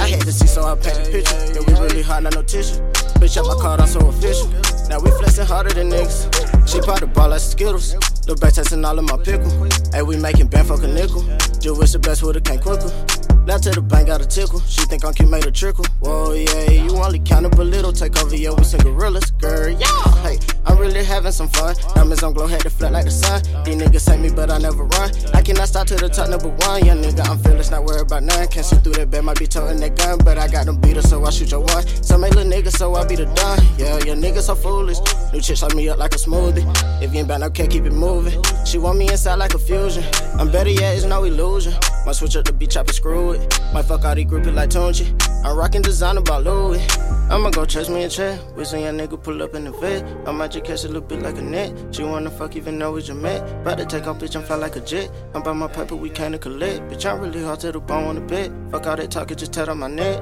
I 0.00 0.08
had 0.08 0.22
to 0.22 0.32
see, 0.32 0.48
so 0.48 0.64
I 0.64 0.74
paint 0.74 1.06
a 1.06 1.08
picture. 1.08 1.38
Yeah, 1.54 1.62
we 1.64 1.74
really 1.74 2.02
hard, 2.02 2.24
not 2.24 2.34
no 2.34 2.42
tissue. 2.42 2.82
Bitch, 3.22 3.36
up 3.36 3.46
my 3.46 3.54
card, 3.62 3.80
I'm 3.80 3.86
so 3.86 4.00
official. 4.08 4.48
Now 4.88 4.98
we 4.98 5.12
flexing 5.12 5.46
harder 5.46 5.72
than 5.72 5.88
niggas. 5.88 6.26
She 6.68 6.80
pop 6.80 6.98
the 6.98 7.06
ball 7.06 7.28
like 7.28 7.42
Skittles. 7.42 7.94
Look 8.26 8.40
back 8.40 8.52
testing 8.52 8.84
all 8.84 8.98
of 8.98 9.04
my 9.04 9.16
pickle. 9.16 9.50
Hey, 9.92 10.02
we 10.02 10.16
making 10.16 10.46
band 10.46 10.68
fuck 10.68 10.82
a 10.82 10.86
nickel. 10.86 11.24
Wish 11.74 11.92
the 11.92 11.98
best 11.98 12.22
with 12.22 12.36
it 12.36 12.44
came 12.44 12.60
quicker. 12.60 12.90
Left 13.44 13.64
to 13.64 13.70
the 13.70 13.82
bank, 13.82 14.06
got 14.06 14.20
a 14.22 14.26
tickle. 14.26 14.60
She 14.60 14.82
think 14.82 15.04
I'm 15.04 15.12
cute, 15.12 15.28
made 15.28 15.44
a 15.44 15.50
trickle. 15.50 15.84
Whoa, 15.98 16.32
yeah, 16.32 16.70
you 16.70 16.94
only 16.96 17.18
counted 17.18 17.54
a 17.58 17.64
little. 17.64 17.92
Take 17.92 18.16
over, 18.22 18.36
yeah, 18.36 18.50
we 18.56 18.62
sing 18.62 18.80
gorillas, 18.80 19.32
girl. 19.32 19.68
Yeah, 19.68 19.88
hey, 20.22 20.38
I'm 20.64 20.78
really 20.78 21.02
having 21.02 21.32
some 21.32 21.48
fun. 21.48 21.74
Diamonds 21.94 22.22
on 22.22 22.34
glow, 22.34 22.46
head 22.46 22.60
to 22.60 22.70
flat 22.70 22.92
like 22.92 23.06
the 23.06 23.10
sun. 23.10 23.42
These 23.64 23.76
niggas 23.82 24.08
hate 24.08 24.20
me, 24.20 24.30
but 24.30 24.48
I 24.48 24.58
never 24.58 24.84
run. 24.84 25.10
I 25.34 25.42
cannot 25.42 25.66
stop 25.66 25.88
to 25.88 25.96
the 25.96 26.08
top, 26.08 26.28
number 26.30 26.50
one. 26.66 26.84
Young 26.84 27.02
nigga, 27.02 27.28
I'm 27.28 27.38
fearless, 27.38 27.72
not 27.72 27.84
worried 27.84 28.02
about 28.02 28.22
none. 28.22 28.46
Can't 28.46 28.64
see 28.64 28.76
through 28.76 28.92
that 28.92 29.10
bed, 29.10 29.24
might 29.24 29.40
be 29.40 29.48
toting 29.48 29.80
that 29.80 29.96
gun, 29.96 30.18
but 30.18 30.38
I 30.38 30.46
got 30.46 30.66
them 30.66 30.80
beaters, 30.80 31.10
so 31.10 31.24
I 31.24 31.30
shoot 31.30 31.50
your 31.50 31.60
one. 31.60 31.84
Some 32.02 32.20
make 32.20 32.34
little 32.36 32.50
niggas, 32.50 32.76
so 32.76 32.94
I 32.94 33.04
be 33.04 33.16
the 33.16 33.26
done. 33.26 33.58
Yeah, 33.76 33.98
your 34.04 34.14
niggas 34.14 34.42
so 34.42 34.54
foolish. 34.54 34.98
New 35.32 35.40
chicks 35.40 35.62
like 35.62 35.74
me 35.74 35.88
up 35.88 35.98
like 35.98 36.14
a 36.14 36.18
smoothie. 36.18 36.62
If 37.02 37.12
you 37.12 37.18
ain't 37.18 37.28
bout 37.28 37.40
no 37.40 37.50
care, 37.50 37.66
keep 37.66 37.86
it 37.86 37.92
moving. 37.92 38.40
She 38.64 38.78
want 38.78 38.98
me 38.98 39.10
inside 39.10 39.34
like 39.36 39.54
a 39.54 39.58
fusion. 39.58 40.04
I'm 40.38 40.52
better 40.52 40.70
yet, 40.70 40.94
it's 40.94 41.04
no 41.06 41.24
illusion. 41.24 41.74
Might 42.04 42.16
switch 42.16 42.36
up 42.36 42.44
the 42.44 42.52
beat, 42.52 42.70
chop 42.70 42.86
and 42.86 42.94
screw 42.94 43.32
it. 43.32 43.60
Might 43.72 43.84
fuck 43.84 44.04
all 44.04 44.14
these 44.14 44.26
groupie 44.26 44.52
like 44.52 44.70
Tunechi. 44.70 45.14
I'm 45.44 45.56
rocking 45.56 45.82
designer 45.82 46.20
by 46.20 46.38
Louis. 46.38 46.84
I'ma 47.30 47.50
go 47.50 47.64
chase 47.64 47.88
me 47.88 48.04
a. 48.04 48.38
We 48.56 48.64
seen 48.64 48.82
young 48.82 48.98
nigga 48.98 49.22
pull 49.22 49.42
up 49.42 49.54
in 49.54 49.64
the 49.64 49.70
vet. 49.72 50.04
I 50.26 50.32
might 50.32 50.50
just 50.50 50.64
catch 50.64 50.84
a 50.84 50.88
little 50.88 51.00
bit 51.00 51.22
like 51.22 51.38
a 51.38 51.42
net. 51.42 51.94
She 51.94 52.02
wanna 52.02 52.30
fuck 52.30 52.56
even 52.56 52.78
though 52.78 52.96
it's 52.96 53.08
your 53.08 53.16
met. 53.16 53.40
About 53.60 53.78
to 53.78 53.86
take 53.86 54.06
off, 54.06 54.18
bitch, 54.18 54.36
I'm 54.36 54.42
fly 54.42 54.56
like 54.56 54.76
a 54.76 54.80
jet. 54.80 55.10
I'm 55.34 55.42
by 55.42 55.52
my 55.52 55.68
paper, 55.68 55.96
we 55.96 56.10
can't 56.10 56.38
collect. 56.40 56.80
Bitch, 56.90 57.06
I'm 57.06 57.20
really 57.20 57.42
hard 57.42 57.60
to 57.60 57.72
the 57.72 57.80
bone 57.80 58.04
on 58.04 58.14
the 58.16 58.20
bed. 58.20 58.52
Fuck 58.70 58.86
all 58.86 58.96
that 58.96 59.10
talking, 59.10 59.36
just 59.36 59.52
tat 59.52 59.68
on 59.68 59.78
my 59.78 59.88
neck. 59.88 60.20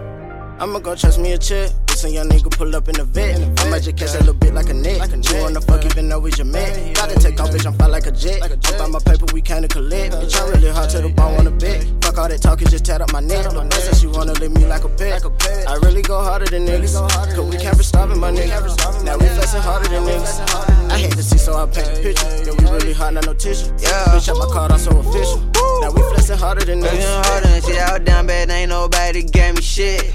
I'ma 0.60 0.78
go 0.78 0.94
trust 0.94 1.18
me 1.18 1.32
a 1.32 1.38
check. 1.38 1.70
Listen, 2.00 2.14
young 2.14 2.30
nigga 2.30 2.50
pull 2.56 2.74
up 2.74 2.88
in 2.88 2.94
the 2.94 3.04
vet. 3.04 3.36
I 3.60 3.68
might 3.68 3.82
just 3.82 3.98
catch 3.98 4.14
a 4.14 4.20
little 4.20 4.32
bit 4.32 4.54
like 4.54 4.70
a 4.70 4.72
net. 4.72 5.04
You 5.12 5.42
wanna 5.42 5.60
fuck 5.60 5.84
even 5.84 6.08
though 6.08 6.24
it's 6.24 6.38
your 6.38 6.46
man. 6.46 6.94
Gotta 6.94 7.20
take 7.20 7.38
off, 7.38 7.50
bitch, 7.50 7.66
I'm 7.66 7.74
fly 7.74 7.88
like 7.88 8.06
a 8.06 8.10
jet. 8.10 8.40
Jump 8.40 8.80
out 8.80 8.90
my 8.90 8.98
paper, 9.00 9.26
we 9.34 9.42
kinda 9.42 9.68
collect. 9.68 10.14
Bitch, 10.14 10.40
I'm 10.40 10.48
really 10.48 10.70
hard 10.70 10.88
to 10.96 11.02
the 11.02 11.10
bone 11.10 11.36
on 11.36 11.44
the 11.44 11.50
bed. 11.50 11.84
Fuck 12.02 12.16
all 12.16 12.26
that 12.26 12.40
talking, 12.40 12.68
just 12.68 12.86
tat 12.86 13.02
up 13.02 13.12
my 13.12 13.20
neck. 13.20 13.52
My 13.52 13.68
said 13.68 13.96
she 13.98 14.06
wanna 14.06 14.32
lick 14.32 14.50
me 14.50 14.64
like 14.64 14.84
a 14.84 14.88
pet. 14.88 15.20
I 15.68 15.74
really 15.84 16.00
go 16.00 16.22
harder 16.22 16.46
than 16.46 16.64
niggas. 16.64 16.96
Cause 17.36 17.44
we 17.44 17.58
can't 17.58 17.76
be 17.76 17.84
stopping 17.84 18.18
my 18.18 18.32
niggas. 18.32 19.04
Now 19.04 19.18
we 19.18 19.26
flexing 19.26 19.60
harder 19.60 19.90
than 19.90 20.04
niggas. 20.04 20.40
I 20.90 20.98
hate 20.98 21.12
to 21.12 21.22
see, 21.22 21.36
so 21.36 21.52
I 21.54 21.66
paint 21.66 21.84
the 21.84 22.00
picture. 22.00 22.26
Yeah, 22.46 22.56
we 22.56 22.78
really 22.78 22.94
hard, 22.94 23.12
not 23.12 23.26
no 23.26 23.34
tissue. 23.34 23.70
Yeah. 23.76 24.16
Bitch, 24.16 24.28
up 24.30 24.38
my 24.38 24.46
card, 24.46 24.72
I'm 24.72 24.78
so 24.78 24.90
official. 24.98 25.44
Now 25.82 25.92
we 25.92 26.00
flexing 26.00 26.38
harder 26.38 26.64
than 26.64 26.80
Flexing 26.80 27.00
niggas. 27.00 27.26
harder 27.26 27.48
than 27.48 27.62
shit. 27.62 27.78
I 27.78 27.92
was 27.92 28.02
down 28.06 28.26
bad, 28.26 28.50
ain't 28.50 28.70
nobody 28.70 29.22
gave 29.22 29.56
me 29.56 29.62
shit. 29.62 30.14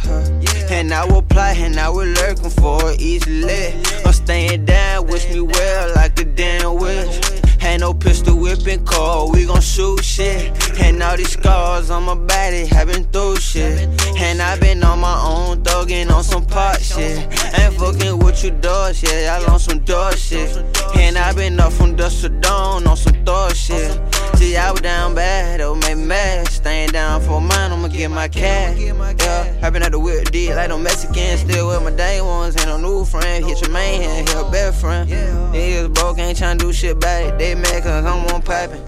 And 0.71 0.91
I 0.91 1.05
will 1.05 1.19
apply, 1.19 1.53
and 1.53 1.74
I 1.79 1.89
will 1.89 2.07
lurking 2.07 2.49
for 2.49 2.91
it 2.91 3.01
easily. 3.01 3.73
I'm 4.05 4.13
staying 4.13 4.65
down, 4.65 5.07
wish 5.07 5.27
me 5.29 5.41
well 5.41 5.95
like 5.95 6.19
a 6.19 6.25
damn 6.25 6.75
wish. 6.79 7.19
Ain't 7.61 7.81
no 7.81 7.93
pistol 7.93 8.37
whipping 8.37 8.85
call, 8.85 9.31
we 9.31 9.45
gon' 9.45 9.61
shoot 9.61 10.03
shit. 10.03 10.53
And 10.79 11.01
all 11.01 11.17
these 11.17 11.31
scars 11.31 11.89
on 11.89 12.03
my 12.03 12.13
body 12.13 12.67
have 12.67 12.87
been 12.87 13.05
through 13.05 13.37
shit. 13.37 13.89
And 14.17 14.41
I 14.41 14.59
been 14.59 14.83
on 14.83 14.99
my 14.99 15.19
own, 15.25 15.63
thuggin' 15.63 16.11
on 16.11 16.23
some 16.23 16.45
pot 16.45 16.81
shit. 16.81 17.17
Ain't 17.57 17.73
fucking 17.73 18.19
with 18.19 18.43
you 18.43 18.51
dogs, 18.51 19.01
yeah, 19.01 19.39
y'all 19.39 19.51
on 19.51 19.59
some 19.59 19.79
dog 19.79 20.15
shit. 20.15 20.55
And 20.95 21.17
I 21.17 21.33
been 21.33 21.59
up 21.59 21.73
from 21.73 21.95
dusk 21.95 22.21
to 22.21 22.29
dawn 22.29 22.85
on 22.85 22.97
some 22.97 23.25
thought 23.25 23.55
shit. 23.55 23.99
See, 24.35 24.55
I 24.55 24.71
was 24.71 24.81
down 24.81 25.15
bad, 25.15 25.61
oh, 25.61 25.75
made 25.75 25.97
mad. 25.97 26.47
Staying 26.47 26.89
down 26.89 27.21
for 27.21 27.41
mine, 27.41 27.64
get 27.95 28.11
my 28.11 28.27
cash. 28.27 28.77
Yeah, 28.77 29.69
been 29.69 29.83
at 29.83 29.91
the 29.91 29.99
weird 29.99 30.31
deal 30.31 30.55
like 30.55 30.69
no 30.69 30.77
Mexicans, 30.77 31.41
still 31.41 31.67
with 31.67 31.83
my 31.83 31.91
day 31.91 32.21
ones. 32.21 32.55
Ain't 32.57 32.67
no 32.67 32.77
new 32.77 33.05
friend, 33.05 33.45
hit 33.45 33.61
your 33.61 33.71
main 33.71 34.01
hand, 34.01 34.27
hit 34.27 34.35
your 34.35 34.51
best 34.51 34.81
friend. 34.81 35.09
Niggas 35.09 35.93
broke, 35.93 36.19
ain't 36.19 36.37
tryna 36.37 36.59
do 36.59 36.71
shit 36.73 36.99
back. 36.99 37.37
They 37.39 37.55
mad 37.55 37.83
cause 37.83 38.05
I'm 38.05 38.25
on 38.33 38.41
poppin'. 38.41 38.81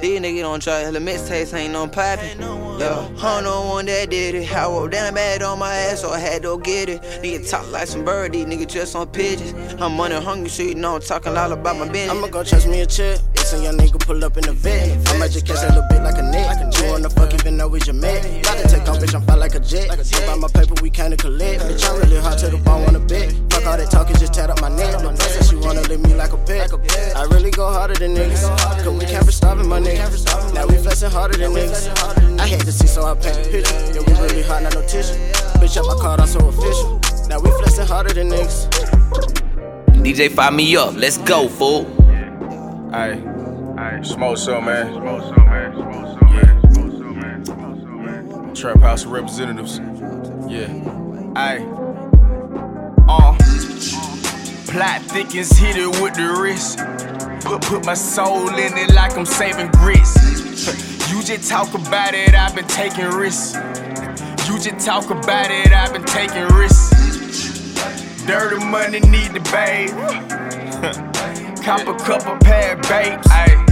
These 0.00 0.20
niggas 0.20 0.40
don't 0.40 0.62
try, 0.62 0.90
the 0.90 0.98
mixtapes 0.98 1.52
ain't 1.54 1.72
no 1.72 1.86
poppin'. 1.88 2.40
Yeah, 2.78 3.08
I'm 3.22 3.44
the 3.44 3.50
one 3.50 3.86
that 3.86 4.10
did 4.10 4.34
it. 4.34 4.52
I 4.52 4.66
wrote 4.66 4.92
down 4.92 5.14
bad 5.14 5.42
on 5.42 5.58
my 5.58 5.74
ass, 5.74 6.00
so 6.00 6.10
I 6.10 6.18
had 6.18 6.42
to 6.42 6.58
get 6.60 6.88
it. 6.88 7.02
Nigga 7.22 7.48
talk 7.48 7.70
like 7.70 7.88
some 7.88 8.04
bird, 8.04 8.32
these 8.32 8.46
niggas 8.46 8.68
just 8.68 8.96
on 8.96 9.08
pigeons. 9.08 9.54
I'm 9.80 9.94
money 9.96 10.14
hungry, 10.16 10.48
so 10.48 10.62
you 10.62 10.74
know 10.74 10.96
I'm 10.96 11.00
talking 11.00 11.36
all 11.36 11.52
about 11.52 11.76
my 11.76 11.88
business. 11.88 12.10
I'ma 12.16 12.28
go 12.28 12.44
trust 12.44 12.68
me 12.68 12.80
a 12.80 12.86
check. 12.86 13.18
Listen, 13.36 13.62
young 13.62 13.76
nigga 13.78 13.98
pull 14.04 14.24
up 14.24 14.36
in 14.36 14.44
the 14.44 14.52
vet. 14.52 15.08
I 15.08 15.18
might 15.18 15.30
just 15.30 15.46
catch 15.46 15.62
a 15.62 15.68
little 15.68 15.84
bit 15.88 16.02
like 16.02 16.18
a 16.18 16.22
net. 16.22 16.74
You 16.78 16.90
wanna 16.90 17.10
fuck 17.10 17.32
even 17.34 17.56
though 17.56 17.74
it's 17.74 17.86
your 17.86 17.94
man. 17.94 18.35
Gotta 18.42 18.68
take 18.68 18.88
off, 18.88 18.98
bitch, 18.98 19.14
I'm 19.14 19.22
fly 19.22 19.34
like 19.34 19.54
a 19.54 19.60
jet. 19.60 19.88
Jump 20.04 20.28
out 20.28 20.38
my 20.38 20.48
paper, 20.48 20.74
we 20.82 20.90
kinda 20.90 21.16
collect. 21.16 21.62
Bitch, 21.62 21.88
I'm 21.88 22.00
really 22.00 22.20
hard 22.20 22.38
to 22.38 22.48
the 22.48 22.58
bone 22.58 22.84
on 22.86 22.94
the 22.94 23.00
bed. 23.00 23.34
Fuck 23.50 23.66
all 23.66 23.76
that 23.76 23.90
talking, 23.90 24.16
just 24.16 24.34
tat 24.34 24.50
up 24.50 24.60
my 24.60 24.68
neck. 24.68 25.02
My 25.02 25.14
said 25.14 25.44
she 25.46 25.56
wanna 25.56 25.82
lick 25.82 26.00
me 26.00 26.14
like 26.14 26.32
a 26.32 26.38
pet. 26.38 26.70
I 27.16 27.24
really 27.24 27.50
go 27.50 27.70
harder 27.70 27.94
than 27.94 28.14
niggas. 28.14 28.42
Cause 28.84 28.94
we 28.98 29.04
can't 29.06 29.26
be 29.26 29.32
stopping 29.32 29.68
my 29.68 29.80
niggas. 29.80 30.54
Now 30.54 30.66
we 30.66 30.76
flexing 30.76 31.10
harder 31.10 31.36
than 31.36 31.52
niggas. 31.52 32.38
I 32.38 32.46
hate 32.46 32.60
to 32.60 32.72
see, 32.72 32.86
so 32.86 33.04
I 33.04 33.14
paint 33.14 33.36
the 33.44 33.50
picture. 33.50 33.74
Yeah, 33.94 34.02
we 34.06 34.12
really 34.22 34.42
hard, 34.42 34.62
not 34.64 34.74
no 34.74 34.82
tissue. 34.82 35.14
Bitch, 35.60 35.76
up 35.76 35.86
my 35.86 35.94
card, 36.00 36.20
I'm 36.20 36.26
so 36.26 36.40
official. 36.48 37.00
Now 37.28 37.40
we 37.40 37.50
flexing 37.50 37.86
harder 37.86 38.14
than 38.14 38.30
niggas. 38.30 38.68
DJ 40.04 40.30
Fire 40.30 40.52
Me 40.52 40.76
Up, 40.76 40.94
let's 40.94 41.18
go, 41.18 41.48
fool. 41.48 41.84
Hey, 42.92 43.20
hey, 43.76 44.02
smoke 44.02 44.38
some, 44.38 44.66
man. 44.66 44.92
Smoke 44.94 45.22
some, 45.22 45.44
man. 45.44 45.72
Smoke 45.74 46.18
some, 46.18 46.28
yeah. 46.34 46.65
Trap 48.56 48.80
House 48.80 49.04
of 49.04 49.10
Representatives. 49.10 49.80
Yeah. 50.48 50.66
Hey. 51.34 51.62
Uh. 53.06 53.36
Plot 54.72 55.02
thickens, 55.02 55.50
hit 55.58 55.76
it 55.76 56.00
with 56.00 56.14
the 56.14 56.38
wrist. 56.40 56.78
Put, 57.46 57.60
put 57.60 57.84
my 57.84 57.92
soul 57.92 58.48
in 58.48 58.78
it 58.78 58.94
like 58.94 59.14
I'm 59.18 59.26
saving 59.26 59.70
grits. 59.72 60.16
You 61.10 61.22
just 61.22 61.50
talk 61.50 61.74
about 61.74 62.14
it, 62.14 62.34
I've 62.34 62.54
been 62.54 62.66
taking 62.66 63.04
risks. 63.10 63.56
You 64.48 64.58
just 64.58 64.86
talk 64.86 65.10
about 65.10 65.50
it, 65.50 65.72
I've 65.72 65.92
been 65.92 66.04
taking 66.04 66.48
risks. 66.56 66.94
Dirty 68.24 68.64
money 68.64 69.00
need 69.00 69.34
to 69.34 69.40
babe. 69.52 69.90
Cop 71.62 71.86
a 71.86 72.38
pair 72.42 72.72
of 72.72 72.82
babes. 72.88 73.26
Ay. 73.30 73.62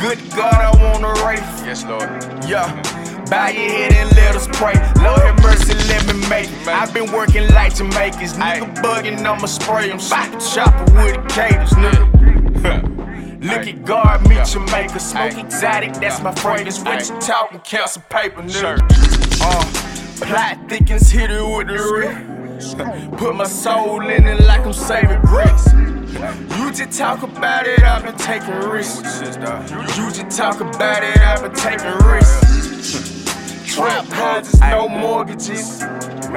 Good 0.00 0.20
God, 0.30 0.54
I 0.54 0.92
wanna 0.92 1.12
race. 1.26 1.40
Yes, 1.64 1.84
Lord. 1.84 2.08
Yeah. 2.48 2.89
Bow 3.30 3.46
your 3.46 3.70
head 3.70 3.92
and 3.92 4.10
let 4.16 4.34
us 4.34 4.48
pray. 4.48 4.74
Lord 5.04 5.20
have 5.20 5.40
mercy, 5.40 5.74
let 5.86 6.04
me 6.04 6.28
make 6.28 6.50
it. 6.50 6.66
I've 6.66 6.92
been 6.92 7.12
working 7.12 7.46
like 7.54 7.76
Jamaicans. 7.76 8.32
Nigga 8.32 8.74
bugging, 8.82 9.18
I'ma 9.24 9.46
spray 9.46 9.88
them. 9.88 10.00
Chopper 10.00 10.92
with 10.94 11.14
the 11.14 11.22
cadence, 11.32 11.72
nigga. 11.74 12.10
Look 13.40 13.68
at 13.68 13.84
God, 13.84 14.28
meet 14.28 14.44
Jamaica. 14.44 14.98
Smoke 14.98 15.38
exotic, 15.38 15.92
that's 15.94 16.20
my 16.20 16.34
fragrance. 16.34 16.82
What 16.82 17.08
you 17.08 17.20
talking? 17.20 17.60
Count 17.60 17.90
some 17.90 18.02
paper, 18.10 18.42
nigga. 18.42 18.80
Uh, 19.40 20.26
plot 20.26 20.68
thickens, 20.68 21.08
hit 21.08 21.30
it 21.30 21.40
with 21.40 21.68
the 21.68 21.78
wrist. 21.78 22.76
Put 23.16 23.36
my 23.36 23.44
soul 23.44 24.00
in 24.08 24.26
it 24.26 24.40
like 24.40 24.66
I'm 24.66 24.72
saving 24.72 25.20
grits. 25.22 25.72
You 26.58 26.72
just 26.72 26.98
talk 26.98 27.22
about 27.22 27.68
it, 27.68 27.80
I've 27.84 28.02
been 28.02 28.16
taking 28.16 28.58
risks. 28.68 29.20
You 29.96 30.10
just 30.10 30.36
talk 30.36 30.60
about 30.60 31.04
it, 31.04 31.16
I've 31.20 31.42
been 31.42 31.54
taking 31.54 31.96
risks. 32.04 33.19
Trap 33.70 34.06
houses, 34.06 34.60
no 34.60 34.88
mortgages. 34.88 35.80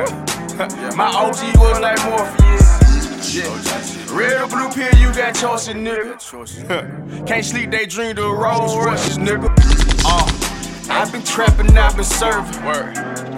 My 0.96 1.10
OG 1.10 1.58
was 1.58 1.80
like 1.80 1.98
Morpheus. 2.06 3.36
Yeah. 3.36 4.15
Red 4.15 4.39
or 4.39 4.48
blue 4.48 4.69
pill, 4.69 4.96
you 5.00 5.12
got 5.13 5.34
choices, 5.34 5.74
nigga. 5.74 7.26
Can't 7.28 7.43
sleep, 7.43 7.72
they 7.72 7.88
dream 7.88 8.17
the 8.17 8.30
Rolls 8.30 8.78
Royces, 8.78 9.17
nigga. 9.17 9.50
Uh, 10.06 10.93
I've 10.93 11.12
been 11.12 11.24
trapping, 11.24 11.76
I've 11.76 11.96
been 11.96 12.06
serving. 12.06 12.63
Word. 12.63 12.96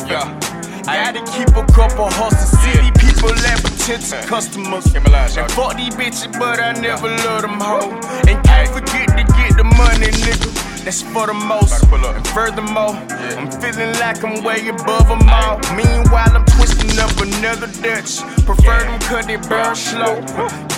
Yeah. 0.10 0.40
I 0.88 0.96
had 0.96 1.14
to 1.16 1.24
keep 1.32 1.56
a 1.56 1.66
couple 1.72 2.10
hustles. 2.10 2.52
See 2.62 2.78
these 2.78 2.92
people 3.00 3.32
at 3.32 3.64
potential 3.64 4.20
customers. 4.28 4.94
And 4.94 5.52
fuck 5.52 5.78
these 5.78 5.96
bitches, 5.96 6.38
but 6.38 6.60
I 6.60 6.74
never 6.74 7.08
love 7.08 7.44
them 7.44 7.62
hoe. 7.62 7.92
And 8.28 8.44
can't 8.46 8.70
forget 8.70 9.08
to 9.08 9.24
get 9.24 9.56
the 9.56 9.64
money, 9.64 10.08
nigga 10.08 10.75
that's 10.86 11.02
for 11.02 11.26
the 11.26 11.34
most. 11.34 11.84
And 11.92 12.28
furthermore, 12.28 12.94
yeah. 13.10 13.42
I'm 13.42 13.50
feeling 13.50 13.92
like 14.00 14.24
I'm 14.24 14.44
way 14.44 14.68
above 14.68 15.08
them 15.10 15.28
all. 15.28 15.58
Meanwhile, 15.76 16.38
I'm 16.38 16.46
twisting 16.46 16.98
up 17.00 17.12
another 17.18 17.68
Dutch. 17.82 18.22
Prefer 18.46 18.86
them 18.86 19.00
cut 19.02 19.30
it 19.30 19.42
burn 19.50 19.76
slow. 19.76 20.22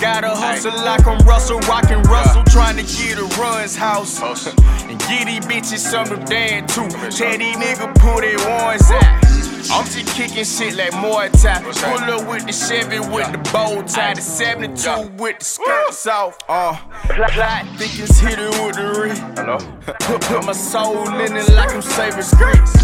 Gotta 0.00 0.30
hustle 0.30 0.72
like 0.72 1.06
I'm 1.06 1.18
Russell, 1.26 1.60
rockin' 1.60 2.02
Russell, 2.04 2.42
trying 2.44 2.76
to 2.76 2.82
get 2.82 3.18
a 3.18 3.24
runs 3.40 3.76
house. 3.76 4.18
and 4.18 4.98
get 5.00 5.26
these 5.26 5.44
bitches 5.44 5.78
something 5.78 6.18
to 6.18 6.24
dance 6.24 6.74
to. 6.74 6.88
Tell 6.88 7.38
these 7.38 7.56
niggas 7.56 7.94
put 8.00 8.22
their 8.22 8.38
ones 8.48 8.90
out. 8.90 9.37
I'm 9.70 9.84
just 9.84 10.06
kicking 10.14 10.44
shit 10.44 10.76
like 10.76 10.92
Muay 10.92 11.30
Thai. 11.42 11.60
Pull 11.62 12.14
up 12.14 12.28
with 12.28 12.46
the 12.46 12.52
Chevy 12.52 13.00
with 13.00 13.30
the 13.32 13.38
bow 13.52 13.82
tie. 13.82 14.14
The 14.14 14.20
72 14.20 15.10
with 15.18 15.40
the 15.40 15.44
skirts 15.44 16.06
off. 16.06 16.38
Uh, 16.48 16.76
plot 17.08 17.66
thickens 17.76 18.20
hit 18.20 18.38
it 18.38 18.50
with 18.62 18.76
the 18.76 19.00
ring. 19.00 19.16
Hello? 19.36 19.58
Put, 20.00 20.20
put 20.22 20.44
my 20.44 20.52
soul 20.52 21.08
in 21.20 21.36
it 21.36 21.48
like 21.54 21.74
I'm 21.74 21.82
saving 21.82 22.22
scripts. 22.22 22.74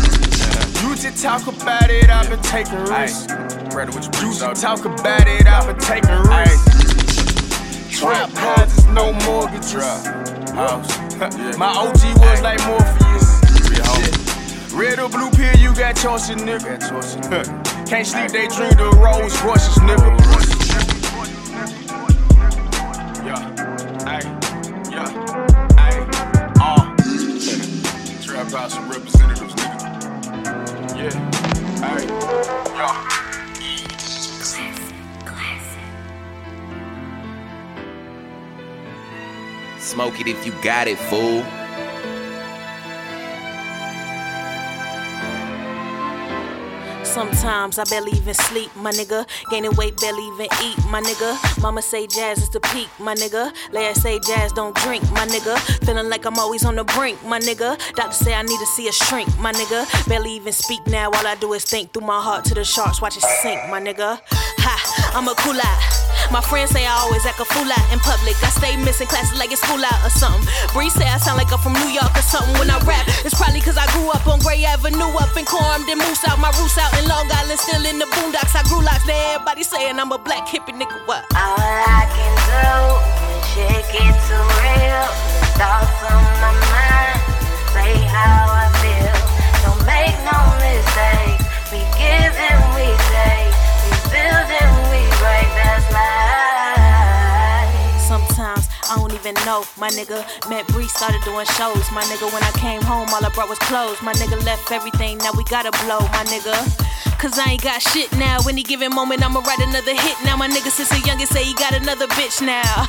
You 0.83 0.97
just 0.97 1.23
talk 1.23 1.47
about 1.47 1.91
it, 1.91 2.11
I've 2.11 2.29
been 2.29 2.43
taking 2.43 2.79
risks. 2.85 3.33
You 4.21 4.35
just 4.35 4.63
talk 4.63 4.85
about 4.85 5.27
it, 5.29 5.47
I've 5.47 5.67
been 5.67 5.79
taking 5.79 6.11
risks. 6.29 7.99
Trap 7.99 8.31
houses, 8.31 8.85
no 8.87 9.13
mortgages. 9.25 10.07
House. 10.51 10.99
My 11.59 11.69
OG 11.69 12.19
was 12.19 12.43
like 12.43 12.61
Morpheus. 12.67 13.04
Red 14.75 14.99
or 14.99 15.09
blue 15.09 15.31
pill, 15.31 15.57
you 15.57 15.73
got 15.75 15.95
choices, 15.95 16.35
nigga. 16.43 16.81
Can't 17.89 18.05
sleep, 18.05 18.33
they 18.33 18.49
dream 18.49 18.71
the 18.71 18.91
Rolls 18.99 19.41
Royces, 19.45 19.77
nigga. 19.79 20.11
Yeah, 23.25 23.55
ayy, 24.11 24.27
yeah, 24.91 25.09
ayy, 25.79 26.03
uh. 26.61 26.91
Trap 28.25 28.51
house 28.51 28.75
some 28.75 28.91
representatives, 28.91 29.55
nigga. 29.55 29.79
Yeah, 30.97 31.31
ayy, 31.87 32.09
yeah. 32.75 33.11
Smoke 39.79 40.21
it 40.21 40.27
if 40.27 40.45
you 40.45 40.53
got 40.61 40.89
it, 40.89 40.99
fool. 40.99 41.45
Sometimes 47.14 47.79
I 47.79 47.85
barely 47.85 48.11
even 48.11 48.35
sleep, 48.35 48.74
my 48.74 48.90
nigga. 48.90 49.24
Gaining 49.48 49.70
weight, 49.77 49.96
barely 50.00 50.27
even 50.35 50.48
eat, 50.64 50.77
my 50.90 51.00
nigga. 51.00 51.62
Mama 51.62 51.81
say 51.81 52.09
jazz 52.09 52.38
is 52.38 52.50
the 52.50 52.59
peak, 52.59 52.88
my 52.98 53.14
nigga. 53.14 53.53
Leia 53.70 53.94
say 53.94 54.18
jazz 54.18 54.50
don't 54.50 54.74
drink, 54.74 55.00
my 55.12 55.24
nigga. 55.24 55.57
Feeling 55.87 56.09
like 56.09 56.24
I'm 56.27 56.40
always 56.40 56.64
on 56.64 56.74
the 56.74 56.83
brink, 56.83 57.24
my 57.24 57.38
nigga. 57.38 57.79
Doctor 57.94 58.16
say 58.24 58.35
I 58.35 58.42
need 58.42 58.59
to 58.59 58.66
see 58.66 58.88
a 58.88 58.92
shrink, 58.92 59.29
my 59.38 59.53
nigga. 59.53 59.87
Barely 60.09 60.33
even 60.33 60.53
speak 60.53 60.85
now, 60.88 61.07
all 61.07 61.24
I 61.24 61.37
do 61.37 61.53
is 61.53 61.62
think 61.62 61.92
through 61.92 62.05
my 62.05 62.20
heart 62.20 62.46
to 62.46 62.55
the 62.55 62.64
sharks, 62.64 63.00
watch 63.00 63.16
it 63.16 63.22
sink, 63.22 63.61
my 63.70 63.81
nigga. 63.81 64.18
Ha, 64.59 65.12
I'm 65.14 65.29
a 65.29 65.35
cool 65.37 65.55
out. 65.55 66.05
My 66.33 66.40
friends 66.40 66.70
say 66.70 66.87
I 66.87 66.94
always 67.05 67.24
act 67.27 67.38
a 67.40 67.44
fool 67.44 67.68
out 67.68 67.87
in 67.92 68.00
public. 68.00 68.35
I 68.40 68.48
stay 68.48 68.74
missing 68.81 69.07
classes 69.07 69.38
like 69.38 69.53
it's 69.53 69.61
school 69.61 69.79
out 69.85 70.00
or 70.03 70.11
something. 70.11 70.42
Bree 70.72 70.88
say 70.88 71.05
I 71.05 71.18
sound 71.18 71.37
like 71.37 71.53
I'm 71.53 71.61
from 71.61 71.77
New 71.77 71.92
York 71.92 72.11
or 72.16 72.24
something 72.24 72.57
when 72.57 72.70
I 72.70 72.81
rap. 72.88 73.05
It's 73.22 73.37
probably 73.37 73.61
cause 73.61 73.77
I 73.77 73.85
grew 73.92 74.09
up 74.09 74.27
on 74.27 74.40
Gray 74.40 74.64
Avenue, 74.64 75.12
up 75.20 75.37
in 75.37 75.44
Coram, 75.44 75.85
then 75.87 75.98
Moose 76.00 76.24
out. 76.27 76.40
My 76.40 76.48
roots 76.57 76.79
out 76.81 76.90
in 76.96 77.04
Long 77.09 77.29
Island, 77.31 77.61
still 77.61 77.85
in 77.85 77.99
the 77.99 78.07
boondocks. 78.07 78.55
I 78.57 78.62
grew 78.69 78.83
locks, 78.83 79.05
there 79.07 79.35
everybody 79.35 79.62
saying 79.62 79.99
I'm 79.99 80.12
a 80.12 80.19
black 80.19 80.47
hippie 80.49 80.75
nigga. 80.75 80.99
What? 81.07 81.25
All 81.37 81.61
I 81.61 82.09
can 82.09 82.35
do 82.49 82.71
when 83.25 83.40
shit 83.53 83.85
get 83.93 84.14
too 84.29 84.45
real, 84.62 85.05
thoughts 85.61 86.01
on 86.09 86.23
my 86.40 86.53
mind, 86.73 87.19
say 87.73 87.95
how 88.09 88.49
I 88.49 88.67
feel. 88.81 89.17
Don't 89.64 89.83
make 89.85 90.17
no 90.25 90.38
mistakes. 90.64 91.45
We 91.73 91.81
give 91.99 92.35
and 92.49 92.61
we 92.77 92.88
I 98.90 98.97
don't 98.97 99.12
even 99.14 99.35
know, 99.47 99.64
my 99.79 99.88
nigga. 99.88 100.20
Met 100.49 100.66
Bree, 100.68 100.88
started 100.88 101.23
doing 101.25 101.47
shows, 101.57 101.85
my 101.92 102.03
nigga. 102.05 102.29
When 102.33 102.42
I 102.42 102.53
came 102.61 102.83
home, 102.83 103.09
all 103.12 103.25
I 103.25 103.31
brought 103.33 103.49
was 103.49 103.59
clothes. 103.61 104.01
My 104.03 104.12
nigga 104.14 104.37
left 104.44 104.70
everything, 104.73 105.18
now 105.18 105.33
we 105.37 105.44
gotta 105.44 105.73
blow, 105.85 106.01
my 106.12 106.25
nigga. 106.29 106.53
Cause 107.18 107.38
I 107.38 107.57
ain't 107.57 107.62
got 107.62 107.81
shit 107.81 108.12
now. 108.18 108.37
Any 108.47 108.62
given 108.62 108.92
moment, 108.92 109.25
I'ma 109.25 109.40
write 109.40 109.61
another 109.61 109.94
hit. 109.97 110.16
Now 110.25 110.37
my 110.37 110.49
nigga 110.49 110.68
since 110.68 110.92
a 110.92 111.01
youngest 111.09 111.33
say 111.33 111.42
he 111.44 111.55
got 111.55 111.73
another 111.73 112.07
bitch 112.09 112.44
now. 112.44 112.61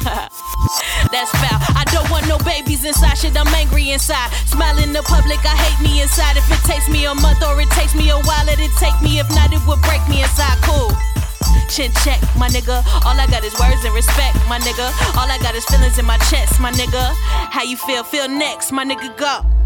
That's 1.13 1.31
foul. 1.39 1.61
I 1.71 1.87
don't 1.93 2.09
want 2.11 2.27
no 2.27 2.37
babies 2.43 2.83
inside. 2.83 3.15
Shit, 3.15 3.37
I'm 3.39 3.47
angry 3.55 3.91
inside. 3.91 4.31
Smiling 4.45 4.91
in 4.91 4.93
the 4.93 5.03
public, 5.03 5.39
I 5.45 5.55
hate 5.55 5.79
me 5.79 6.01
inside. 6.01 6.35
If 6.35 6.51
it 6.51 6.59
takes 6.67 6.89
me 6.89 7.05
a 7.05 7.15
month 7.15 7.43
or 7.43 7.61
it 7.61 7.69
takes 7.71 7.95
me 7.95 8.09
a 8.09 8.19
while, 8.27 8.45
let 8.45 8.59
it 8.59 8.71
take 8.75 8.99
me. 9.01 9.19
If 9.19 9.29
not, 9.29 9.53
it 9.53 9.61
would 9.67 9.81
break 9.87 10.03
me 10.09 10.21
inside. 10.21 10.59
Cool. 10.67 11.14
Chin 11.69 11.91
check, 12.03 12.21
my 12.37 12.47
nigga. 12.49 12.83
All 13.05 13.19
I 13.19 13.27
got 13.27 13.43
is 13.43 13.53
words 13.59 13.83
and 13.83 13.93
respect, 13.93 14.35
my 14.47 14.59
nigga. 14.59 14.87
All 15.17 15.29
I 15.29 15.37
got 15.41 15.55
is 15.55 15.65
feelings 15.65 15.97
in 15.97 16.05
my 16.05 16.17
chest, 16.29 16.59
my 16.59 16.71
nigga. 16.71 17.13
How 17.51 17.63
you 17.63 17.77
feel? 17.77 18.03
Feel 18.03 18.27
next, 18.27 18.71
my 18.71 18.85
nigga. 18.85 19.15
Go. 19.17 19.64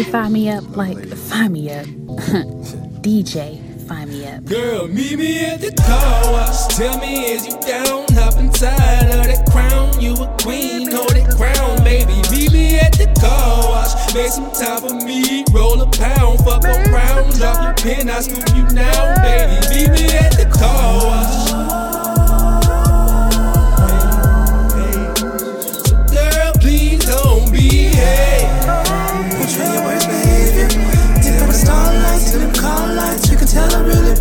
Can't 0.00 0.12
fire 0.12 0.30
me 0.30 0.48
up 0.48 0.76
like 0.78 0.96
fire 1.14 1.50
me 1.50 1.70
up. 1.70 1.84
DJ, 3.04 3.60
fire 3.86 4.06
me 4.06 4.26
up. 4.26 4.46
Girl, 4.46 4.88
meet 4.88 5.18
me 5.18 5.44
at 5.44 5.60
the 5.60 5.72
car 5.72 6.32
wash. 6.32 6.74
Tell 6.74 6.98
me, 7.00 7.26
is 7.26 7.46
you 7.46 7.60
down? 7.60 8.06
Hop 8.14 8.40
inside 8.40 9.10
of 9.10 9.26
that 9.26 9.44
crown. 9.52 10.00
You 10.00 10.14
a 10.14 10.36
queen, 10.42 10.90
hold 10.90 11.10
that 11.10 11.36
crown, 11.36 11.84
baby. 11.84 12.14
Meet 12.30 12.50
me 12.50 12.78
at 12.78 12.92
the 12.92 13.12
car 13.20 13.68
wash. 13.68 14.14
Make 14.14 14.30
some 14.30 14.50
time 14.52 14.88
for 14.88 14.94
me. 15.04 15.44
Roll 15.52 15.78
a 15.82 15.90
pound, 15.90 16.38
fuck 16.46 16.64
around. 16.64 17.34
Drop 17.34 17.62
your 17.62 17.74
pin, 17.74 18.08
I 18.08 18.20
scoop 18.20 18.56
you 18.56 18.64
now, 18.74 19.22
baby. 19.22 19.60
Meet 19.68 19.90
me 19.90 20.16
at 20.16 20.32
the 20.32 20.46
car 20.46 21.04
wash. 21.04 21.99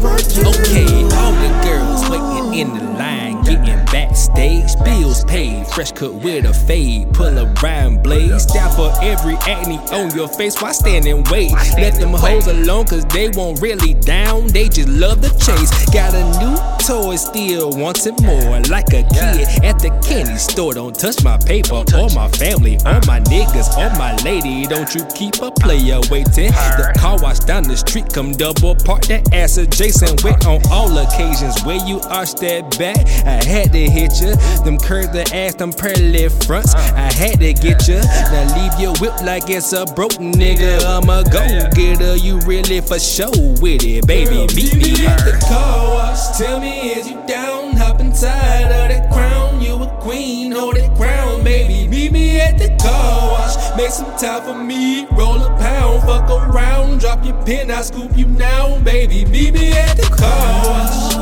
Okay, 0.01 1.03
all 1.17 1.33
the 1.33 1.59
girls 1.61 2.09
waiting 2.09 2.53
in 2.53 2.73
the 2.73 2.83
line, 2.97 3.43
getting 3.43 3.83
backstage. 3.91 4.69
Bills 4.85 5.25
paid. 5.25 5.67
Fresh 5.67 5.91
cut 5.91 6.13
with 6.13 6.45
a 6.45 6.53
fade, 6.53 7.13
pull 7.13 7.37
a 7.37 7.45
rhyme 7.61 8.01
blade. 8.01 8.39
Style 8.39 8.71
for 8.71 8.93
every 9.03 9.35
acne 9.45 9.77
on 9.91 10.15
your 10.15 10.29
face. 10.29 10.61
Why 10.61 10.71
stand 10.71 11.05
and 11.05 11.27
wait? 11.27 11.51
Let 11.77 11.95
them 11.95 12.13
hoes 12.13 12.47
alone, 12.47 12.85
cause 12.85 13.03
they 13.07 13.27
won't 13.29 13.61
really 13.61 13.93
down. 13.93 14.47
They 14.47 14.69
just 14.69 14.87
love 14.87 15.21
the 15.21 15.31
chase. 15.31 15.69
Got 15.91 16.13
a 16.13 16.23
new 16.39 16.78
toy, 16.89 17.15
still 17.15 17.69
it 17.69 18.21
more. 18.21 18.59
Like 18.69 18.89
a 18.93 19.03
kid 19.13 19.63
at 19.63 19.77
the 19.79 19.89
candy 20.01 20.37
store. 20.37 20.73
Don't 20.73 20.97
touch 20.97 21.23
my 21.23 21.37
paper 21.37 21.83
or 21.95 22.09
my 22.15 22.27
family 22.29 22.75
or 22.85 22.99
my 23.05 23.19
niggas 23.29 23.69
or 23.77 23.89
my 23.97 24.15
lady. 24.23 24.65
Don't 24.65 24.93
you 24.95 25.05
keep 25.13 25.41
a 25.41 25.51
player 25.51 25.99
waiting. 26.09 26.51
The 26.77 26.93
car 26.97 27.17
wash 27.21 27.39
down 27.39 27.63
the 27.63 27.77
street, 27.77 28.11
come 28.11 28.31
double 28.31 28.75
park 28.75 29.05
that 29.07 29.33
ass 29.33 29.57
adjacent. 29.57 30.23
Wait 30.23 30.45
on 30.45 30.61
all 30.71 30.97
occasions 30.97 31.63
where 31.63 31.83
you 31.85 31.99
arch 32.09 32.33
that 32.41 32.77
back. 32.79 32.97
I 33.25 33.43
had 33.43 33.71
to 33.73 33.85
hit 33.89 34.21
ya. 34.21 34.35
Them 34.63 34.77
curves 34.77 35.11
the 35.11 35.29
ass, 35.33 35.55
them 35.55 35.73
pearly 35.73 36.29
fronts. 36.45 36.73
I 36.73 37.11
had 37.13 37.39
to 37.39 37.53
get 37.53 37.87
ya. 37.87 38.01
Now 38.33 38.45
leave 38.57 38.79
your 38.79 38.95
whip 38.97 39.21
like 39.21 39.49
it's 39.49 39.73
a 39.73 39.85
broke 39.85 40.17
nigga. 40.17 40.81
I'm 40.85 41.09
a 41.09 41.23
go 41.23 41.45
getter. 41.75 42.15
You 42.15 42.39
really 42.41 42.81
for 42.81 42.99
show 42.99 43.31
with 43.61 43.83
it, 43.85 44.07
baby. 44.07 44.47
Meet 44.55 44.75
me 44.75 45.05
at 45.05 45.19
the 45.21 45.37
car 45.47 45.89
wash. 45.93 46.37
Tell 46.37 46.59
me, 46.59 46.78
is 46.79 47.09
you 47.09 47.21
down? 47.27 47.75
Hop 47.75 47.99
inside 47.99 48.71
of 48.71 48.89
that 48.89 49.11
crown. 49.11 49.61
You 49.61 49.75
a 49.75 49.87
queen, 50.01 50.51
hold 50.51 50.75
that 50.75 50.95
crown, 50.95 51.43
baby. 51.43 51.87
Meet 51.87 52.11
me 52.11 52.39
at 52.39 52.57
the 52.57 52.69
car 52.81 53.31
wash. 53.31 53.55
Make 53.77 53.91
some 53.91 54.15
time 54.17 54.43
for 54.43 54.55
me. 54.55 55.05
Roll 55.11 55.41
a 55.41 55.49
pound, 55.59 56.01
fuck 56.03 56.29
around. 56.29 56.99
Drop 56.99 57.25
your 57.25 57.35
pin, 57.43 57.71
I 57.71 57.81
scoop 57.81 58.15
you 58.15 58.25
now, 58.27 58.79
baby. 58.79 59.25
Meet 59.25 59.53
me 59.53 59.71
at 59.73 59.97
the 59.97 60.03
car 60.03 60.63
wash. 60.65 61.15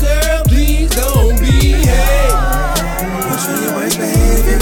Girl, 0.00 0.42
please 0.44 0.90
don't 0.90 1.38
behave. 1.38 2.32
What's 3.30 3.46
for 3.46 3.56
your 3.62 3.74
worst 3.76 3.98
behavior? 3.98 4.58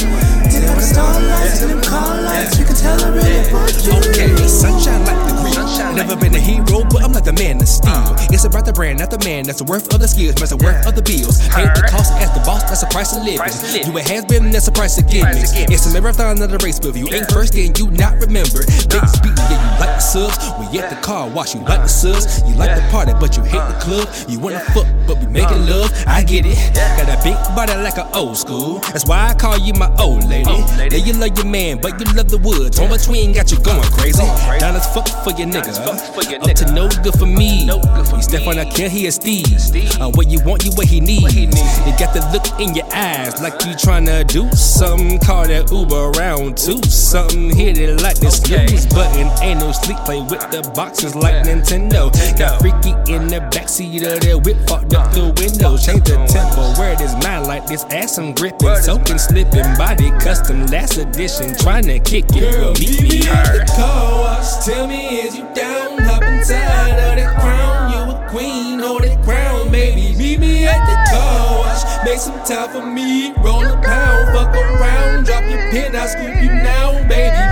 Did 0.50 0.64
I 0.64 0.78
starlights 0.78 1.62
and 1.62 1.70
them 1.72 1.83
car 1.83 2.20
lights? 2.20 2.59
You 2.59 2.64
can 2.66 2.76
tell 2.76 3.02
I 3.02 3.09
really 3.09 3.52
want 3.52 3.85
you. 3.85 3.92
Okay, 4.11 4.48
sunshine 4.48 5.04
like 5.04 5.28
the 5.28 5.33
green. 5.74 5.96
Never 5.96 6.16
been 6.16 6.34
a 6.34 6.40
hero, 6.40 6.84
but 6.90 7.02
I'm 7.02 7.12
like 7.12 7.24
the 7.24 7.32
man 7.32 7.60
of 7.60 7.68
steel. 7.68 8.14
It's 8.30 8.44
about 8.44 8.64
the 8.64 8.72
brand, 8.72 8.98
not 8.98 9.10
the 9.10 9.18
man. 9.24 9.44
That's 9.44 9.58
the 9.58 9.64
worth 9.64 9.92
of 9.94 10.00
the 10.00 10.08
skills, 10.08 10.34
that's 10.37 10.50
the 10.50 10.58
worth 10.58 10.87
of 10.87 10.94
the 10.94 11.02
bills. 11.02 11.40
Ain't 11.56 11.74
the 11.74 11.87
cost 11.88 12.12
as 12.18 12.32
the 12.34 12.40
boss, 12.40 12.64
that's 12.64 12.80
the 12.80 12.90
price 12.90 13.14
of 13.14 13.22
living. 13.22 13.40
You 13.87 13.98
a 13.98 14.02
has 14.02 14.24
been, 14.26 14.50
that's 14.50 14.66
the 14.66 14.72
price 14.72 14.98
of 14.98 15.08
gimmicks. 15.08 15.52
It's 15.54 15.87
a 15.87 15.92
marathon, 15.94 16.38
not 16.38 16.52
a 16.52 16.58
race, 16.64 16.78
but 16.80 16.90
if 16.90 16.96
you 16.96 17.08
ain't 17.12 17.30
first, 17.30 17.54
then 17.54 17.72
you 17.76 17.90
not 17.90 18.18
remember. 18.18 18.66
Big 18.90 19.04
speed, 19.06 19.34
yeah, 19.50 19.58
you 19.58 19.70
like 19.78 19.94
the 19.98 20.04
subs. 20.04 20.37
We 20.58 20.78
at 20.78 20.90
the 20.90 20.98
car 21.02 21.28
wash, 21.28 21.54
you 21.54 21.60
like 21.62 21.82
the 21.82 21.92
subs. 21.92 22.42
You 22.46 22.54
like 22.54 22.74
the 22.74 22.82
party, 22.90 23.12
but 23.18 23.37
you 23.37 23.42
hate 23.44 23.64
the 23.70 23.78
club. 23.78 24.06
You 24.28 24.38
wanna 24.40 24.60
fuck, 24.74 24.87
but 25.06 25.18
we 25.18 25.26
making 25.26 25.66
love. 25.66 25.90
I 26.06 26.22
get 26.22 26.46
it. 26.46 26.58
Got 26.74 27.10
a 27.10 27.18
big 27.22 27.38
body 27.54 27.74
like 27.82 27.98
an 27.98 28.08
old 28.14 28.37
school. 28.37 28.80
That's 28.92 29.06
why 29.06 29.30
I 29.30 29.34
call 29.34 29.58
you 29.58 29.74
my 29.74 29.90
old 29.98 30.26
lady. 30.28 30.50
Yeah, 30.90 31.02
you 31.02 31.14
love 31.14 31.37
your 31.37 31.46
man, 31.46 31.78
but 31.78 31.98
you 32.00 32.06
love 32.14 32.28
the 32.28 32.38
woods. 32.38 32.78
On 32.78 32.90
between 32.90 33.32
got 33.32 33.50
you 33.50 33.58
going 33.60 33.82
crazy. 33.94 34.22
Down 34.58 34.74
as 34.76 34.87
fuck 34.92 35.08
for 35.22 35.30
your 35.38 35.48
nigga. 35.48 35.63
Up 35.66 36.55
to 36.57 36.72
no 36.74 36.88
good 37.03 37.14
for 37.18 37.24
me. 37.24 37.64
You 37.64 38.22
step 38.22 38.46
on 38.46 38.59
a 38.59 38.66
kill, 38.66 38.90
he 38.90 39.07
a 39.07 39.12
Steve. 39.12 39.46
Uh, 39.98 40.11
what 40.11 40.29
you 40.29 40.38
want, 40.44 40.62
you 40.62 40.70
what 40.72 40.87
he 40.87 41.00
need. 41.00 41.33
You 41.33 41.92
got 41.96 42.12
the 42.12 42.20
look 42.33 42.61
in 42.61 42.74
your 42.74 42.85
eyes 42.92 43.40
like 43.40 43.55
you 43.64 43.72
tryna 43.72 44.27
do 44.27 44.50
something. 44.53 45.18
Call 45.20 45.48
that 45.48 45.72
Uber 45.72 46.12
around 46.12 46.59
two. 46.59 46.83
Something 46.83 47.48
hit 47.48 47.79
it 47.79 48.03
like 48.03 48.20
the 48.20 48.31
snooze 48.31 48.87
button. 48.87 49.31
Ain't 49.42 49.61
no 49.61 49.72
sleep. 49.72 49.96
Play 50.05 50.20
with 50.20 50.44
the 50.50 50.70
boxes 50.74 51.14
like 51.14 51.46
Nintendo. 51.46 52.12
Got 52.38 52.61
freaky 52.61 52.92
in 53.11 53.29
the 53.29 53.40
backseat 53.48 54.05
of 54.05 54.20
that 54.20 54.42
whip, 54.44 54.59
fucked 54.68 54.92
up 54.92 55.12
the 55.12 55.33
window. 55.40 55.79
Change 55.79 56.05
the 56.05 56.20
tempo. 56.29 56.79
Where 56.79 56.94
this 56.96 57.14
mind 57.24 57.46
like 57.46 57.66
this 57.66 57.85
ass 57.85 58.18
I'm 58.18 58.35
gripping, 58.35 58.77
soaking, 58.83 59.18
slipping. 59.18 59.64
Body 59.79 60.11
custom, 60.20 60.66
last 60.66 60.98
edition. 60.98 61.57
Tryna 61.57 62.05
kick 62.05 62.27
it, 62.37 62.53
girl. 62.53 62.72
Meet 62.74 63.00
me 63.00 63.29
at 63.29 63.46
her. 63.48 63.59
the 63.64 63.72
car 63.72 64.20
wash. 64.20 64.64
Tell 64.66 64.87
me, 64.87 65.20
is 65.20 65.38
you 65.38 65.53
down? 65.54 65.98
Hop 65.98 66.22
inside 66.22 66.98
of 66.98 67.16
that 67.16 67.40
crown. 67.40 67.92
You 67.92 68.14
a 68.14 68.28
queen, 68.28 68.78
hold 68.80 69.02
that 69.02 69.22
crown, 69.22 69.70
baby. 69.70 70.16
Meet 70.18 70.40
me 70.40 70.66
at 70.66 70.80
the 70.84 71.10
car 71.10 71.58
wash. 71.58 72.04
Make 72.04 72.18
some 72.18 72.38
time 72.44 72.70
for 72.70 72.84
me. 72.84 73.32
Roll 73.42 73.64
a 73.64 73.80
pound, 73.82 74.34
fuck 74.34 74.54
around. 74.54 75.24
Drop 75.24 75.44
your 75.44 75.70
pin, 75.70 75.94
I 75.94 76.06
scoop 76.06 76.42
you 76.42 76.52
now, 76.52 77.06
baby. 77.08 77.43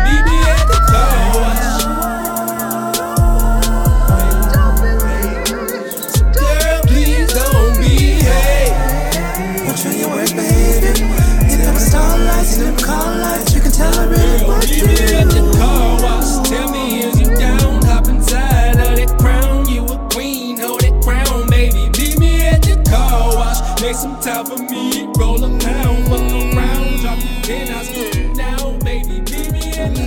Some 24.03 24.19
time 24.21 24.45
for 24.45 24.59
me. 24.65 25.07
Roll 25.17 25.45
a 25.45 25.49
pound, 25.61 26.09
fuck 26.09 26.21
around. 26.21 27.01
Drop 27.01 27.19
your 27.23 27.43
pin, 27.45 27.69
I 27.69 27.85
scoop 27.85 28.15
you 28.17 28.35
now, 28.35 28.79
baby. 28.79 29.21
Meet 29.21 29.53
me 29.53 29.61
at 29.79 29.95
the 29.95 30.03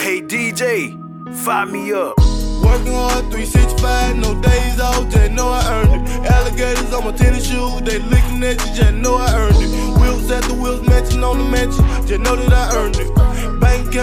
Hey 0.00 0.22
DJ, 0.22 0.96
fire 1.44 1.66
me 1.66 1.92
up. 1.92 2.16
Working 2.64 2.94
hard, 2.94 3.30
365, 3.30 4.16
no 4.16 4.40
days 4.40 4.80
off, 4.80 5.10
just 5.10 5.32
know 5.32 5.48
I 5.48 5.62
earned 5.74 5.94
it. 6.00 6.32
Alligators 6.32 6.92
on 6.94 7.04
my 7.04 7.12
tennis 7.12 7.46
shoes, 7.46 7.82
they 7.82 7.98
licking 7.98 8.42
at 8.42 8.58
you, 8.66 8.74
just 8.74 8.94
know 8.94 9.16
I 9.16 9.34
earned 9.34 9.56
it. 9.56 10.00
Wheels 10.00 10.30
at 10.30 10.44
the 10.44 10.54
wheels, 10.54 10.80
matching 10.86 11.22
on 11.22 11.38
the 11.38 11.44
mansion, 11.44 11.84
just 12.06 12.20
know 12.20 12.36
that 12.36 12.52
I 12.52 12.76
earned 12.76 12.96
it. 12.96 13.19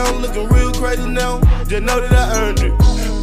Account 0.07 0.21
looking 0.21 0.47
real 0.49 0.71
crazy 0.73 1.09
now, 1.09 1.39
just 1.65 1.83
know 1.83 1.99
that 1.99 2.13
I 2.13 2.41
earned 2.41 2.59
it. 2.59 2.71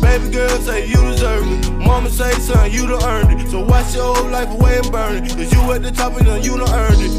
Baby 0.03 0.31
girl 0.35 0.59
say 0.61 0.87
you 0.87 0.97
deserve 0.97 1.45
it. 1.47 1.73
Mama 1.73 2.11
say, 2.11 2.31
son, 2.33 2.71
you 2.71 2.87
done 2.87 3.03
earned 3.03 3.41
it. 3.41 3.49
So 3.51 3.61
watch 3.65 3.95
your 3.95 4.15
whole 4.15 4.29
life 4.29 4.51
away 4.51 4.79
and 4.79 4.93
burn 4.93 5.25
it. 5.25 5.31
Cause 5.31 5.53
you 5.53 5.73
at 5.73 5.83
the 5.83 5.91
top 5.91 6.21
and 6.21 6.45
you 6.45 6.59
done 6.59 6.69
earned 6.69 7.01
it. 7.01 7.11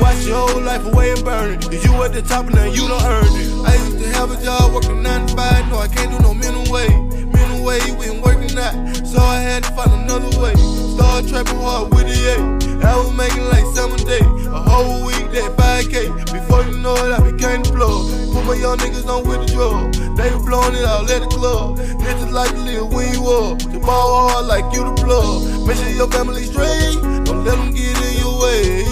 Watch 0.00 0.26
your 0.26 0.48
whole 0.48 0.62
life 0.62 0.86
away 0.86 1.12
and 1.12 1.24
burn 1.24 1.54
it. 1.54 1.62
Cause 1.62 1.84
you 1.84 2.02
at 2.02 2.12
the 2.14 2.22
top 2.22 2.46
and 2.46 2.74
you 2.74 2.88
done 2.88 3.04
earned 3.04 3.36
it. 3.36 3.52
I 3.68 3.74
used 3.76 3.98
to 3.98 4.08
have 4.10 4.30
a 4.30 4.42
job 4.42 4.72
working 4.72 5.02
9 5.02 5.26
to 5.26 5.36
5. 5.36 5.68
No, 5.68 5.78
I 5.78 5.88
can't 5.88 6.10
do 6.10 6.18
no 6.20 6.32
minimum 6.32 6.70
wage. 6.70 6.90
Minimum 6.90 7.62
wage, 7.62 7.90
we 7.98 8.06
ain't 8.06 8.22
working 8.24 8.56
out. 8.58 8.74
So 9.06 9.18
I 9.20 9.36
had 9.40 9.64
to 9.64 9.72
find 9.72 9.92
another 9.92 10.40
way. 10.40 10.54
Started 10.96 11.28
trapping 11.28 11.60
hard 11.60 11.92
with 11.92 12.06
the 12.06 12.60
A. 12.60 12.63
I 12.84 12.96
was 12.96 13.12
making 13.16 13.44
like 13.48 13.66
seven 13.74 13.98
days. 14.06 14.46
A 14.46 14.60
whole 14.60 15.06
week, 15.06 15.30
that 15.32 15.56
5K. 15.56 16.32
Before 16.32 16.62
you 16.64 16.78
know 16.78 16.94
it, 16.94 17.12
I 17.12 17.30
became 17.30 17.62
the 17.62 17.72
plug. 17.72 18.12
Put 18.32 18.44
my 18.46 18.54
young 18.54 18.78
niggas 18.78 19.08
on 19.08 19.26
with 19.26 19.46
the 19.46 19.52
drug. 19.52 19.94
They 20.16 20.30
was 20.32 20.44
blowing 20.44 20.74
it 20.74 20.84
out 20.84 21.10
at 21.10 21.20
the 21.22 21.28
club. 21.28 21.80
Is 22.14 22.30
like 22.30 22.50
to 22.50 22.58
live 22.58 22.92
when 22.92 23.12
you 23.12 23.26
up. 23.26 23.58
To 23.58 23.80
ball 23.80 24.28
hard 24.28 24.46
like 24.46 24.72
you 24.72 24.84
the 24.84 24.92
plug. 25.02 25.66
Make 25.66 25.76
sure 25.76 25.88
your 25.88 26.08
family 26.08 26.44
straight. 26.44 26.94
Don't 27.24 27.44
let 27.44 27.56
them 27.56 27.74
get 27.74 27.96
in 28.06 28.18
your 28.22 28.38
way. 28.40 28.84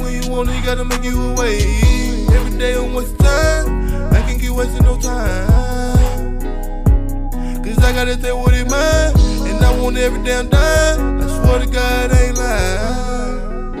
When 0.00 0.10
you 0.22 0.30
want 0.30 0.48
it, 0.48 0.56
you 0.56 0.62
gotta 0.64 0.84
make 0.84 1.04
you 1.04 1.20
away. 1.20 1.58
Every 2.32 2.58
day 2.58 2.76
on 2.76 2.94
what's 2.94 3.12
time, 3.12 4.12
I 4.12 4.22
can't 4.22 4.40
keep 4.40 4.52
wasting 4.52 4.84
no 4.84 4.98
time. 4.98 6.40
Cause 7.62 7.78
I 7.78 7.92
gotta 7.92 8.16
take 8.16 8.34
what 8.34 8.54
it 8.54 8.68
mine, 8.70 9.12
I 9.64 9.78
want 9.80 9.96
every 9.96 10.22
damn 10.22 10.48
dime. 10.48 11.22
I 11.22 11.26
swear 11.26 11.58
to 11.60 11.66
God, 11.66 12.12
I 12.12 12.22
ain't 12.26 12.36
lying. 12.36 13.74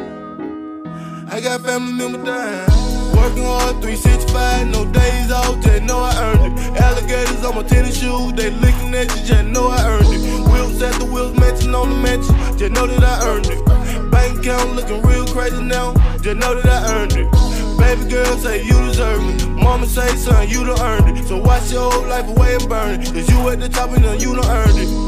I 1.30 1.40
got 1.40 1.60
family 1.60 1.92
members 1.92 2.24
dying. 2.24 2.70
Working 3.16 3.44
hard, 3.44 3.82
365, 3.82 4.68
no 4.68 4.84
days 4.92 5.30
off, 5.30 5.60
just 5.62 5.82
know 5.84 5.98
I 6.00 6.12
earned 6.24 6.58
it. 6.58 6.80
Alligators 6.80 7.44
on 7.44 7.54
my 7.56 7.62
tennis 7.62 7.98
shoes, 7.98 8.32
they 8.32 8.50
licking 8.50 8.94
at 8.94 9.14
you, 9.14 9.22
just 9.24 9.44
know 9.46 9.68
I 9.68 9.82
earned 9.86 10.08
it. 10.08 10.20
Wheels 10.50 10.82
at 10.82 10.98
the 10.98 11.04
wheels, 11.06 11.36
matching 11.38 11.74
on 11.74 11.90
the 11.90 11.96
mansion, 11.96 12.34
just 12.58 12.72
know 12.72 12.86
that 12.86 13.04
I 13.04 13.26
earned 13.28 13.46
it. 13.46 14.10
Bank 14.10 14.40
account 14.40 14.74
looking 14.76 15.02
real 15.02 15.26
crazy 15.26 15.62
now, 15.62 15.94
just 16.18 16.38
know 16.38 16.54
that 16.60 16.66
I 16.66 16.94
earned 16.96 17.12
it. 17.16 17.54
Baby 17.78 18.10
girl 18.10 18.36
say 18.38 18.64
you 18.64 18.78
deserve 18.86 19.22
it. 19.22 19.46
Mama 19.48 19.86
say, 19.86 20.08
son, 20.16 20.48
you 20.48 20.64
done 20.64 20.80
earned 20.80 21.18
it. 21.18 21.26
So 21.26 21.36
watch 21.36 21.70
your 21.72 21.90
whole 21.90 22.06
life 22.06 22.28
away 22.28 22.54
and 22.54 22.68
burn 22.68 23.00
it. 23.00 23.12
Cause 23.12 23.28
you 23.28 23.48
at 23.48 23.60
the 23.60 23.68
top 23.68 23.90
and 23.90 24.04
then 24.04 24.20
you 24.20 24.34
done 24.34 24.44
earned 24.46 24.78
it. 24.78 25.03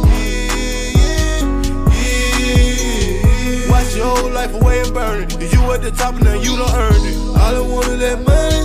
Your 3.97 4.15
whole 4.17 4.31
life 4.31 4.53
away 4.55 4.81
and 4.81 4.93
burn 4.93 5.23
it. 5.23 5.31
Cause 5.31 5.53
you 5.53 5.73
at 5.73 5.83
the 5.83 5.91
top 5.91 6.15
and 6.15 6.27
then 6.27 6.43
you 6.43 6.57
done 6.57 6.75
earned 6.75 7.05
it. 7.07 7.17
I 7.37 7.61
want 7.61 7.89
is 7.89 8.01
that 8.01 8.19
money, 8.21 8.63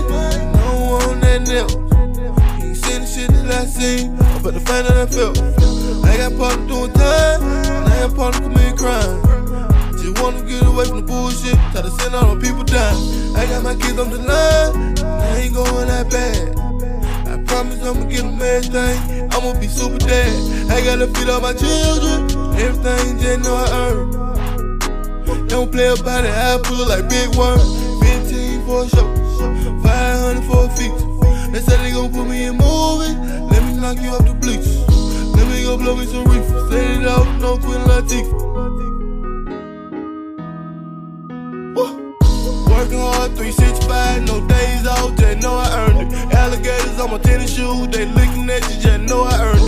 no 0.57 0.97
one 0.97 1.19
that. 1.21 1.71
You 2.59 2.67
ain't 2.67 2.77
seen 2.77 3.01
the 3.01 3.07
shit 3.07 3.29
that 3.31 3.51
I 3.51 3.65
seen, 3.65 4.15
but 4.43 4.53
the 4.53 4.59
fact 4.59 4.87
that 4.87 4.97
I 4.97 5.05
felt. 5.05 5.39
I 6.05 6.17
got 6.17 6.37
part 6.37 6.59
of 6.59 6.67
doing 6.67 6.91
time, 6.93 7.41
and 7.43 7.87
I 7.87 8.07
got 8.07 8.15
part 8.15 8.35
of 8.35 8.41
committing 8.41 8.77
crime. 8.77 9.21
Just 9.97 10.21
wanna 10.21 10.41
get 10.43 10.65
away 10.65 10.85
from 10.85 10.97
the 11.01 11.07
bullshit. 11.07 11.55
Try 11.71 11.81
to 11.81 11.91
send 11.91 12.15
all 12.15 12.35
the 12.35 12.41
people 12.41 12.63
down. 12.63 12.95
I 13.35 13.45
got 13.45 13.63
my 13.63 13.75
kids 13.75 13.99
on 13.99 14.09
the 14.09 14.19
line, 14.19 14.75
and 14.75 14.99
I 14.99 15.37
ain't 15.37 15.53
going 15.53 15.87
that 15.87 16.09
bad. 16.09 16.59
I 17.27 17.37
promise 17.43 17.81
I'ma 17.83 18.05
get 18.05 18.23
them 18.23 18.41
everything. 18.41 19.29
I'ma 19.31 19.59
be 19.59 19.67
super 19.67 19.97
dad. 19.97 20.71
I 20.71 20.83
gotta 20.83 21.07
feed 21.07 21.29
all 21.29 21.41
my 21.41 21.53
children. 21.53 22.27
Everything 22.59 23.19
just 23.19 23.39
know 23.43 23.55
I 23.55 23.67
earn. 23.71 24.20
Don't 25.51 25.69
play 25.69 25.87
about 25.87 26.23
it, 26.23 26.31
I 26.31 26.57
pull 26.63 26.87
like 26.87 27.09
big 27.09 27.35
worm. 27.35 27.59
15 27.99 28.65
for 28.65 28.83
a 28.85 28.87
show, 28.87 29.05
500 29.83 30.43
for 30.45 30.65
a 30.65 30.69
feature. 30.69 31.51
They 31.51 31.59
said 31.59 31.83
they 31.83 31.91
gon' 31.91 32.09
put 32.09 32.25
me 32.25 32.45
in 32.45 32.55
movies. 32.55 33.15
Let 33.51 33.61
me 33.65 33.75
knock 33.75 33.99
you 33.99 34.11
off 34.11 34.25
the 34.25 34.33
bleachers. 34.33 34.87
Let 35.35 35.45
me 35.49 35.63
go 35.63 35.77
blow 35.77 35.97
me 35.97 36.05
some 36.05 36.23
reefer. 36.23 36.69
Set 36.71 37.01
it 37.01 37.05
off, 37.05 37.27
no 37.41 37.57
Queen 37.57 37.81
Latifah. 37.81 38.39
Working 42.71 42.99
hard, 42.99 43.35
365, 43.35 44.23
no 44.23 44.47
days 44.47 44.87
off, 44.87 45.17
just 45.17 45.41
know 45.41 45.55
I 45.57 45.67
earned 45.83 46.13
it. 46.13 46.33
Alligators 46.33 46.97
on 46.97 47.11
my 47.11 47.17
tennis 47.17 47.53
shoes, 47.53 47.89
they 47.89 48.05
licking 48.05 48.49
at 48.49 48.63
you, 48.69 48.79
just 48.81 49.01
know 49.01 49.23
I 49.23 49.37
earned 49.43 49.57
it. 49.57 49.60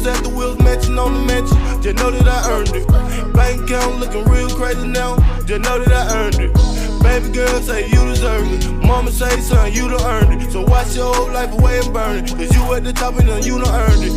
Wheels 0.00 0.16
at 0.16 0.24
the 0.24 0.30
wheels 0.30 0.58
matching 0.60 0.98
on 0.98 1.12
the 1.12 1.20
mansion, 1.20 1.58
just 1.82 1.96
know 1.96 2.10
that 2.10 2.26
I 2.26 2.50
earned 2.50 2.74
it. 2.74 2.86
Bank 3.34 3.64
account 3.64 4.00
looking 4.00 4.24
real 4.24 4.48
crazy 4.48 4.88
now, 4.88 5.16
just 5.44 5.60
know 5.60 5.78
that 5.78 5.92
I 5.92 6.16
earned 6.16 6.40
it. 6.40 6.54
Baby 7.02 7.28
girl 7.34 7.60
say 7.60 7.86
you 7.86 8.06
deserve 8.08 8.50
it. 8.50 8.66
Mama 8.82 9.10
say 9.10 9.28
son, 9.40 9.70
you 9.74 9.90
done 9.90 10.00
earned 10.00 10.42
it. 10.42 10.52
So 10.52 10.62
watch 10.62 10.96
your 10.96 11.12
whole 11.14 11.30
life 11.30 11.52
away 11.52 11.80
and 11.80 11.92
burn 11.92 12.24
it. 12.24 12.30
Cause 12.30 12.56
you 12.56 12.72
at 12.72 12.82
the 12.82 12.94
top 12.94 13.18
and 13.18 13.28
then 13.28 13.42
you 13.42 13.60
done 13.60 13.74
earned 13.74 14.02
it. 14.02 14.12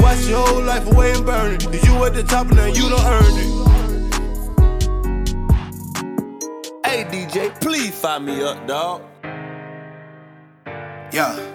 Watch 0.00 0.26
your 0.26 0.46
whole 0.46 0.62
life 0.62 0.86
away 0.90 1.12
and 1.12 1.26
burn 1.26 1.54
it. 1.56 1.64
Cause 1.64 1.84
you 1.84 2.02
at 2.06 2.14
the 2.14 2.22
top 2.22 2.48
and 2.48 2.56
then 2.56 2.74
you 2.74 2.88
done 2.88 3.06
earned 3.12 3.36
it. 3.36 3.50
Hey 6.86 7.04
DJ, 7.04 7.60
please 7.60 7.94
fire 7.94 8.20
me 8.20 8.42
up, 8.42 8.66
dog. 8.66 9.02
Yeah, 11.12 11.49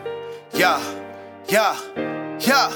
yeah, 0.56 0.80
yeah, 1.48 1.80
yeah. 2.40 2.70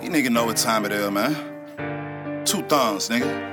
These 0.00 0.10
niggas 0.10 0.30
know 0.30 0.46
what 0.46 0.56
time 0.56 0.84
it 0.84 0.92
is, 0.92 1.10
man. 1.10 2.44
Two 2.44 2.62
thumbs, 2.62 3.08
nigga. 3.08 3.48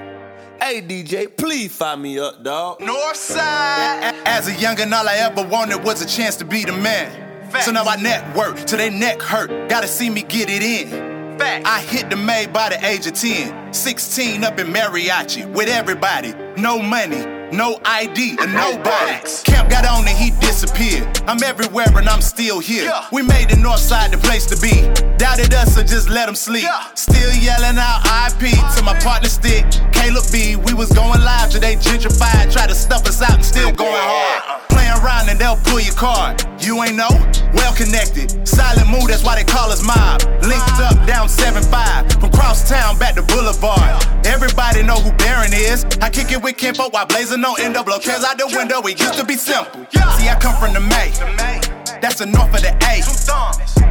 Hey 0.62 0.82
DJ, 0.82 1.36
please 1.36 1.76
fire 1.76 1.98
me 1.98 2.18
up, 2.20 2.44
dog. 2.44 2.80
Northside. 2.80 4.14
As 4.26 4.48
a 4.48 4.52
youngin', 4.52 4.92
all 4.92 5.08
I 5.08 5.16
ever 5.18 5.48
wanted 5.48 5.84
was 5.84 6.02
a 6.02 6.08
chance 6.08 6.36
to 6.38 6.46
be 6.46 6.64
the 6.66 6.72
man. 6.72 7.52
So 7.62 7.72
now 7.72 7.86
I 7.86 7.96
network 7.96 8.58
till 8.66 8.78
they 8.78 8.90
neck 8.90 9.22
hurt. 9.22 9.70
Gotta 9.70 9.88
see 9.88 10.10
me 10.10 10.24
get 10.24 10.50
it 10.50 10.62
in. 10.64 11.38
Fact. 11.38 11.68
I 11.68 11.82
hit 11.82 12.10
the 12.10 12.16
May 12.16 12.48
by 12.48 12.70
the 12.70 12.86
age 12.86 13.06
of 13.06 13.14
10. 13.14 13.74
16 13.74 14.44
up 14.44 14.60
in 14.60 14.68
mariachi 14.68 15.46
with 15.54 15.70
everybody. 15.70 16.34
No 16.60 16.82
money, 16.82 17.24
no 17.52 17.80
ID, 17.86 18.38
and 18.40 18.54
no 18.54 18.72
nobody. 18.72 19.22
Camp 19.44 19.70
got 19.70 19.86
on 19.86 20.08
and 20.08 20.18
he 20.18 20.32
disappeared. 20.40 21.22
I'm 21.28 21.42
everywhere 21.44 21.88
and 21.96 22.08
I'm 22.10 22.22
still 22.22 22.60
here. 22.60 22.92
We 23.12 23.22
made 23.22 23.50
the 23.50 23.58
north 23.58 23.80
side 23.80 24.12
the 24.12 24.18
place 24.18 24.46
to 24.48 24.58
be. 24.62 25.17
Doubted 25.18 25.54
us, 25.54 25.74
so 25.74 25.82
just 25.82 26.10
let 26.10 26.30
him 26.30 26.36
sleep. 26.36 26.66
Still 26.94 27.34
yelling 27.42 27.78
out 27.78 28.06
IP 28.30 28.54
to 28.78 28.84
my 28.84 28.98
partner 29.00 29.30
stick. 29.30 29.66
Caleb 29.92 30.24
B, 30.32 30.56
we 30.56 30.74
was 30.74 30.92
going 30.92 31.22
live 31.22 31.50
today, 31.50 31.76
gentrified. 31.76 32.54
Try 32.54 32.68
to 32.68 32.76
stuff 32.76 33.06
us 33.08 33.22
out 33.22 33.34
and 33.34 33.46
still 33.46 33.72
going 33.72 33.92
hard. 33.98 34.62
Playing 34.70 34.94
around 35.02 35.30
and 35.30 35.40
they'll 35.40 35.58
pull 35.58 35.80
your 35.80 35.96
card. 35.96 36.46
You 36.62 36.84
ain't 36.84 36.96
know? 36.96 37.10
Well 37.54 37.74
connected. 37.74 38.48
Silent 38.48 38.90
mood, 38.90 39.10
that's 39.10 39.24
why 39.24 39.36
they 39.36 39.44
call 39.44 39.72
us 39.72 39.82
mob. 39.82 40.22
Linked 40.46 40.78
up 40.86 40.96
down 41.08 41.28
7-5. 41.28 42.22
From 42.22 42.32
crosstown 42.32 43.00
back 43.00 43.16
to 43.16 43.24
Boulevard. 43.24 44.06
Everybody 44.26 44.84
know 44.84 45.02
who 45.02 45.12
Baron 45.18 45.52
is. 45.52 45.84
I 46.00 46.10
kick 46.10 46.32
it 46.32 46.44
with 46.44 46.58
Kimpo 46.58 46.94
while 46.94 47.08
blazing 47.08 47.44
on 47.44 47.60
endo 47.60 47.84
blow 47.84 47.96
out 47.98 48.38
the 48.38 48.54
window. 48.54 48.82
It 48.82 49.00
used 49.00 49.16
to 49.16 49.26
be 49.26 49.34
simple. 49.34 49.86
See, 49.92 50.30
I 50.30 50.38
come 50.40 50.56
from 50.62 50.74
the 50.74 50.82
May. 50.82 51.77
That's 52.02 52.20
the 52.20 52.26
north 52.28 52.54
of 52.54 52.62
the 52.62 52.74
A. 52.86 53.02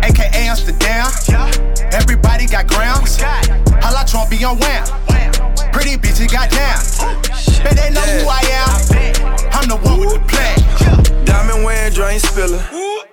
AKA 0.07 0.31
Amsterdam. 0.47 1.07
Everybody 1.93 2.47
got 2.47 2.69
grounds. 2.69 3.21
Holla 3.21 4.05
Trump 4.07 4.31
be 4.31 4.43
on 4.45 4.59
wham. 4.59 4.87
Pretty 5.73 5.97
bitches 5.97 6.31
got 6.31 6.51
down. 6.51 6.79
Bet 7.65 7.77
they 7.77 7.91
know 7.91 8.01
who 8.01 8.29
I 8.29 8.43
am. 8.55 9.51
I'm 9.53 9.69
the 9.69 9.77
one 9.77 10.01
with 10.01 10.15
the 10.15 10.21
plan. 10.29 11.25
Diamond 11.25 11.65
wearing, 11.65 11.93
drain 11.93 12.21
spiller. 12.21 12.63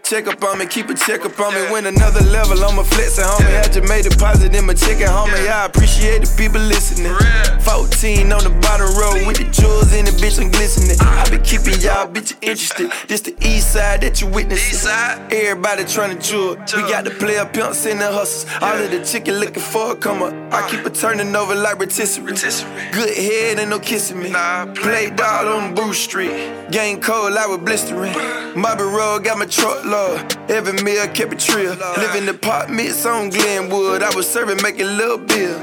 Check 0.03 0.27
up 0.27 0.43
on 0.43 0.59
me, 0.59 0.65
keep 0.65 0.89
a 0.89 0.93
check 0.93 1.23
up 1.23 1.39
on 1.39 1.55
me. 1.55 1.71
Win 1.71 1.85
another 1.85 2.21
level, 2.25 2.61
I'm 2.61 2.77
a 2.77 2.83
flexing, 2.83 3.23
homie. 3.23 3.57
I 3.57 3.63
just 3.63 3.87
made 3.87 4.05
a 4.05 4.09
deposit 4.09 4.53
in 4.53 4.65
my 4.65 4.73
chicken, 4.73 5.07
homie. 5.07 5.47
I 5.47 5.65
appreciate 5.65 6.25
the 6.25 6.35
people 6.37 6.59
listening. 6.59 7.15
14 7.61 8.31
on 8.33 8.43
the 8.43 8.49
bottom 8.61 8.87
row 8.99 9.25
with 9.25 9.37
the 9.37 9.45
jewels 9.45 9.93
in 9.93 10.03
the 10.03 10.11
bitch, 10.11 10.43
I'm 10.43 10.51
glistening. 10.51 10.97
I 10.99 11.29
be 11.29 11.37
keeping 11.39 11.79
y'all 11.79 12.05
bitches 12.11 12.37
interested. 12.41 12.91
This 13.07 13.21
the 13.21 13.33
east 13.41 13.71
side 13.71 14.01
that 14.01 14.19
you 14.19 14.27
witnessing. 14.27 14.89
Everybody 15.31 15.85
trying 15.85 16.17
to 16.17 16.21
jewel. 16.21 16.57
We 16.75 16.81
got 16.91 17.05
the 17.05 17.11
player 17.11 17.45
pimps 17.45 17.85
and 17.85 18.01
the 18.01 18.11
hustlers. 18.11 18.53
All 18.61 18.75
of 18.75 18.91
the 18.91 19.05
chicken 19.05 19.39
looking 19.39 19.63
for 19.63 19.93
a 19.93 19.95
come 19.95 20.21
up. 20.21 20.33
I 20.53 20.69
keep 20.69 20.85
it 20.85 20.95
turning 20.95 21.33
over 21.33 21.55
like 21.55 21.79
rotisserie. 21.79 22.35
Good 22.91 23.15
head 23.15 23.57
and 23.57 23.69
no 23.69 23.79
kissing 23.79 24.19
me. 24.19 24.31
Play 24.75 25.11
dog 25.15 25.47
on 25.47 25.73
Bruce 25.73 26.01
Street. 26.01 26.69
Gang 26.71 26.99
cold, 26.99 27.37
I 27.37 27.47
was 27.47 27.59
blistering. 27.59 28.13
Mobby 28.53 28.85
Road 28.85 29.23
got 29.23 29.37
my 29.37 29.45
truck 29.45 29.83
low. 29.93 30.15
Every 30.49 30.73
meal 30.83 31.07
kept 31.07 31.33
it 31.33 31.39
trill. 31.39 31.75
Live 31.75 32.15
in 32.15 32.25
the 32.25 32.31
apartments 32.31 33.05
on 33.05 33.29
Glenwood. 33.29 34.01
I 34.01 34.13
was 34.15 34.27
serving, 34.27 34.61
making 34.61 34.87
little 34.87 35.19
bill. 35.19 35.57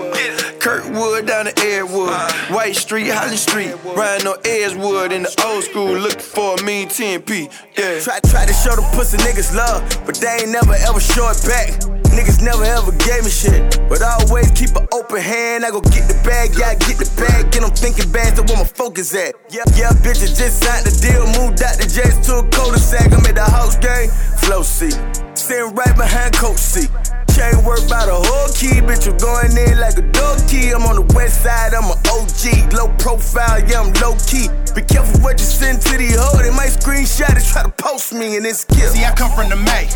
Kirkwood 0.61 1.27
down 1.27 1.47
to 1.47 1.53
Airwood. 1.53 2.15
White 2.55 2.77
Street, 2.77 3.09
Holland 3.09 3.39
Street. 3.39 3.75
Riding 3.85 4.29
on 4.29 4.39
Edgewood 4.45 5.13
in 5.13 5.23
the 5.25 5.33
old 5.45 5.65
school. 5.65 5.93
Looking 5.93 6.21
for 6.21 6.55
a 6.55 6.63
mean 6.63 6.89
10p. 6.89 7.31
Yeah. 7.77 8.01
Try, 8.01 8.21
try 8.31 8.47
to 8.47 8.53
show 8.53 8.77
the 8.77 8.87
pussy 8.95 9.19
niggas 9.19 9.55
love, 9.55 9.83
but 10.07 10.15
they 10.17 10.43
ain't 10.43 10.51
never 10.51 10.75
ever 10.75 11.01
show 11.01 11.29
it 11.31 11.43
back. 11.47 12.00
Niggas 12.21 12.43
never 12.43 12.65
ever 12.65 12.93
gave 13.01 13.25
me 13.25 13.31
shit, 13.31 13.81
but 13.89 14.03
I 14.03 14.13
always 14.21 14.51
keep 14.51 14.77
an 14.77 14.87
open 14.93 15.23
hand. 15.23 15.65
I 15.65 15.71
go 15.71 15.81
get 15.81 16.05
the 16.05 16.21
bag, 16.23 16.51
yeah, 16.53 16.69
I 16.69 16.75
get 16.75 17.01
the 17.01 17.09
bag. 17.17 17.51
Get 17.51 17.63
them 17.63 17.71
thinking 17.73 18.13
bags, 18.13 18.37
that's 18.37 18.53
where 18.53 18.61
my 18.61 18.69
focus 18.69 19.15
at. 19.15 19.33
Yeah, 19.49 19.65
yeah, 19.73 19.89
bitches 20.05 20.37
just 20.37 20.61
signed 20.63 20.85
the 20.85 20.93
deal, 21.01 21.25
moved 21.41 21.63
out 21.63 21.81
the 21.81 21.89
J's 21.89 22.21
to 22.29 22.45
a 22.45 22.49
cul-de-sac. 22.51 23.09
I'm 23.17 23.25
at 23.25 23.37
the 23.37 23.49
house 23.49 23.81
game, 23.81 24.11
flow 24.37 24.61
seat, 24.61 25.01
sitting 25.33 25.75
right 25.75 25.97
behind 25.97 26.37
coach 26.37 26.59
seat. 26.59 26.91
Chain 27.35 27.65
work 27.65 27.87
by 27.89 28.07
the 28.07 28.15
whole 28.15 28.49
key, 28.53 28.81
bitch. 28.83 29.07
You 29.07 29.15
going 29.19 29.57
in 29.57 29.79
like 29.79 29.97
a 29.97 30.07
dog 30.13 30.41
key. 30.49 30.71
I'm 30.71 30.83
on 30.83 30.97
the 30.97 31.07
west 31.15 31.43
side, 31.43 31.75
I'm 31.75 31.91
an 31.91 31.99
OG. 32.11 32.73
Low 32.73 32.89
profile, 32.99 33.61
yeah, 33.67 33.81
I'm 33.81 33.93
low 34.03 34.17
key. 34.27 34.49
Be 34.75 34.83
careful 34.83 35.21
what 35.21 35.39
you 35.39 35.47
send 35.47 35.83
to 35.83 35.97
the 35.97 36.17
hoe. 36.19 36.43
They 36.43 36.51
might 36.51 36.75
screenshot 36.75 37.37
it, 37.37 37.45
try 37.47 37.63
to 37.63 37.71
post 37.71 38.13
me, 38.13 38.37
and 38.37 38.47
it's 38.47 38.65
kill. 38.65 38.91
See, 38.91 39.05
I 39.05 39.15
come 39.15 39.33
from 39.33 39.49
the 39.49 39.57
May. 39.57 39.87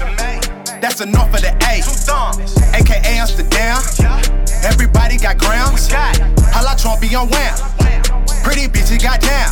That's 0.81 0.99
the 0.99 1.07
north 1.07 1.35
of 1.35 1.41
the 1.41 1.53
A. 1.65 1.81
AKA 2.77 3.19
Amsterdam. 3.19 3.81
Everybody 4.65 5.17
got 5.19 5.39
grounds. 5.39 5.89
Holla 5.91 6.77
Trump 6.79 7.01
be 7.01 7.15
on 7.15 7.29
wham. 7.29 7.55
Pretty 8.43 8.69
bitches 8.69 9.03
got 9.03 9.21
down. 9.21 9.51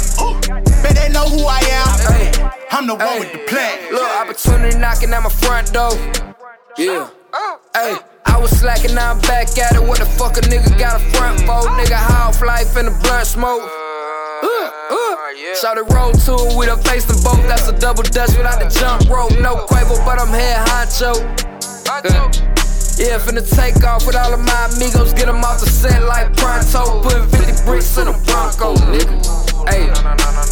Bet 0.82 0.96
they 0.96 1.08
know 1.08 1.24
who 1.24 1.46
I 1.46 1.60
am. 1.60 2.52
I'm 2.70 2.86
the 2.86 2.94
one 2.94 3.20
with 3.20 3.32
the 3.32 3.38
plan. 3.48 3.92
Look, 3.92 4.02
opportunity 4.02 4.78
knocking 4.78 5.12
at 5.12 5.22
my 5.22 5.30
front 5.30 5.72
door. 5.72 5.92
Yeah. 6.76 7.08
Hey, 7.32 7.96
I 8.26 8.38
was 8.38 8.50
slacking, 8.50 8.94
now 8.94 9.12
I'm 9.12 9.20
back 9.22 9.56
at 9.56 9.74
it. 9.74 9.82
What 9.82 9.98
the 9.98 10.04
fuck 10.04 10.36
a 10.36 10.40
nigga 10.42 10.78
got 10.78 11.00
a 11.00 11.04
front 11.16 11.40
for? 11.40 11.64
Nigga, 11.80 11.96
half 11.96 12.42
life 12.42 12.76
in 12.76 12.84
the 12.86 12.90
blunt 13.02 13.26
smoke. 13.26 13.62
Shout 15.56 15.78
it 15.78 15.88
roll 15.94 16.12
to 16.12 16.34
it, 16.36 16.56
we 16.58 16.66
done 16.66 16.82
faced 16.82 17.08
them 17.08 17.16
both. 17.24 17.40
That's 17.48 17.68
a 17.68 17.78
double 17.78 18.02
dutch 18.02 18.36
without 18.36 18.60
the 18.60 18.68
jump 18.68 19.08
rope. 19.08 19.32
No 19.40 19.64
Quavo, 19.66 19.96
but 20.04 20.20
I'm 20.20 20.28
head 20.28 20.66
honcho. 20.68 21.16
Uh, 21.88 22.02
yeah, 23.00 23.18
finna 23.18 23.42
take 23.48 23.82
off 23.84 24.06
with 24.06 24.16
all 24.16 24.34
of 24.34 24.40
my 24.40 24.68
amigos. 24.74 25.14
Get 25.14 25.26
them 25.26 25.42
off 25.42 25.60
the 25.60 25.66
set 25.66 26.02
like 26.02 26.36
pronto. 26.36 27.00
Putting 27.02 27.28
50 27.28 27.64
bricks 27.64 27.96
in 27.96 28.08
a 28.08 28.12
Bronco, 28.12 28.74
nigga. 28.92 29.41
Hey, 29.68 29.86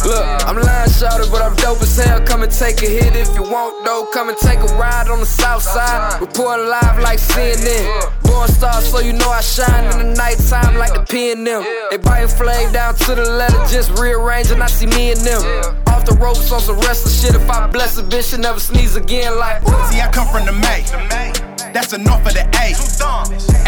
look, 0.05 0.25
I'm 0.47 0.55
lying 0.55 0.91
shouted, 0.91 1.31
but 1.31 1.41
I'm 1.41 1.55
dope 1.55 1.81
as 1.81 1.97
hell. 1.97 2.21
Come 2.21 2.43
and 2.43 2.51
take 2.51 2.81
a 2.81 2.87
hit 2.87 3.15
if 3.15 3.33
you 3.35 3.43
want, 3.43 3.85
though. 3.85 4.05
Come 4.13 4.29
and 4.29 4.37
take 4.37 4.59
a 4.59 4.71
ride 4.75 5.07
on 5.09 5.19
the 5.19 5.25
south 5.25 5.63
side. 5.63 6.21
Reporting 6.21 6.67
live 6.67 6.99
like 6.99 7.19
CNN. 7.19 8.11
Born 8.23 8.47
star, 8.49 8.81
so 8.81 8.99
you 8.99 9.13
know 9.13 9.29
I 9.29 9.41
shine 9.41 9.85
in 9.91 9.97
the 9.99 10.15
nighttime 10.15 10.77
like 10.77 10.93
the 10.93 11.01
P 11.01 11.31
and 11.31 11.45
them. 11.45 11.63
They 11.89 11.97
biting 11.97 12.29
flame 12.29 12.71
down 12.71 12.95
to 12.95 13.15
the 13.15 13.29
letter, 13.29 13.57
just 13.69 13.91
rearranging. 13.99 14.61
I 14.61 14.67
see 14.67 14.87
me 14.87 15.11
and 15.11 15.21
them. 15.21 15.41
Off 15.87 16.05
the 16.05 16.13
ropes 16.13 16.51
on 16.51 16.61
some 16.61 16.79
wrestling 16.79 17.13
shit. 17.13 17.41
If 17.41 17.49
I 17.49 17.67
bless 17.67 17.97
a 17.97 18.03
bitch, 18.03 18.31
she 18.31 18.37
never 18.37 18.59
sneeze 18.59 18.95
again. 18.95 19.37
Like, 19.37 19.61
see, 19.89 19.99
I 19.99 20.09
come 20.11 20.27
from 20.27 20.45
the 20.45 20.53
May. 20.53 21.40
That's 21.73 21.91
the 21.91 21.97
north 21.97 22.27
of 22.27 22.33
the 22.33 22.43
A. 22.59 22.75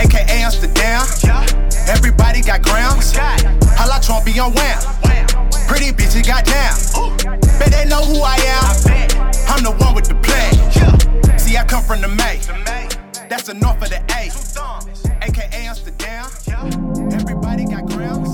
AKA 0.01 0.25
Amsterdam. 0.43 1.07
Everybody 1.87 2.41
got 2.41 2.61
grams. 2.61 3.15
Holla 3.15 4.01
Trump 4.01 4.25
be 4.25 4.37
on 4.39 4.51
wham. 4.53 4.77
Pretty 5.67 5.91
bitches 5.91 6.27
got 6.27 6.43
down. 6.43 6.75
Bet 7.59 7.71
they 7.71 7.85
know 7.85 8.03
who 8.03 8.21
I 8.21 8.35
am. 8.35 8.65
I'm 9.47 9.63
the 9.63 9.71
one 9.71 9.95
with 9.95 10.09
the 10.09 10.15
plan. 10.15 11.39
See, 11.39 11.55
I 11.55 11.63
come 11.63 11.83
from 11.83 12.01
the 12.01 12.09
May. 12.09 12.39
That's 13.29 13.43
the 13.43 13.53
north 13.53 13.81
of 13.81 13.89
the 13.89 14.03
A. 14.11 14.29
AKA 15.23 15.65
Amsterdam. 15.65 16.25
Everybody 17.13 17.65
got 17.65 17.85
grams. 17.87 18.27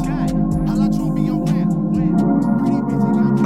Holla 0.68 0.90
Trump 0.90 1.16
be 1.16 1.30
on 1.30 1.46
wham. 1.46 1.70
Pretty 2.60 2.82
bitches 2.82 3.14
got 3.14 3.38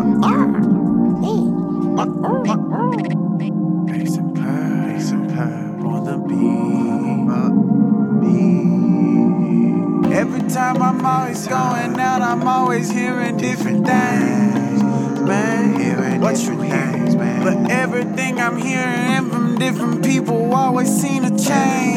down. 3.04 3.13
Always 11.06 11.48
going 11.48 12.00
out, 12.00 12.22
I'm 12.22 12.48
always 12.48 12.92
hearing 12.92 13.38
different 13.38 13.86
things, 13.86 14.84
man. 14.84 15.80
Hearing 15.80 16.22
what 16.22 16.38
you 16.38 16.58
things, 16.58 17.16
man. 17.16 17.44
But 17.44 17.72
everything 17.72 18.40
I'm 18.40 18.58
hearing 18.58 19.30
from 19.30 19.58
different 19.58 20.04
people 20.04 20.54
always 20.54 20.90
seem 20.90 21.24
to 21.24 21.30
change. 21.44 21.93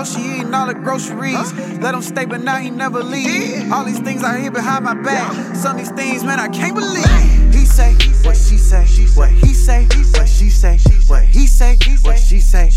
Me. 0.00 0.06
Yo, 0.06 0.20
she 0.22 0.40
eating 0.40 0.54
all 0.54 0.66
the 0.66 0.74
groceries. 0.74 1.52
Let 1.80 1.94
him 1.94 2.02
stay, 2.02 2.24
but 2.24 2.42
now 2.42 2.56
he 2.56 2.70
never 2.70 3.02
leave. 3.02 3.72
All 3.72 3.84
these 3.84 4.00
things 4.00 4.22
I 4.22 4.38
hear 4.40 4.50
behind 4.50 4.84
my 4.84 4.94
back. 4.94 5.56
Some 5.56 5.72
of 5.72 5.78
these 5.78 5.90
things, 5.90 6.24
man, 6.24 6.40
I 6.40 6.48
can't 6.48 6.74
believe. 6.74 7.49
Say 7.70 7.94
what 8.24 8.36
she 8.36 8.58
say, 8.58 8.84
what 9.14 9.30
he 9.30 9.54
say, 9.54 9.86
what 10.12 10.28
she 10.28 10.50
say, 10.50 10.76
what 11.06 11.22
he 11.24 11.46
say, 11.46 11.78
what 12.02 12.18
she 12.18 12.40
say. 12.40 12.68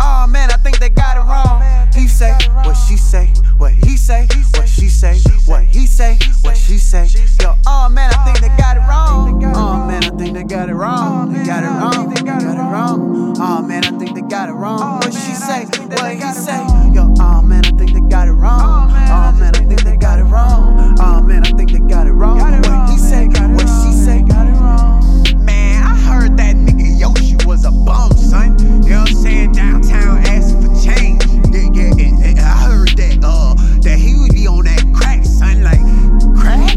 Oh 0.00 0.26
man, 0.26 0.50
I 0.50 0.56
think 0.56 0.78
they 0.78 0.88
got 0.88 1.16
it 1.16 1.20
wrong. 1.20 1.62
He 1.94 2.08
say 2.08 2.32
what 2.64 2.74
she 2.74 2.96
say, 2.96 3.26
what 3.58 3.72
he 3.72 3.96
say, 3.96 4.26
what 4.54 4.68
she 4.68 4.88
say, 4.88 5.18
what 5.46 5.64
he 5.64 5.86
say, 5.86 6.18
what 6.42 6.56
she 6.56 6.78
say. 6.78 7.06
Yo, 7.40 7.54
oh 7.66 7.88
man, 7.88 8.10
I 8.12 8.24
think 8.24 8.40
they 8.40 8.56
got 8.56 8.76
it 8.76 8.80
wrong. 8.80 9.44
Oh 9.54 9.86
man, 9.86 10.02
I 10.04 10.10
think 10.16 10.34
they 10.34 10.42
got 10.44 10.68
it 10.68 10.74
wrong. 10.74 11.32
They 11.32 11.44
got 11.44 11.62
it 11.62 11.66
wrong. 11.66 12.08
They 12.12 12.22
got 12.22 12.42
it 12.42 12.46
wrong. 12.46 13.36
Oh 13.38 13.62
man, 13.62 13.84
I 13.84 13.90
think 13.98 14.14
they 14.14 14.22
got 14.22 14.48
it 14.48 14.52
wrong. 14.52 14.96
What 14.96 15.12
she 15.12 15.34
say, 15.34 15.66
what 15.66 16.14
he 16.14 16.20
say. 16.32 16.58
Yo, 16.94 17.14
oh 17.20 17.42
man, 17.42 17.64
I 17.66 17.70
think 17.72 17.92
they 17.92 18.00
got 18.00 18.26
it 18.26 18.32
wrong. 18.32 18.90
Oh 18.90 19.32
man, 19.38 19.54
I 19.54 19.58
think 19.58 19.82
they 19.84 19.96
got 19.96 20.18
it 20.18 20.24
wrong. 20.24 20.96
Oh 20.98 21.20
man, 21.20 21.44
I 21.44 21.50
think 21.50 21.70
they 21.70 21.80
got 21.80 22.06
it 22.06 22.12
wrong. 22.12 22.38
What 22.40 22.90
he 22.90 22.96
say, 22.96 23.28
son. 28.28 28.58
You 28.82 28.90
know 28.90 29.00
what 29.00 29.10
I'm 29.10 29.16
saying? 29.16 29.52
Downtown 29.52 30.18
asking 30.26 30.60
for 30.60 30.74
change. 30.80 31.24
Yeah, 31.50 31.68
yeah, 31.72 31.92
yeah, 31.96 32.34
yeah. 32.36 32.54
I 32.54 32.68
heard 32.68 32.88
that 32.88 33.20
uh 33.24 33.54
that 33.82 33.98
he 33.98 34.18
would 34.18 34.34
be 34.34 34.46
on 34.46 34.64
that 34.64 34.84
crack, 34.94 35.24
son. 35.24 35.62
Like 35.62 35.80
crack? 36.36 36.76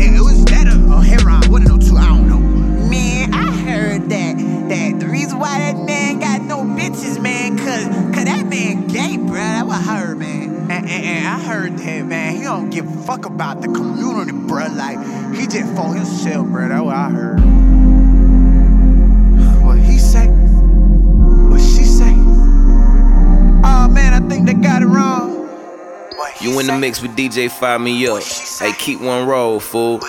It, 0.00 0.16
it 0.16 0.22
was 0.22 0.44
that 0.46 0.66
or, 0.66 0.94
or 0.94 1.02
heroin, 1.02 1.50
one 1.50 1.62
of 1.62 1.68
those 1.68 1.90
two. 1.90 1.96
I 1.96 2.06
don't 2.06 2.28
know. 2.28 2.40
Man, 2.88 3.34
I 3.34 3.52
heard 3.52 4.08
that 4.08 4.38
that 4.70 5.00
the 5.00 5.06
reason 5.06 5.38
why 5.38 5.58
that 5.58 5.76
man 5.84 6.20
got 6.20 6.42
no 6.42 6.58
bitches, 6.58 7.20
man, 7.20 7.58
cause 7.58 7.84
cause 8.14 8.24
that 8.24 8.46
man 8.46 8.86
gay, 8.86 9.16
bruh. 9.18 9.34
That 9.34 9.66
what 9.66 9.76
I 9.76 9.98
heard, 9.98 10.18
man. 10.18 10.70
And, 10.70 10.72
and, 10.72 10.90
and 10.90 11.26
I 11.26 11.38
heard 11.40 11.78
that, 11.78 12.06
man, 12.06 12.36
he 12.36 12.42
don't 12.42 12.70
give 12.70 12.86
a 12.86 13.02
fuck 13.02 13.26
about 13.26 13.60
the 13.60 13.68
community, 13.68 14.32
bruh. 14.32 14.74
Like 14.74 14.98
he 15.36 15.46
just 15.46 15.74
for 15.76 15.94
himself, 15.94 16.46
bruh. 16.46 16.68
That 16.70 16.84
what 16.84 16.96
I 16.96 17.10
heard. 17.10 17.57
Oh 23.80 23.86
man, 23.86 24.12
I 24.12 24.28
think 24.28 24.44
they 24.44 24.54
got 24.54 24.82
it 24.82 24.86
wrong. 24.86 25.48
You 26.40 26.58
in 26.58 26.66
the 26.66 26.76
mix 26.76 27.00
with 27.00 27.12
DJ 27.16 27.48
Fire 27.48 27.78
Me 27.78 27.94
Up. 28.08 28.24
Hey, 28.58 28.72
keep 28.76 29.00
one 29.00 29.24
roll, 29.28 29.60
fool. 29.60 30.00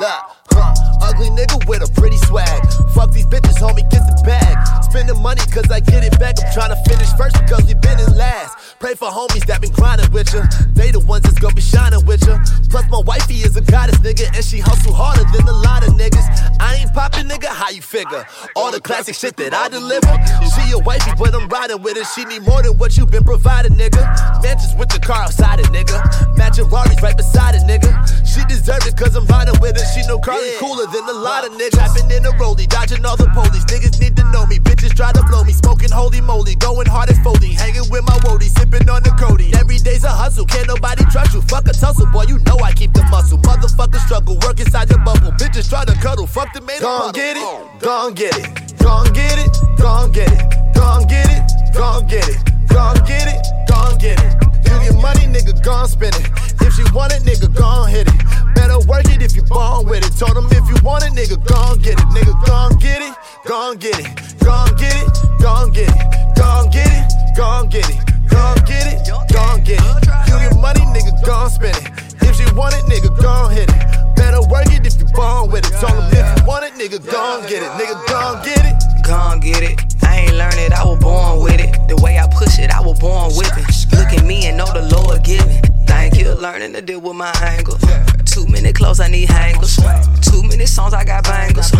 Look, 0.00 0.24
huh, 0.50 0.74
ugly 1.02 1.28
nigga 1.36 1.68
with 1.68 1.86
a 1.86 1.92
pretty 2.00 2.16
swag. 2.16 2.62
Fuck 2.94 3.12
these 3.12 3.26
bitches, 3.26 3.60
homie, 3.60 3.84
get 3.90 4.08
the 4.08 4.22
bag. 4.24 4.56
Spending 4.84 5.20
money 5.20 5.42
cause 5.52 5.70
I 5.70 5.80
get 5.80 6.02
it 6.02 6.18
back. 6.18 6.36
I'm 6.40 6.48
tryna 6.56 6.82
finish 6.88 7.12
first 7.12 7.36
because 7.38 7.66
we 7.66 7.74
been 7.74 8.00
in 8.00 8.16
last. 8.16 8.56
Pray 8.82 8.94
for 8.94 9.06
homies 9.06 9.46
that 9.46 9.60
been 9.60 9.70
grinding 9.70 10.10
with 10.10 10.34
ya. 10.34 10.42
They 10.74 10.90
the 10.90 10.98
ones 10.98 11.22
that's 11.22 11.38
gonna 11.38 11.54
be 11.54 11.62
shining 11.62 12.04
with 12.04 12.26
ya. 12.26 12.42
Plus, 12.68 12.82
my 12.90 12.98
wifey 13.06 13.38
is 13.46 13.54
a 13.54 13.60
goddess, 13.60 14.02
nigga, 14.02 14.26
and 14.34 14.44
she 14.44 14.58
hustle 14.58 14.92
harder 14.92 15.22
than 15.30 15.46
a 15.46 15.52
lot 15.52 15.86
of 15.86 15.94
niggas. 15.94 16.26
I 16.58 16.82
ain't 16.82 16.92
poppin', 16.92 17.28
nigga, 17.28 17.46
how 17.46 17.70
you 17.70 17.80
figure? 17.80 18.26
All 18.56 18.72
the 18.72 18.80
classic 18.80 19.14
shit 19.14 19.36
that 19.36 19.54
I 19.54 19.68
deliver. 19.68 20.10
She 20.50 20.74
a 20.74 20.82
wifey, 20.82 21.12
but 21.14 21.30
I'm 21.30 21.46
riding 21.46 21.80
with 21.80 21.94
her. 21.94 22.02
She 22.10 22.24
need 22.24 22.42
more 22.42 22.58
than 22.60 22.74
what 22.74 22.96
you 22.98 23.06
been 23.06 23.22
providing, 23.22 23.78
nigga. 23.78 24.02
Mansions 24.42 24.74
with 24.74 24.88
the 24.88 24.98
car 24.98 25.30
outside 25.30 25.60
it, 25.60 25.70
nigga. 25.70 26.02
Matching 26.36 26.66
Rari's 26.66 26.98
right 27.02 27.16
beside 27.16 27.54
it, 27.54 27.62
nigga. 27.62 27.94
She 28.26 28.42
deserve 28.50 28.82
it 28.82 28.96
cause 28.96 29.14
I'm 29.14 29.26
riding 29.30 29.54
with 29.60 29.78
her. 29.78 29.86
She 29.94 30.02
know 30.08 30.18
Carly 30.18 30.58
cooler 30.58 30.90
than 30.90 31.06
a 31.06 31.12
lot 31.22 31.46
of 31.46 31.52
niggas. 31.54 31.78
Trapping 31.78 32.10
in 32.10 32.26
a 32.26 32.34
rollie, 32.34 32.66
dodging 32.66 33.04
all 33.06 33.16
the 33.16 33.30
police. 33.30 33.62
Niggas 33.70 34.00
need 34.00 34.16
to 34.16 34.24
know 34.32 34.44
me. 34.46 34.58
Bitches 34.58 34.90
try 34.96 35.12
to 35.12 35.22
blow 35.30 35.44
me. 35.44 35.52
Smoking 35.52 35.92
holy 35.92 36.20
moly, 36.20 36.56
going 36.56 36.88
hard 36.88 37.10
as 37.10 37.18
folding. 37.20 37.52
Hanging 37.52 37.86
with 37.92 38.02
my 38.08 38.18
woody, 38.24 38.48
sipping 38.48 38.71
on 38.80 39.02
the 39.02 39.10
Cody. 39.20 39.52
Every 39.54 39.76
day's 39.78 40.04
a 40.04 40.08
hustle, 40.08 40.46
can't 40.46 40.66
nobody 40.66 41.04
trust 41.12 41.34
you. 41.34 41.42
Fuck 41.42 41.68
a 41.68 41.72
tussle, 41.72 42.06
boy, 42.06 42.24
you 42.28 42.38
know 42.40 42.56
I 42.64 42.72
keep 42.72 42.92
the 42.92 43.04
muscle. 43.04 43.38
Motherfucker 43.38 44.00
struggle, 44.00 44.38
work 44.44 44.60
inside 44.60 44.88
your 44.88 44.98
bubble. 45.00 45.32
Bitches 45.32 45.68
try 45.68 45.84
to 45.84 45.92
cuddle, 46.00 46.26
fuck 46.26 46.52
the 46.54 46.60
man. 46.62 46.80
Gon' 46.80 47.12
get 47.12 47.36
it, 47.36 47.44
gon' 47.80 48.14
get 48.14 48.36
it, 48.36 48.48
gon' 48.78 49.12
get 49.12 49.38
it, 49.38 49.52
gon' 49.76 50.10
get 50.12 50.30
it, 50.32 50.40
gon' 50.74 51.06
get 51.06 51.28
it, 51.28 51.42
gon' 51.74 52.06
get 52.06 52.28
it, 52.28 52.38
gon' 52.68 53.04
get 53.04 53.28
it, 53.28 53.40
gon' 53.68 53.98
get 53.98 54.18
it. 54.18 54.32
You 54.64 54.76
get 54.80 54.96
money, 55.02 55.26
nigga, 55.28 55.52
gon' 55.62 55.88
spend 55.88 56.16
it. 56.16 56.30
If 56.62 56.74
she 56.74 56.84
want 56.94 57.12
it, 57.12 57.22
nigga, 57.22 57.52
gon' 57.54 57.90
hit 57.90 58.08
it. 58.08 58.54
Better 58.54 58.80
work 58.88 59.04
it 59.12 59.20
if 59.22 59.36
you 59.36 59.42
born 59.42 59.86
with 59.86 60.04
it. 60.04 60.16
Told 60.16 60.36
him 60.36 60.48
if 60.50 60.64
you 60.68 60.76
want 60.82 61.04
it, 61.04 61.12
nigga, 61.12 61.36
gon' 61.44 61.78
get 61.78 62.00
it. 62.00 62.08
Nigga, 62.16 62.34
gon' 62.46 62.78
get 62.78 63.02
it, 63.02 63.14
gon' 63.44 63.76
get 63.76 64.00
it, 64.00 64.08
gon' 64.40 64.72
get 64.76 64.96
it, 64.96 65.12
gon' 65.40 65.70
get 65.72 65.92
it, 65.92 66.36
gon' 66.36 66.70
get 66.70 66.88
it, 66.88 67.36
gon' 67.36 67.68
get 67.68 67.88
it, 67.90 68.11
gon' 68.32 68.58
get 68.64 68.84
it, 68.88 68.98
gon' 69.32 69.62
get 69.62 69.80
it. 69.80 69.94
You 70.28 70.34
get 70.40 70.56
money, 70.58 70.80
nigga, 70.94 71.12
gon' 71.24 71.50
spend 71.50 71.76
it. 71.76 71.86
If 72.22 72.36
she 72.36 72.44
want 72.54 72.74
it, 72.74 72.84
nigga, 72.88 73.10
gon' 73.20 73.52
hit 73.52 73.68
it. 73.68 74.16
Better 74.16 74.42
work 74.48 74.66
it 74.72 74.86
if 74.86 74.98
you 74.98 75.06
born 75.12 75.50
with 75.50 75.68
it. 75.68 75.74
Told 75.80 75.92
him 75.92 76.10
if 76.12 76.26
you 76.38 76.44
want 76.46 76.64
it, 76.64 76.74
nigga, 76.74 76.98
gon' 77.10 77.42
get 77.48 77.62
it. 77.62 77.70
Nigga, 77.78 77.96
gon' 78.08 78.42
get 78.44 78.64
it. 78.64 78.76
Gon' 79.04 79.40
get 79.40 79.62
it. 79.62 79.76
I 80.02 80.26
ain't 80.26 80.34
learn 80.34 80.56
it, 80.56 80.72
I 80.72 80.84
was 80.84 80.98
born 80.98 81.42
with 81.42 81.60
it. 81.60 81.72
The 81.88 81.96
way 82.02 82.18
I 82.18 82.26
push 82.28 82.58
it, 82.58 82.70
I 82.70 82.80
was 82.80 82.98
born 82.98 83.32
with 83.36 83.52
it. 83.56 83.96
Look 83.96 84.12
at 84.12 84.24
me 84.24 84.46
and 84.46 84.56
know 84.56 84.66
the 84.66 84.82
Lord 84.94 85.22
giving. 85.24 85.62
Thank 85.86 86.18
you, 86.18 86.32
learning 86.34 86.72
to 86.74 86.82
deal 86.82 87.00
with 87.00 87.16
my 87.16 87.32
angles. 87.42 87.82
Too 88.24 88.46
many 88.46 88.72
clothes, 88.72 89.00
I 89.00 89.08
need 89.08 89.28
hangers. 89.28 89.76
Too 90.22 90.42
many 90.42 90.66
songs, 90.66 90.94
I 90.94 91.04
got 91.04 91.24
bangles. 91.24 91.72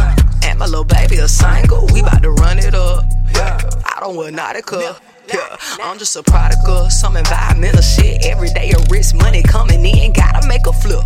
And 0.44 0.58
my 0.58 0.66
little 0.66 0.84
baby 0.84 1.16
a 1.16 1.28
single. 1.28 1.86
We 1.92 2.02
bout 2.02 2.22
to 2.22 2.30
run 2.30 2.58
it 2.58 2.74
up. 2.74 3.04
I 3.34 3.98
don't 4.00 4.16
want 4.16 4.34
wear 4.36 4.54
Nautica. 4.54 5.00
Yeah, 5.32 5.56
I'm 5.82 5.98
just 5.98 6.16
a 6.16 6.22
product 6.22 6.66
of 6.68 6.92
some 6.92 7.16
environmental 7.16 7.82
shit. 7.82 8.24
Every 8.24 8.48
day 8.48 8.72
a 8.72 8.78
risk 8.90 9.14
money 9.14 9.42
coming 9.42 9.84
in, 9.84 10.12
gotta 10.12 10.46
make 10.46 10.66
a 10.66 10.72
flip. 10.72 11.04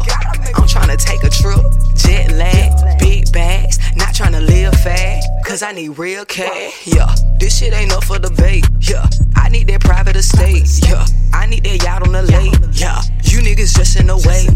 I'm 0.55 0.67
trying 0.67 0.89
to 0.89 0.97
take 0.97 1.23
a 1.23 1.31
trip, 1.31 1.61
jet 1.97 2.33
lag, 2.33 2.99
big 2.99 3.33
bags, 3.33 3.79
not 3.97 4.15
trying 4.15 4.33
to 4.33 4.41
live 4.41 4.75
fast, 4.75 5.29
cause 5.45 5.63
I 5.63 5.73
need 5.73 5.99
real 5.99 6.25
cash. 6.25 6.87
Yeah, 6.87 7.15
this 7.39 7.59
shit 7.59 7.73
ain't 7.73 7.93
up 7.93 8.05
for 8.05 8.19
debate. 8.19 8.67
Yeah, 8.81 9.07
I 9.35 9.49
need 9.49 9.67
that 9.69 9.81
private 9.81 10.17
estate. 10.17 10.67
Yeah, 10.89 11.05
I 11.33 11.47
need 11.47 11.65
that 11.65 11.83
yacht 11.83 12.07
on 12.07 12.13
the 12.13 12.23
lake. 12.23 12.55
Yeah, 12.73 13.01
you 13.25 13.41
niggas 13.41 13.77
just 13.77 13.99
in 13.99 14.07
the 14.07 14.17
way. 14.27 14.47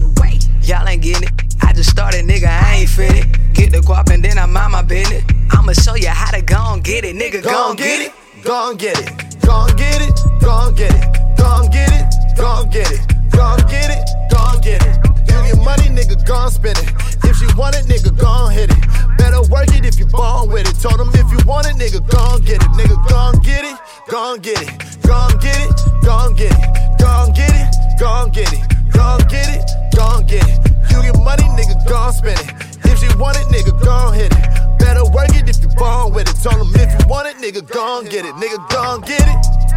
Y'all 0.63 0.87
ain't 0.87 1.03
getting 1.03 1.29
it. 1.29 1.33
I 1.63 1.73
just 1.73 1.91
started, 1.91 2.25
nigga, 2.27 2.47
I 2.47 2.77
ain't 2.77 2.89
finna 2.89 3.55
Get 3.55 3.73
the 3.73 3.79
guap 3.79 4.11
and 4.13 4.25
then 4.25 4.39
I 4.39 4.47
mind 4.47 4.73
my 4.73 4.83
business. 4.83 5.25
I'ma 5.51 5.73
show 5.73 5.95
you 5.95 6.09
how 6.09 6.31
to 6.31 6.43
go 6.43 6.75
and 6.75 6.85
get 6.85 7.05
it, 7.05 7.17
nigga, 7.17 7.43
go 7.43 7.71
and 7.71 7.79
get 7.79 8.07
it. 8.07 8.13
Go 8.45 8.71
and 8.71 8.79
get 8.79 8.99
it. 8.99 9.30
Go 9.47 9.67
and 9.67 9.77
get 9.77 10.01
it. 10.03 10.15
Go 10.41 10.67
and 10.67 10.77
get 10.77 10.93
it. 10.93 11.37
Go 11.37 11.47
and 11.61 11.73
get 11.73 11.91
it. 11.93 12.07
Go 12.37 12.63
and 12.63 12.71
get 12.71 12.91
it. 12.91 13.01
Go 13.33 13.45
and 13.57 13.69
get 13.71 13.91
it. 13.91 14.03
Go 14.31 14.39
and 14.53 14.63
get 14.63 14.83
it. 14.85 14.97
You 15.29 15.39
get 15.47 15.59
money, 15.65 15.89
nigga, 15.89 16.17
go 16.27 16.37
and 16.45 16.53
spend 16.53 16.79
it. 16.79 16.93
If 17.25 17.37
she 17.37 17.47
want 17.57 17.77
it, 17.77 17.87
nigga, 17.87 18.17
go 18.19 18.47
and 18.47 18.55
hit 18.55 18.71
it. 18.71 18.81
Better 19.19 19.43
work 19.51 19.69
it 19.75 19.85
if 19.85 19.99
you 19.99 20.07
born 20.07 20.51
with 20.51 20.69
it. 20.69 20.81
Told 20.81 20.99
them 20.99 21.11
if 21.15 21.31
you 21.31 21.39
want 21.47 21.67
it, 21.67 21.77
nigga, 21.77 22.01
go 22.09 22.37
and 22.37 22.45
get 22.45 22.63
it. 22.63 22.71
Nigga, 22.79 22.97
go 23.09 23.31
and 23.31 23.43
get 23.43 23.65
it. 23.65 23.77
Go 24.09 24.33
and 24.35 24.43
get 24.43 24.61
it. 24.63 25.03
Go 25.03 25.17
and 25.29 25.41
get 25.41 25.59
it. 25.61 25.71
Go 26.03 26.27
and 26.27 26.37
get 26.37 26.53
it. 26.53 26.71
Go 26.99 27.25
and 27.25 27.35
get 27.35 27.55
it. 27.55 27.69
Go 27.99 28.23
and 28.25 28.35
get 28.35 28.53
it. 28.53 28.61
Go 28.93 29.17
and 29.17 29.29
get 29.29 29.49
it. 29.49 29.63
Go 29.95 30.23
get 30.27 30.49
it. 30.49 30.59
You 30.91 31.03
get 31.03 31.17
money, 31.23 31.45
nigga, 31.57 31.77
go 31.89 31.97
and 32.07 32.15
spend 32.15 32.41
it. 32.41 32.70
If 32.91 32.99
she 32.99 33.09
want 33.17 33.37
it, 33.39 33.47
nigga, 33.47 33.73
go 33.85 34.09
and 34.09 34.17
hit 34.17 34.33
it. 34.33 34.79
Better 34.79 35.05
work 35.05 35.31
it 35.31 35.49
if 35.49 35.63
you 35.63 35.69
born 35.79 36.13
with 36.13 36.29
it. 36.29 36.37
Told 36.43 36.59
them 36.59 36.75
if 36.75 36.91
you 36.91 37.07
want 37.07 37.29
it, 37.29 37.37
nigga, 37.39 37.63
go 37.71 38.01
and 38.01 38.11
get 38.11 38.25
it. 38.27 38.35
Nigga, 38.35 38.59
go 38.69 38.95
and 38.95 39.05
get 39.05 39.23
it. 39.23 39.70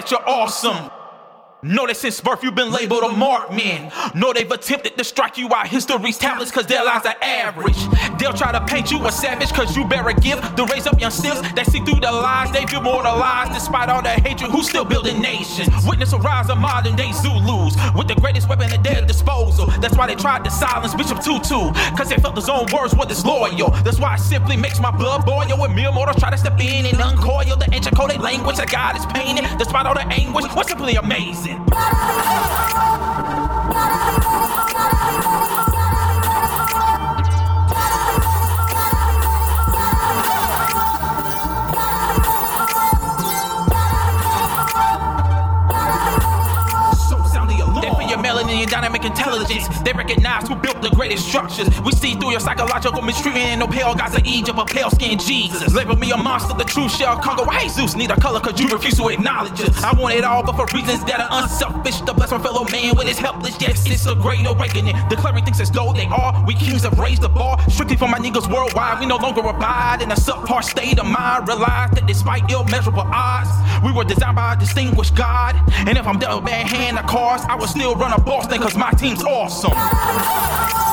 That 0.00 0.10
you're 0.10 0.28
awesome. 0.28 0.90
Know 1.62 1.86
that 1.86 1.98
since 1.98 2.22
birth 2.22 2.42
you've 2.42 2.54
been 2.54 2.72
labeled 2.72 3.02
a 3.02 3.12
mark 3.12 3.52
man. 3.52 3.92
Know 4.14 4.32
they've 4.32 4.50
attempted 4.50 4.96
to 4.96 5.04
strike 5.04 5.36
you 5.36 5.46
out 5.52 5.66
history's 5.66 6.16
tablets 6.16 6.50
cause 6.50 6.64
their 6.64 6.82
lives 6.82 7.04
are 7.04 7.16
average. 7.20 7.76
They'll 8.18 8.32
try 8.32 8.50
to 8.52 8.64
paint 8.64 8.90
you 8.90 9.06
a 9.06 9.12
savage 9.12 9.52
cause 9.52 9.76
you 9.76 9.86
bear 9.86 10.08
a 10.08 10.14
gift 10.14 10.56
to 10.56 10.64
raise 10.64 10.86
up 10.86 10.98
young 10.98 11.10
stiffs 11.10 11.42
that 11.52 11.66
see 11.66 11.80
through 11.80 12.00
the 12.00 12.10
lies. 12.10 12.50
They 12.50 12.64
feel 12.64 12.80
more 12.80 13.02
lies 13.02 13.52
despite 13.52 13.90
all 13.90 14.00
the 14.00 14.08
hatred. 14.08 14.50
Who's 14.50 14.70
still 14.70 14.86
building 14.86 15.20
nations? 15.20 15.68
Witness 15.86 16.14
a 16.14 16.18
rise 16.18 16.48
of 16.48 16.56
modern 16.56 16.96
day 16.96 17.12
Zulus 17.12 17.76
with 17.94 18.08
the 18.08 18.14
greatest 18.14 18.48
weapon 18.48 18.72
at 18.72 18.82
their 18.82 19.04
disposal. 19.04 19.66
That's 19.82 19.98
why 19.98 20.06
they 20.06 20.14
tried 20.14 20.44
to 20.44 20.50
silence 20.50 20.94
Bishop 20.94 21.22
Tutu 21.22 21.72
cause 21.94 22.08
they 22.08 22.16
felt 22.16 22.36
his 22.36 22.48
own 22.48 22.68
words 22.72 22.94
were 22.94 23.04
disloyal. 23.04 23.68
That's 23.84 23.98
why 23.98 24.14
it 24.14 24.20
simply 24.20 24.56
makes 24.56 24.80
my 24.80 24.90
blood 24.90 25.26
boil 25.26 25.58
when 25.58 25.74
mere 25.74 25.92
mortals 25.92 26.16
try 26.20 26.30
to 26.30 26.38
step 26.38 26.58
in 26.58 26.86
and 26.86 26.98
uncoil 27.02 27.56
the 27.56 27.68
ancient 27.72 27.96
coded 27.96 28.22
language 28.22 28.56
that 28.56 28.70
God 28.70 28.96
is 28.96 29.04
painting. 29.12 29.44
Despite 29.58 29.84
all 29.84 29.94
the 29.94 30.06
anguish, 30.06 30.46
what's 30.54 30.70
simply 30.70 30.94
amazing. 30.94 31.49
They 31.50 31.56
dynamic 48.70 49.04
intelligence. 49.04 49.66
They 49.82 49.92
recognize 49.92 50.48
who 50.48 50.54
built 50.54 50.80
the 50.80 50.90
greatest 50.90 51.26
structures. 51.28 51.68
We 51.82 51.92
see 51.92 52.14
through 52.14 52.30
your 52.30 52.40
psychological 52.40 53.02
mistreatment. 53.02 53.58
No 53.58 53.66
pale 53.66 53.94
gods 53.94 54.14
of 54.14 54.24
Egypt, 54.24 54.58
a 54.58 54.64
pale 54.64 54.90
skinned 54.90 55.20
Jesus. 55.20 55.74
Label 55.74 55.96
me 55.96 56.10
a 56.12 56.16
monster, 56.16 56.54
the 56.54 56.64
true 56.64 56.88
shell 56.88 57.18
Congo. 57.18 57.44
Why 57.44 57.66
Zeus 57.68 57.96
need 57.96 58.10
a 58.10 58.16
color? 58.20 58.40
Cause 58.40 58.58
you 58.60 58.68
refuse 58.68 58.96
to 58.96 59.08
acknowledge 59.08 59.60
us. 59.60 59.82
I 59.82 59.92
want 59.98 60.14
it 60.14 60.24
all, 60.24 60.42
but 60.42 60.54
for 60.54 60.66
reasons 60.74 61.04
that 61.04 61.20
are 61.20 61.42
unselfish. 61.42 62.00
To 62.02 62.14
bless 62.14 62.30
my 62.30 62.38
fellow 62.38 62.64
man 62.70 62.96
with 62.96 63.08
his 63.08 63.18
helpless. 63.18 63.60
Yes, 63.60 63.84
it's 63.86 64.06
a 64.06 64.14
great 64.14 64.46
awakening. 64.46 64.96
Declaring 65.08 65.44
things 65.44 65.60
as 65.60 65.70
though 65.70 65.92
they 65.92 66.06
are. 66.06 66.44
We 66.46 66.54
kings 66.54 66.84
have 66.84 66.98
raised 66.98 67.22
the 67.22 67.28
bar. 67.28 67.58
Strictly 67.68 67.96
for 67.96 68.08
my 68.08 68.18
niggas 68.18 68.50
worldwide. 68.52 69.00
We 69.00 69.06
no 69.06 69.16
longer 69.16 69.40
abide 69.40 70.02
in 70.02 70.10
a 70.12 70.14
subpar 70.14 70.62
state 70.62 70.98
of 70.98 71.06
mind. 71.06 71.48
Realize 71.48 71.90
that 71.92 72.06
despite 72.06 72.50
immeasurable 72.50 73.06
odds, 73.12 73.50
we 73.84 73.92
were 73.92 74.04
designed 74.04 74.36
by 74.36 74.54
a 74.54 74.58
distinguished 74.58 75.14
God. 75.14 75.56
And 75.86 75.98
if 75.98 76.06
I'm 76.06 76.18
dealt 76.18 76.42
a 76.42 76.46
bad 76.46 76.66
hand 76.66 76.98
of 76.98 77.06
cards, 77.06 77.42
I 77.48 77.56
will 77.56 77.66
still 77.66 77.94
run 77.94 78.12
a 78.12 78.20
Boston 78.20 78.59
cause 78.60 78.76
my 78.76 78.90
team's 78.92 79.22
awesome. 79.24 80.89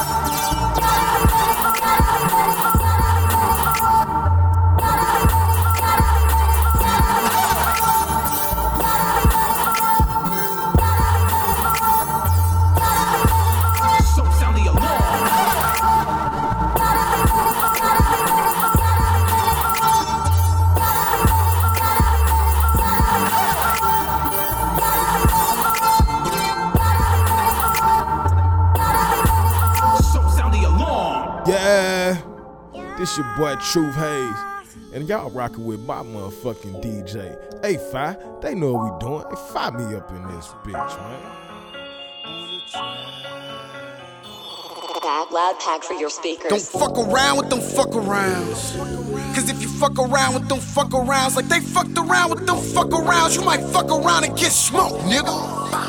This 33.17 33.25
your 33.25 33.37
boy 33.37 33.55
Truth 33.61 33.95
Hayes, 33.95 34.73
and 34.93 35.07
y'all 35.07 35.29
rocking 35.31 35.65
with 35.65 35.81
my 35.81 36.01
motherfucking 36.01 36.83
DJ. 36.83 37.37
Hey, 37.63 37.77
Fi, 37.91 38.15
they 38.41 38.55
know 38.55 38.73
what 38.73 38.93
we 38.93 39.07
doing. 39.07 39.25
Hey, 39.29 39.53
Fi 39.53 39.69
me 39.71 39.95
up 39.95 40.09
in 40.11 40.27
this 40.35 40.47
bitch, 40.63 40.97
man. 40.97 41.21
Loud, 45.03 45.31
loud 45.31 45.59
pack 45.59 45.83
for 45.83 45.93
your 45.93 46.09
speakers. 46.09 46.49
Don't 46.49 46.61
fuck 46.61 46.97
around 46.97 47.37
with 47.37 47.49
them 47.49 47.61
fuck 47.61 47.89
arounds. 47.89 48.77
Cause 49.33 49.49
if 49.49 49.61
you 49.61 49.69
fuck 49.69 49.97
around 49.97 50.33
with 50.33 50.49
them 50.49 50.59
fuck 50.59 50.89
arounds, 50.89 51.35
like 51.35 51.47
they 51.47 51.59
fucked 51.59 51.97
around 51.97 52.31
with 52.31 52.45
them 52.45 52.57
fuck 52.57 52.87
arounds, 52.87 53.37
you 53.37 53.45
might 53.45 53.61
fuck 53.61 53.89
around 53.89 54.25
and 54.25 54.37
get 54.37 54.51
smoked, 54.51 55.03
nigga. 55.05 55.86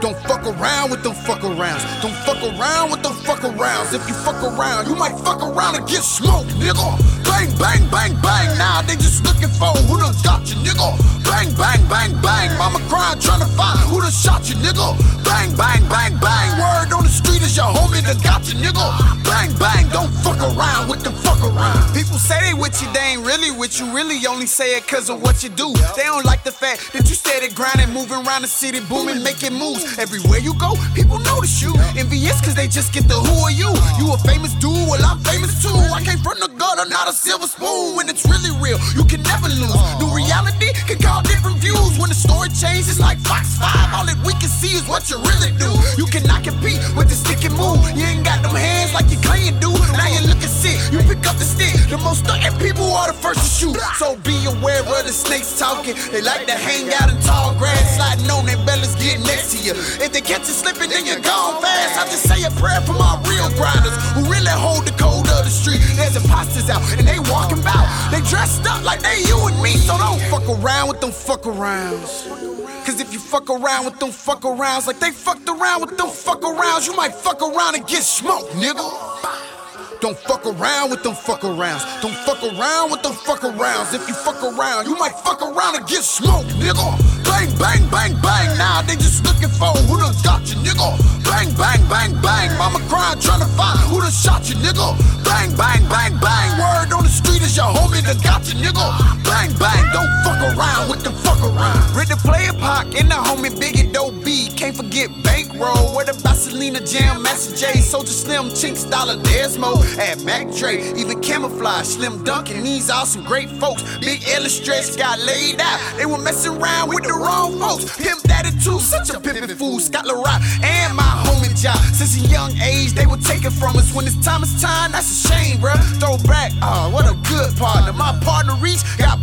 Don't 0.00 0.16
fuck 0.28 0.46
around 0.46 0.90
with 0.90 1.02
them 1.02 1.12
fuck 1.12 1.40
arounds. 1.40 1.82
Don't 2.02 2.14
fuck 2.24 2.40
around 2.42 2.92
with 2.92 3.02
them 3.02 3.14
fuck 3.24 3.40
arounds. 3.40 3.92
If 3.92 4.06
you 4.08 4.14
fuck 4.14 4.40
around, 4.44 4.86
you 4.86 4.94
might 4.94 5.18
fuck 5.24 5.42
around 5.42 5.74
and 5.74 5.88
get 5.88 6.04
smoked, 6.04 6.50
nigga. 6.50 7.17
Bang, 7.38 7.54
bang, 7.56 7.88
bang, 7.88 8.14
bang. 8.20 8.58
Now 8.58 8.82
they 8.82 8.96
just 8.96 9.22
looking 9.22 9.46
for 9.46 9.70
who 9.86 10.00
done 10.00 10.12
got 10.24 10.42
you, 10.50 10.56
nigga. 10.66 10.90
Bang, 11.22 11.54
bang, 11.54 11.78
bang, 11.86 12.10
bang. 12.20 12.50
Mama 12.58 12.80
crying 12.90 13.20
trying 13.20 13.38
to 13.38 13.50
find 13.54 13.78
who 13.86 14.00
done 14.00 14.10
shot 14.10 14.50
you, 14.50 14.56
nigga. 14.56 14.98
Bang, 15.22 15.54
bang, 15.54 15.86
bang, 15.86 16.18
bang. 16.18 16.50
Word 16.58 16.90
on 16.90 17.04
the 17.04 17.14
street 17.14 17.42
is 17.42 17.56
your 17.56 17.70
homie 17.70 18.02
that 18.02 18.18
got 18.24 18.42
you, 18.50 18.58
nigga. 18.58 18.82
Bang, 19.22 19.54
bang. 19.54 19.86
Don't 19.94 20.10
fuck 20.10 20.42
around 20.42 20.90
with 20.90 21.04
them 21.04 21.14
fuck 21.22 21.38
around. 21.38 21.94
People 21.94 22.18
say 22.18 22.40
they 22.42 22.54
with 22.58 22.74
you, 22.82 22.90
they 22.92 23.14
ain't 23.14 23.24
really 23.24 23.52
with 23.52 23.78
you. 23.78 23.86
Really 23.94 24.18
only 24.26 24.46
say 24.46 24.74
it 24.74 24.88
cause 24.88 25.08
of 25.08 25.22
what 25.22 25.44
you 25.44 25.50
do. 25.50 25.72
They 25.94 26.10
don't 26.10 26.24
like 26.24 26.42
the 26.42 26.50
fact 26.50 26.92
that 26.92 27.08
you 27.08 27.14
steady 27.14 27.54
grinding, 27.54 27.94
moving 27.94 28.26
around 28.26 28.42
the 28.42 28.50
city, 28.50 28.80
booming, 28.80 29.22
making 29.22 29.54
moves. 29.54 29.98
Everywhere 29.98 30.40
you 30.40 30.58
go, 30.58 30.74
people 30.94 31.18
notice 31.20 31.62
you. 31.62 31.70
Envious 31.94 32.40
cause 32.40 32.56
they 32.56 32.66
just 32.66 32.92
get 32.92 33.06
the 33.06 33.14
who 33.14 33.34
are 33.46 33.54
you. 33.54 33.70
You 34.02 34.10
a 34.10 34.18
famous 34.26 34.54
dude, 34.58 34.74
well 34.90 35.04
I'm 35.06 35.20
famous 35.22 35.62
too. 35.62 35.78
I 35.94 36.02
came 36.02 36.18
from 36.18 36.40
the 36.40 36.48
gutter, 36.48 36.88
not 36.88 37.06
a 37.08 37.12
silver 37.28 37.46
spoon. 37.46 37.94
When 37.94 38.08
it's 38.08 38.24
really 38.24 38.52
real, 38.56 38.80
you 38.96 39.04
can 39.04 39.20
never 39.20 39.48
lose. 39.52 39.76
New 40.00 40.08
reality 40.08 40.72
can 40.88 40.96
call 40.96 41.20
different 41.20 41.58
views. 41.58 42.00
When 42.00 42.08
the 42.08 42.16
story 42.16 42.48
changes 42.48 42.98
like 42.98 43.18
Fox 43.20 43.58
5, 43.60 43.68
all 43.92 44.06
that 44.08 44.17
we 44.28 44.36
can 44.36 44.52
see 44.52 44.76
is 44.76 44.84
what 44.84 45.08
you 45.08 45.16
really 45.24 45.56
do. 45.56 45.72
You 45.96 46.04
cannot 46.04 46.44
compete 46.44 46.76
with 46.92 47.08
the 47.08 47.16
stick 47.16 47.48
and 47.48 47.56
move. 47.56 47.80
You 47.96 48.04
ain't 48.04 48.28
got 48.28 48.44
them 48.44 48.52
hands 48.52 48.92
like 48.92 49.08
you 49.08 49.16
claim 49.24 49.56
do. 49.56 49.72
Now 49.96 50.04
you 50.04 50.20
looking 50.28 50.52
sick, 50.52 50.76
you 50.92 51.00
pick 51.08 51.24
up 51.24 51.40
the 51.40 51.48
stick. 51.48 51.72
The 51.88 51.96
most 52.04 52.28
stunting 52.28 52.52
people 52.60 52.84
are 52.92 53.08
the 53.08 53.16
first 53.16 53.40
to 53.40 53.48
shoot. 53.48 53.80
So 53.96 54.20
be 54.28 54.36
aware 54.44 54.84
of 54.84 55.08
the 55.08 55.16
snakes 55.16 55.56
talking. 55.56 55.96
They 56.12 56.20
like 56.20 56.44
to 56.44 56.52
hang 56.52 56.92
out 57.00 57.08
in 57.08 57.16
tall 57.24 57.56
grass, 57.56 57.96
sliding 57.96 58.28
on 58.28 58.44
their 58.44 58.60
bellies, 58.68 58.92
get 59.00 59.16
next 59.24 59.56
to 59.56 59.58
you. 59.64 59.72
If 60.04 60.12
they 60.12 60.20
catch 60.20 60.44
you 60.44 60.52
slipping, 60.52 60.92
then 60.92 61.08
you're 61.08 61.24
gone 61.24 61.64
fast. 61.64 61.96
I 61.96 62.04
just 62.12 62.28
say 62.28 62.44
a 62.44 62.52
prayer 62.60 62.84
for 62.84 62.92
my 63.00 63.16
real 63.24 63.48
grinders 63.56 63.96
who 64.12 64.28
really 64.28 64.52
hold 64.52 64.84
the 64.84 64.92
code 65.00 65.24
of 65.24 65.48
the 65.48 65.52
street. 65.52 65.80
There's 65.96 66.20
imposters 66.20 66.68
out 66.68 66.84
and 67.00 67.08
they 67.08 67.16
walking 67.32 67.64
about. 67.64 67.88
They 68.12 68.20
dressed 68.28 68.68
up 68.68 68.84
like 68.84 69.00
they 69.00 69.24
you 69.24 69.40
and 69.48 69.56
me, 69.64 69.72
so 69.80 69.96
don't 69.96 70.20
fuck 70.28 70.44
around 70.52 70.92
with 70.92 71.00
them 71.00 71.16
fuck 71.16 71.48
arounds. 71.48 72.47
Cause 72.88 73.00
if 73.02 73.12
you 73.12 73.18
fuck 73.18 73.50
around 73.50 73.84
with 73.84 73.98
them 73.98 74.10
fuck 74.10 74.40
arounds 74.40 74.86
like 74.86 74.98
they 74.98 75.10
fucked 75.10 75.46
around 75.46 75.82
with 75.82 75.98
them 75.98 76.08
fuck 76.08 76.40
arounds, 76.40 76.86
you 76.86 76.96
might 76.96 77.14
fuck 77.14 77.42
around 77.42 77.74
and 77.74 77.86
get 77.86 78.02
smoked, 78.02 78.50
nigga. 78.52 80.00
Don't 80.00 80.16
fuck 80.16 80.46
around 80.46 80.88
with 80.88 81.02
them 81.02 81.14
fuck 81.14 81.42
arounds. 81.42 81.84
Don't 82.00 82.14
fuck 82.24 82.42
around 82.42 82.90
with 82.90 83.02
them 83.02 83.12
fuck 83.12 83.40
arounds. 83.40 83.92
If 83.92 84.08
you 84.08 84.14
fuck 84.14 84.42
around, 84.42 84.86
you 84.86 84.96
might 84.96 85.12
fuck 85.12 85.42
around 85.42 85.76
and 85.76 85.86
get 85.86 86.02
smoked, 86.02 86.48
nigga. 86.56 87.17
Bang, 87.38 87.54
bang, 87.54 87.88
bang, 87.88 88.14
bang. 88.20 88.58
Now 88.58 88.82
they 88.82 88.96
just 88.96 89.22
looking 89.22 89.48
for 89.48 89.70
who 89.86 90.00
done 90.00 90.12
got 90.24 90.42
you, 90.50 90.58
nigga. 90.58 90.98
Bang, 91.22 91.46
bang, 91.54 91.78
bang, 91.86 92.10
bang. 92.20 92.50
Mama 92.58 92.80
crying, 92.90 93.20
trying 93.20 93.38
to 93.38 93.46
find 93.54 93.78
who 93.86 94.00
done 94.00 94.10
shot 94.10 94.50
you, 94.50 94.56
nigga. 94.56 94.98
Bang, 95.22 95.54
bang, 95.54 95.86
bang, 95.86 96.18
bang. 96.18 96.58
Word 96.58 96.92
on 96.92 97.04
the 97.04 97.08
street 97.08 97.40
is 97.42 97.56
your 97.56 97.66
homie 97.66 98.02
that 98.02 98.18
got 98.24 98.42
you, 98.50 98.58
nigga. 98.58 98.86
Bang, 99.22 99.54
bang, 99.54 99.84
don't 99.94 100.10
fuck 100.26 100.42
around 100.50 100.90
with 100.90 101.04
the 101.04 101.12
fuck 101.22 101.38
around. 101.38 101.78
Ready 101.94 102.10
to 102.10 102.16
play 102.16 102.46
a 102.50 102.54
and 102.98 103.08
the 103.08 103.14
homie 103.14 103.54
Biggie 103.54 103.92
Doe 103.92 104.10
B. 104.10 104.50
Can't 104.56 104.74
forget 104.74 105.08
Bankroll. 105.22 105.94
Where 105.94 106.06
the 106.06 106.18
Selena 106.38 106.80
Jam, 106.80 107.22
Master 107.22 107.54
Jay, 107.56 107.78
Soulja 107.80 108.08
Slim, 108.08 108.46
Chinx, 108.50 108.88
Dolla, 108.88 109.16
Desmo, 109.18 109.74
and 109.98 110.24
Mac 110.24 110.46
Dre. 110.54 110.78
Even 110.96 111.20
Camoflauge, 111.20 111.84
Slim 111.84 112.24
Dunkin, 112.24 112.62
these 112.62 112.88
are 112.90 113.04
some 113.04 113.24
great 113.24 113.50
folks. 113.50 113.82
Big 113.98 114.26
Illustrates 114.28 114.96
got 114.96 115.18
laid 115.20 115.60
out. 115.60 115.78
They 115.96 116.06
were 116.06 116.18
messing 116.18 116.56
around 116.56 116.88
with 116.88 117.04
the 117.04 117.12
wrong. 117.28 117.78
Pimp 117.98 118.22
Daddy 118.22 118.50
too, 118.62 118.80
such 118.80 119.10
a 119.10 119.20
pimpin' 119.20 119.54
fool. 119.56 119.78
Scott 119.78 120.06
La 120.06 120.14
Rock 120.14 120.40
and 120.62 120.96
my 120.96 121.10
homie 121.26 121.54
Jock. 121.60 121.80
Since 121.92 122.16
a 122.16 122.28
young 122.28 122.56
age, 122.58 122.92
they 122.92 123.06
would 123.06 123.22
take 123.24 123.44
it 123.44 123.52
from 123.52 123.76
us. 123.76 123.92
When 123.94 124.06
it's 124.06 124.18
time, 124.24 124.42
it's 124.42 124.60
time. 124.60 124.92
That's 124.92 125.10
a 125.10 125.28
shame, 125.28 125.58
bruh. 125.58 125.78
Throw 126.00 126.16
back, 126.26 126.52
oh, 126.62 126.86
uh, 126.86 126.90
what 126.90 127.04
a 127.04 127.14
good 127.28 127.56
partner. 127.56 127.92
My 127.92 128.18
partner 128.22 128.54
Reach 128.56 128.82
got 128.98 129.17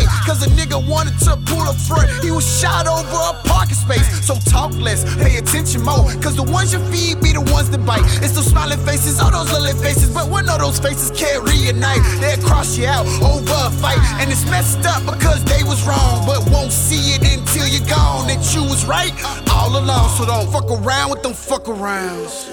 away. 0.00 0.10
Cause 0.26 0.46
a 0.46 0.50
nigga 0.50 0.78
wanted 0.88 1.18
to 1.20 1.36
pull 1.46 1.62
a 1.68 1.74
front. 1.74 2.08
He 2.24 2.30
was 2.30 2.44
shot 2.44 2.86
over 2.86 3.08
a 3.08 3.34
parking 3.48 3.74
space. 3.74 4.26
So 4.26 4.34
talk 4.50 4.72
less, 4.74 5.04
pay 5.16 5.36
attention 5.36 5.82
more. 5.82 6.10
Cause 6.22 6.36
the 6.36 6.42
ones 6.42 6.72
you 6.72 6.78
feed 6.90 7.20
be 7.20 7.32
the 7.32 7.40
ones 7.52 7.70
that 7.70 7.84
bite. 7.84 8.04
It's 8.22 8.34
those 8.34 8.46
smiling 8.46 8.78
faces, 8.84 9.20
all 9.20 9.30
those 9.30 9.52
little 9.52 9.80
faces. 9.80 10.12
But 10.12 10.28
one 10.28 10.48
of 10.48 10.58
those 10.58 10.78
faces 10.78 11.10
can't 11.10 11.42
reunite. 11.44 12.02
They'll 12.20 12.42
cross 12.46 12.76
you 12.76 12.86
out 12.86 13.06
over 13.22 13.52
a 13.52 13.70
fight. 13.70 13.98
And 14.20 14.30
it's 14.30 14.44
messed 14.50 14.84
up 14.86 15.04
because 15.04 15.44
they 15.44 15.62
was 15.64 15.86
wrong. 15.86 16.26
But 16.26 16.48
won't 16.50 16.72
see 16.72 17.14
it 17.14 17.22
until 17.22 17.66
you're 17.66 17.86
gone. 17.88 18.26
That 18.28 18.42
you 18.54 18.62
was 18.62 18.84
right 18.86 19.12
all 19.52 19.76
along. 19.76 20.10
So 20.16 20.26
don't 20.26 20.50
fuck 20.50 20.70
around 20.70 21.10
with 21.10 21.22
them 21.22 21.34
fuck 21.34 21.64
arounds. 21.64 22.48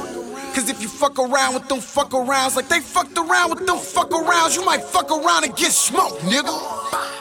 Cause 0.53 0.69
if 0.69 0.81
you 0.81 0.87
fuck 0.87 1.19
around 1.19 1.53
with 1.53 1.67
them 1.67 1.79
fuck 1.79 2.09
arounds 2.09 2.55
like 2.55 2.67
they 2.67 2.79
fucked 2.79 3.15
around 3.15 3.51
with 3.51 3.67
them 3.67 3.77
fuck 3.77 4.09
arounds, 4.09 4.55
you 4.55 4.65
might 4.65 4.83
fuck 4.83 5.11
around 5.11 5.43
and 5.43 5.55
get 5.55 5.71
smoked, 5.71 6.19
nigga. 6.21 7.16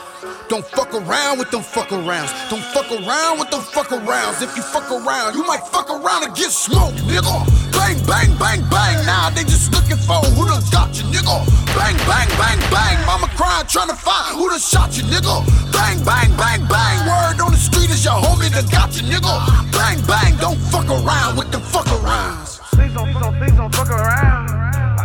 Don't 0.48 0.64
fuck 0.64 0.94
around 0.94 1.38
with 1.38 1.50
them 1.50 1.62
fuck 1.62 1.88
arounds. 1.88 2.32
Don't 2.48 2.62
fuck 2.72 2.90
around 2.90 3.38
with 3.38 3.50
them 3.50 3.60
fuck 3.60 3.88
arounds. 3.88 4.40
If 4.40 4.56
you 4.56 4.62
fuck 4.62 4.90
around, 4.90 5.34
you 5.34 5.44
might 5.44 5.60
fuck 5.68 5.90
around 5.90 6.24
and 6.24 6.34
get 6.34 6.50
smoked, 6.50 6.96
nigga. 7.04 7.44
Bang, 7.72 7.98
bang, 8.06 8.32
bang, 8.38 8.62
bang. 8.70 9.04
Now 9.04 9.30
they 9.30 9.44
just 9.44 9.72
looking 9.72 9.98
for 9.98 10.16
who 10.32 10.48
done 10.48 10.62
got 10.72 10.96
you, 10.96 11.04
nigga. 11.12 11.36
Bang, 11.76 11.96
bang, 12.08 12.28
bang, 12.40 12.60
bang. 12.70 12.96
Mama 13.04 13.28
crying, 13.36 13.66
trying 13.66 13.88
to 13.88 13.96
find 13.96 14.36
who 14.36 14.48
done 14.48 14.60
shot 14.60 14.96
you, 14.96 15.04
nigga. 15.04 15.44
Bang, 15.72 16.02
bang, 16.04 16.32
bang, 16.36 16.64
bang. 16.68 16.96
Word 17.04 17.40
on 17.40 17.52
the 17.52 17.60
street 17.60 17.90
is 17.90 18.04
your 18.04 18.14
homie 18.14 18.48
that 18.54 18.70
got 18.70 18.96
you, 18.96 19.04
nigga. 19.04 19.34
Bang, 19.72 20.00
bang. 20.06 20.36
Don't 20.38 20.58
fuck 20.72 20.88
around 20.88 21.36
with 21.36 21.50
them 21.52 21.60
fuck 21.60 21.86
arounds. 21.86 22.60
Please 22.72 22.94
don't, 22.94 23.12
don't, 23.12 23.36
please 23.36 23.52
don't 23.52 23.74
fuck 23.74 23.90
around. 23.90 24.48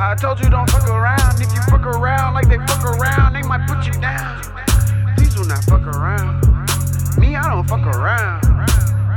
I 0.02 0.16
told 0.16 0.40
you 0.40 0.50
don't 0.50 0.70
fuck 0.70 0.88
around. 0.88 1.42
If 1.42 1.54
you 1.54 1.62
fuck 1.70 1.86
around 1.86 2.34
like 2.34 2.48
they 2.48 2.58
fuck 2.68 2.84
around, 2.86 3.34
they 3.34 3.44
might 3.44 3.68
put 3.68 3.86
you 3.86 3.94
down. 4.00 4.61
Please 5.52 5.66
do 5.66 5.72
not 5.72 5.84
fuck 5.84 5.96
around. 5.96 6.42
Me, 7.18 7.36
I 7.36 7.44
don't 7.50 7.68
fuck 7.68 7.86
around. 7.86 8.42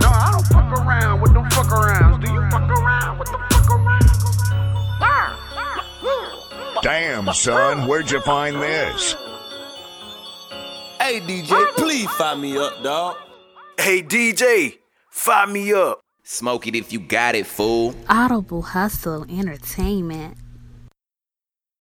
No, 0.00 0.08
I 0.08 0.30
don't 0.32 0.46
fuck 0.46 0.72
around 0.72 1.20
with 1.20 1.32
them 1.32 1.48
fuck 1.50 1.66
arounds. 1.66 2.24
Do 2.24 2.32
you 2.32 2.50
fuck 2.50 2.68
around 2.68 3.18
with 3.18 3.30
them 3.30 3.40
fuck 3.50 3.70
arounds? 3.70 4.10
Damn, 6.82 7.32
son, 7.32 7.86
where'd 7.86 8.10
you 8.10 8.20
find 8.20 8.56
this? 8.56 9.14
Hey, 11.00 11.20
DJ, 11.20 11.74
please 11.76 12.10
fire 12.10 12.36
me 12.36 12.58
up, 12.58 12.82
dog. 12.82 13.16
Hey, 13.78 14.02
DJ, 14.02 14.78
fire 15.10 15.46
me 15.46 15.72
up. 15.72 16.00
Smoke 16.24 16.66
it 16.66 16.74
if 16.74 16.92
you 16.92 16.98
got 16.98 17.36
it, 17.36 17.46
fool. 17.46 17.94
Audible 18.08 18.62
Hustle 18.62 19.24
Entertainment. 19.30 20.36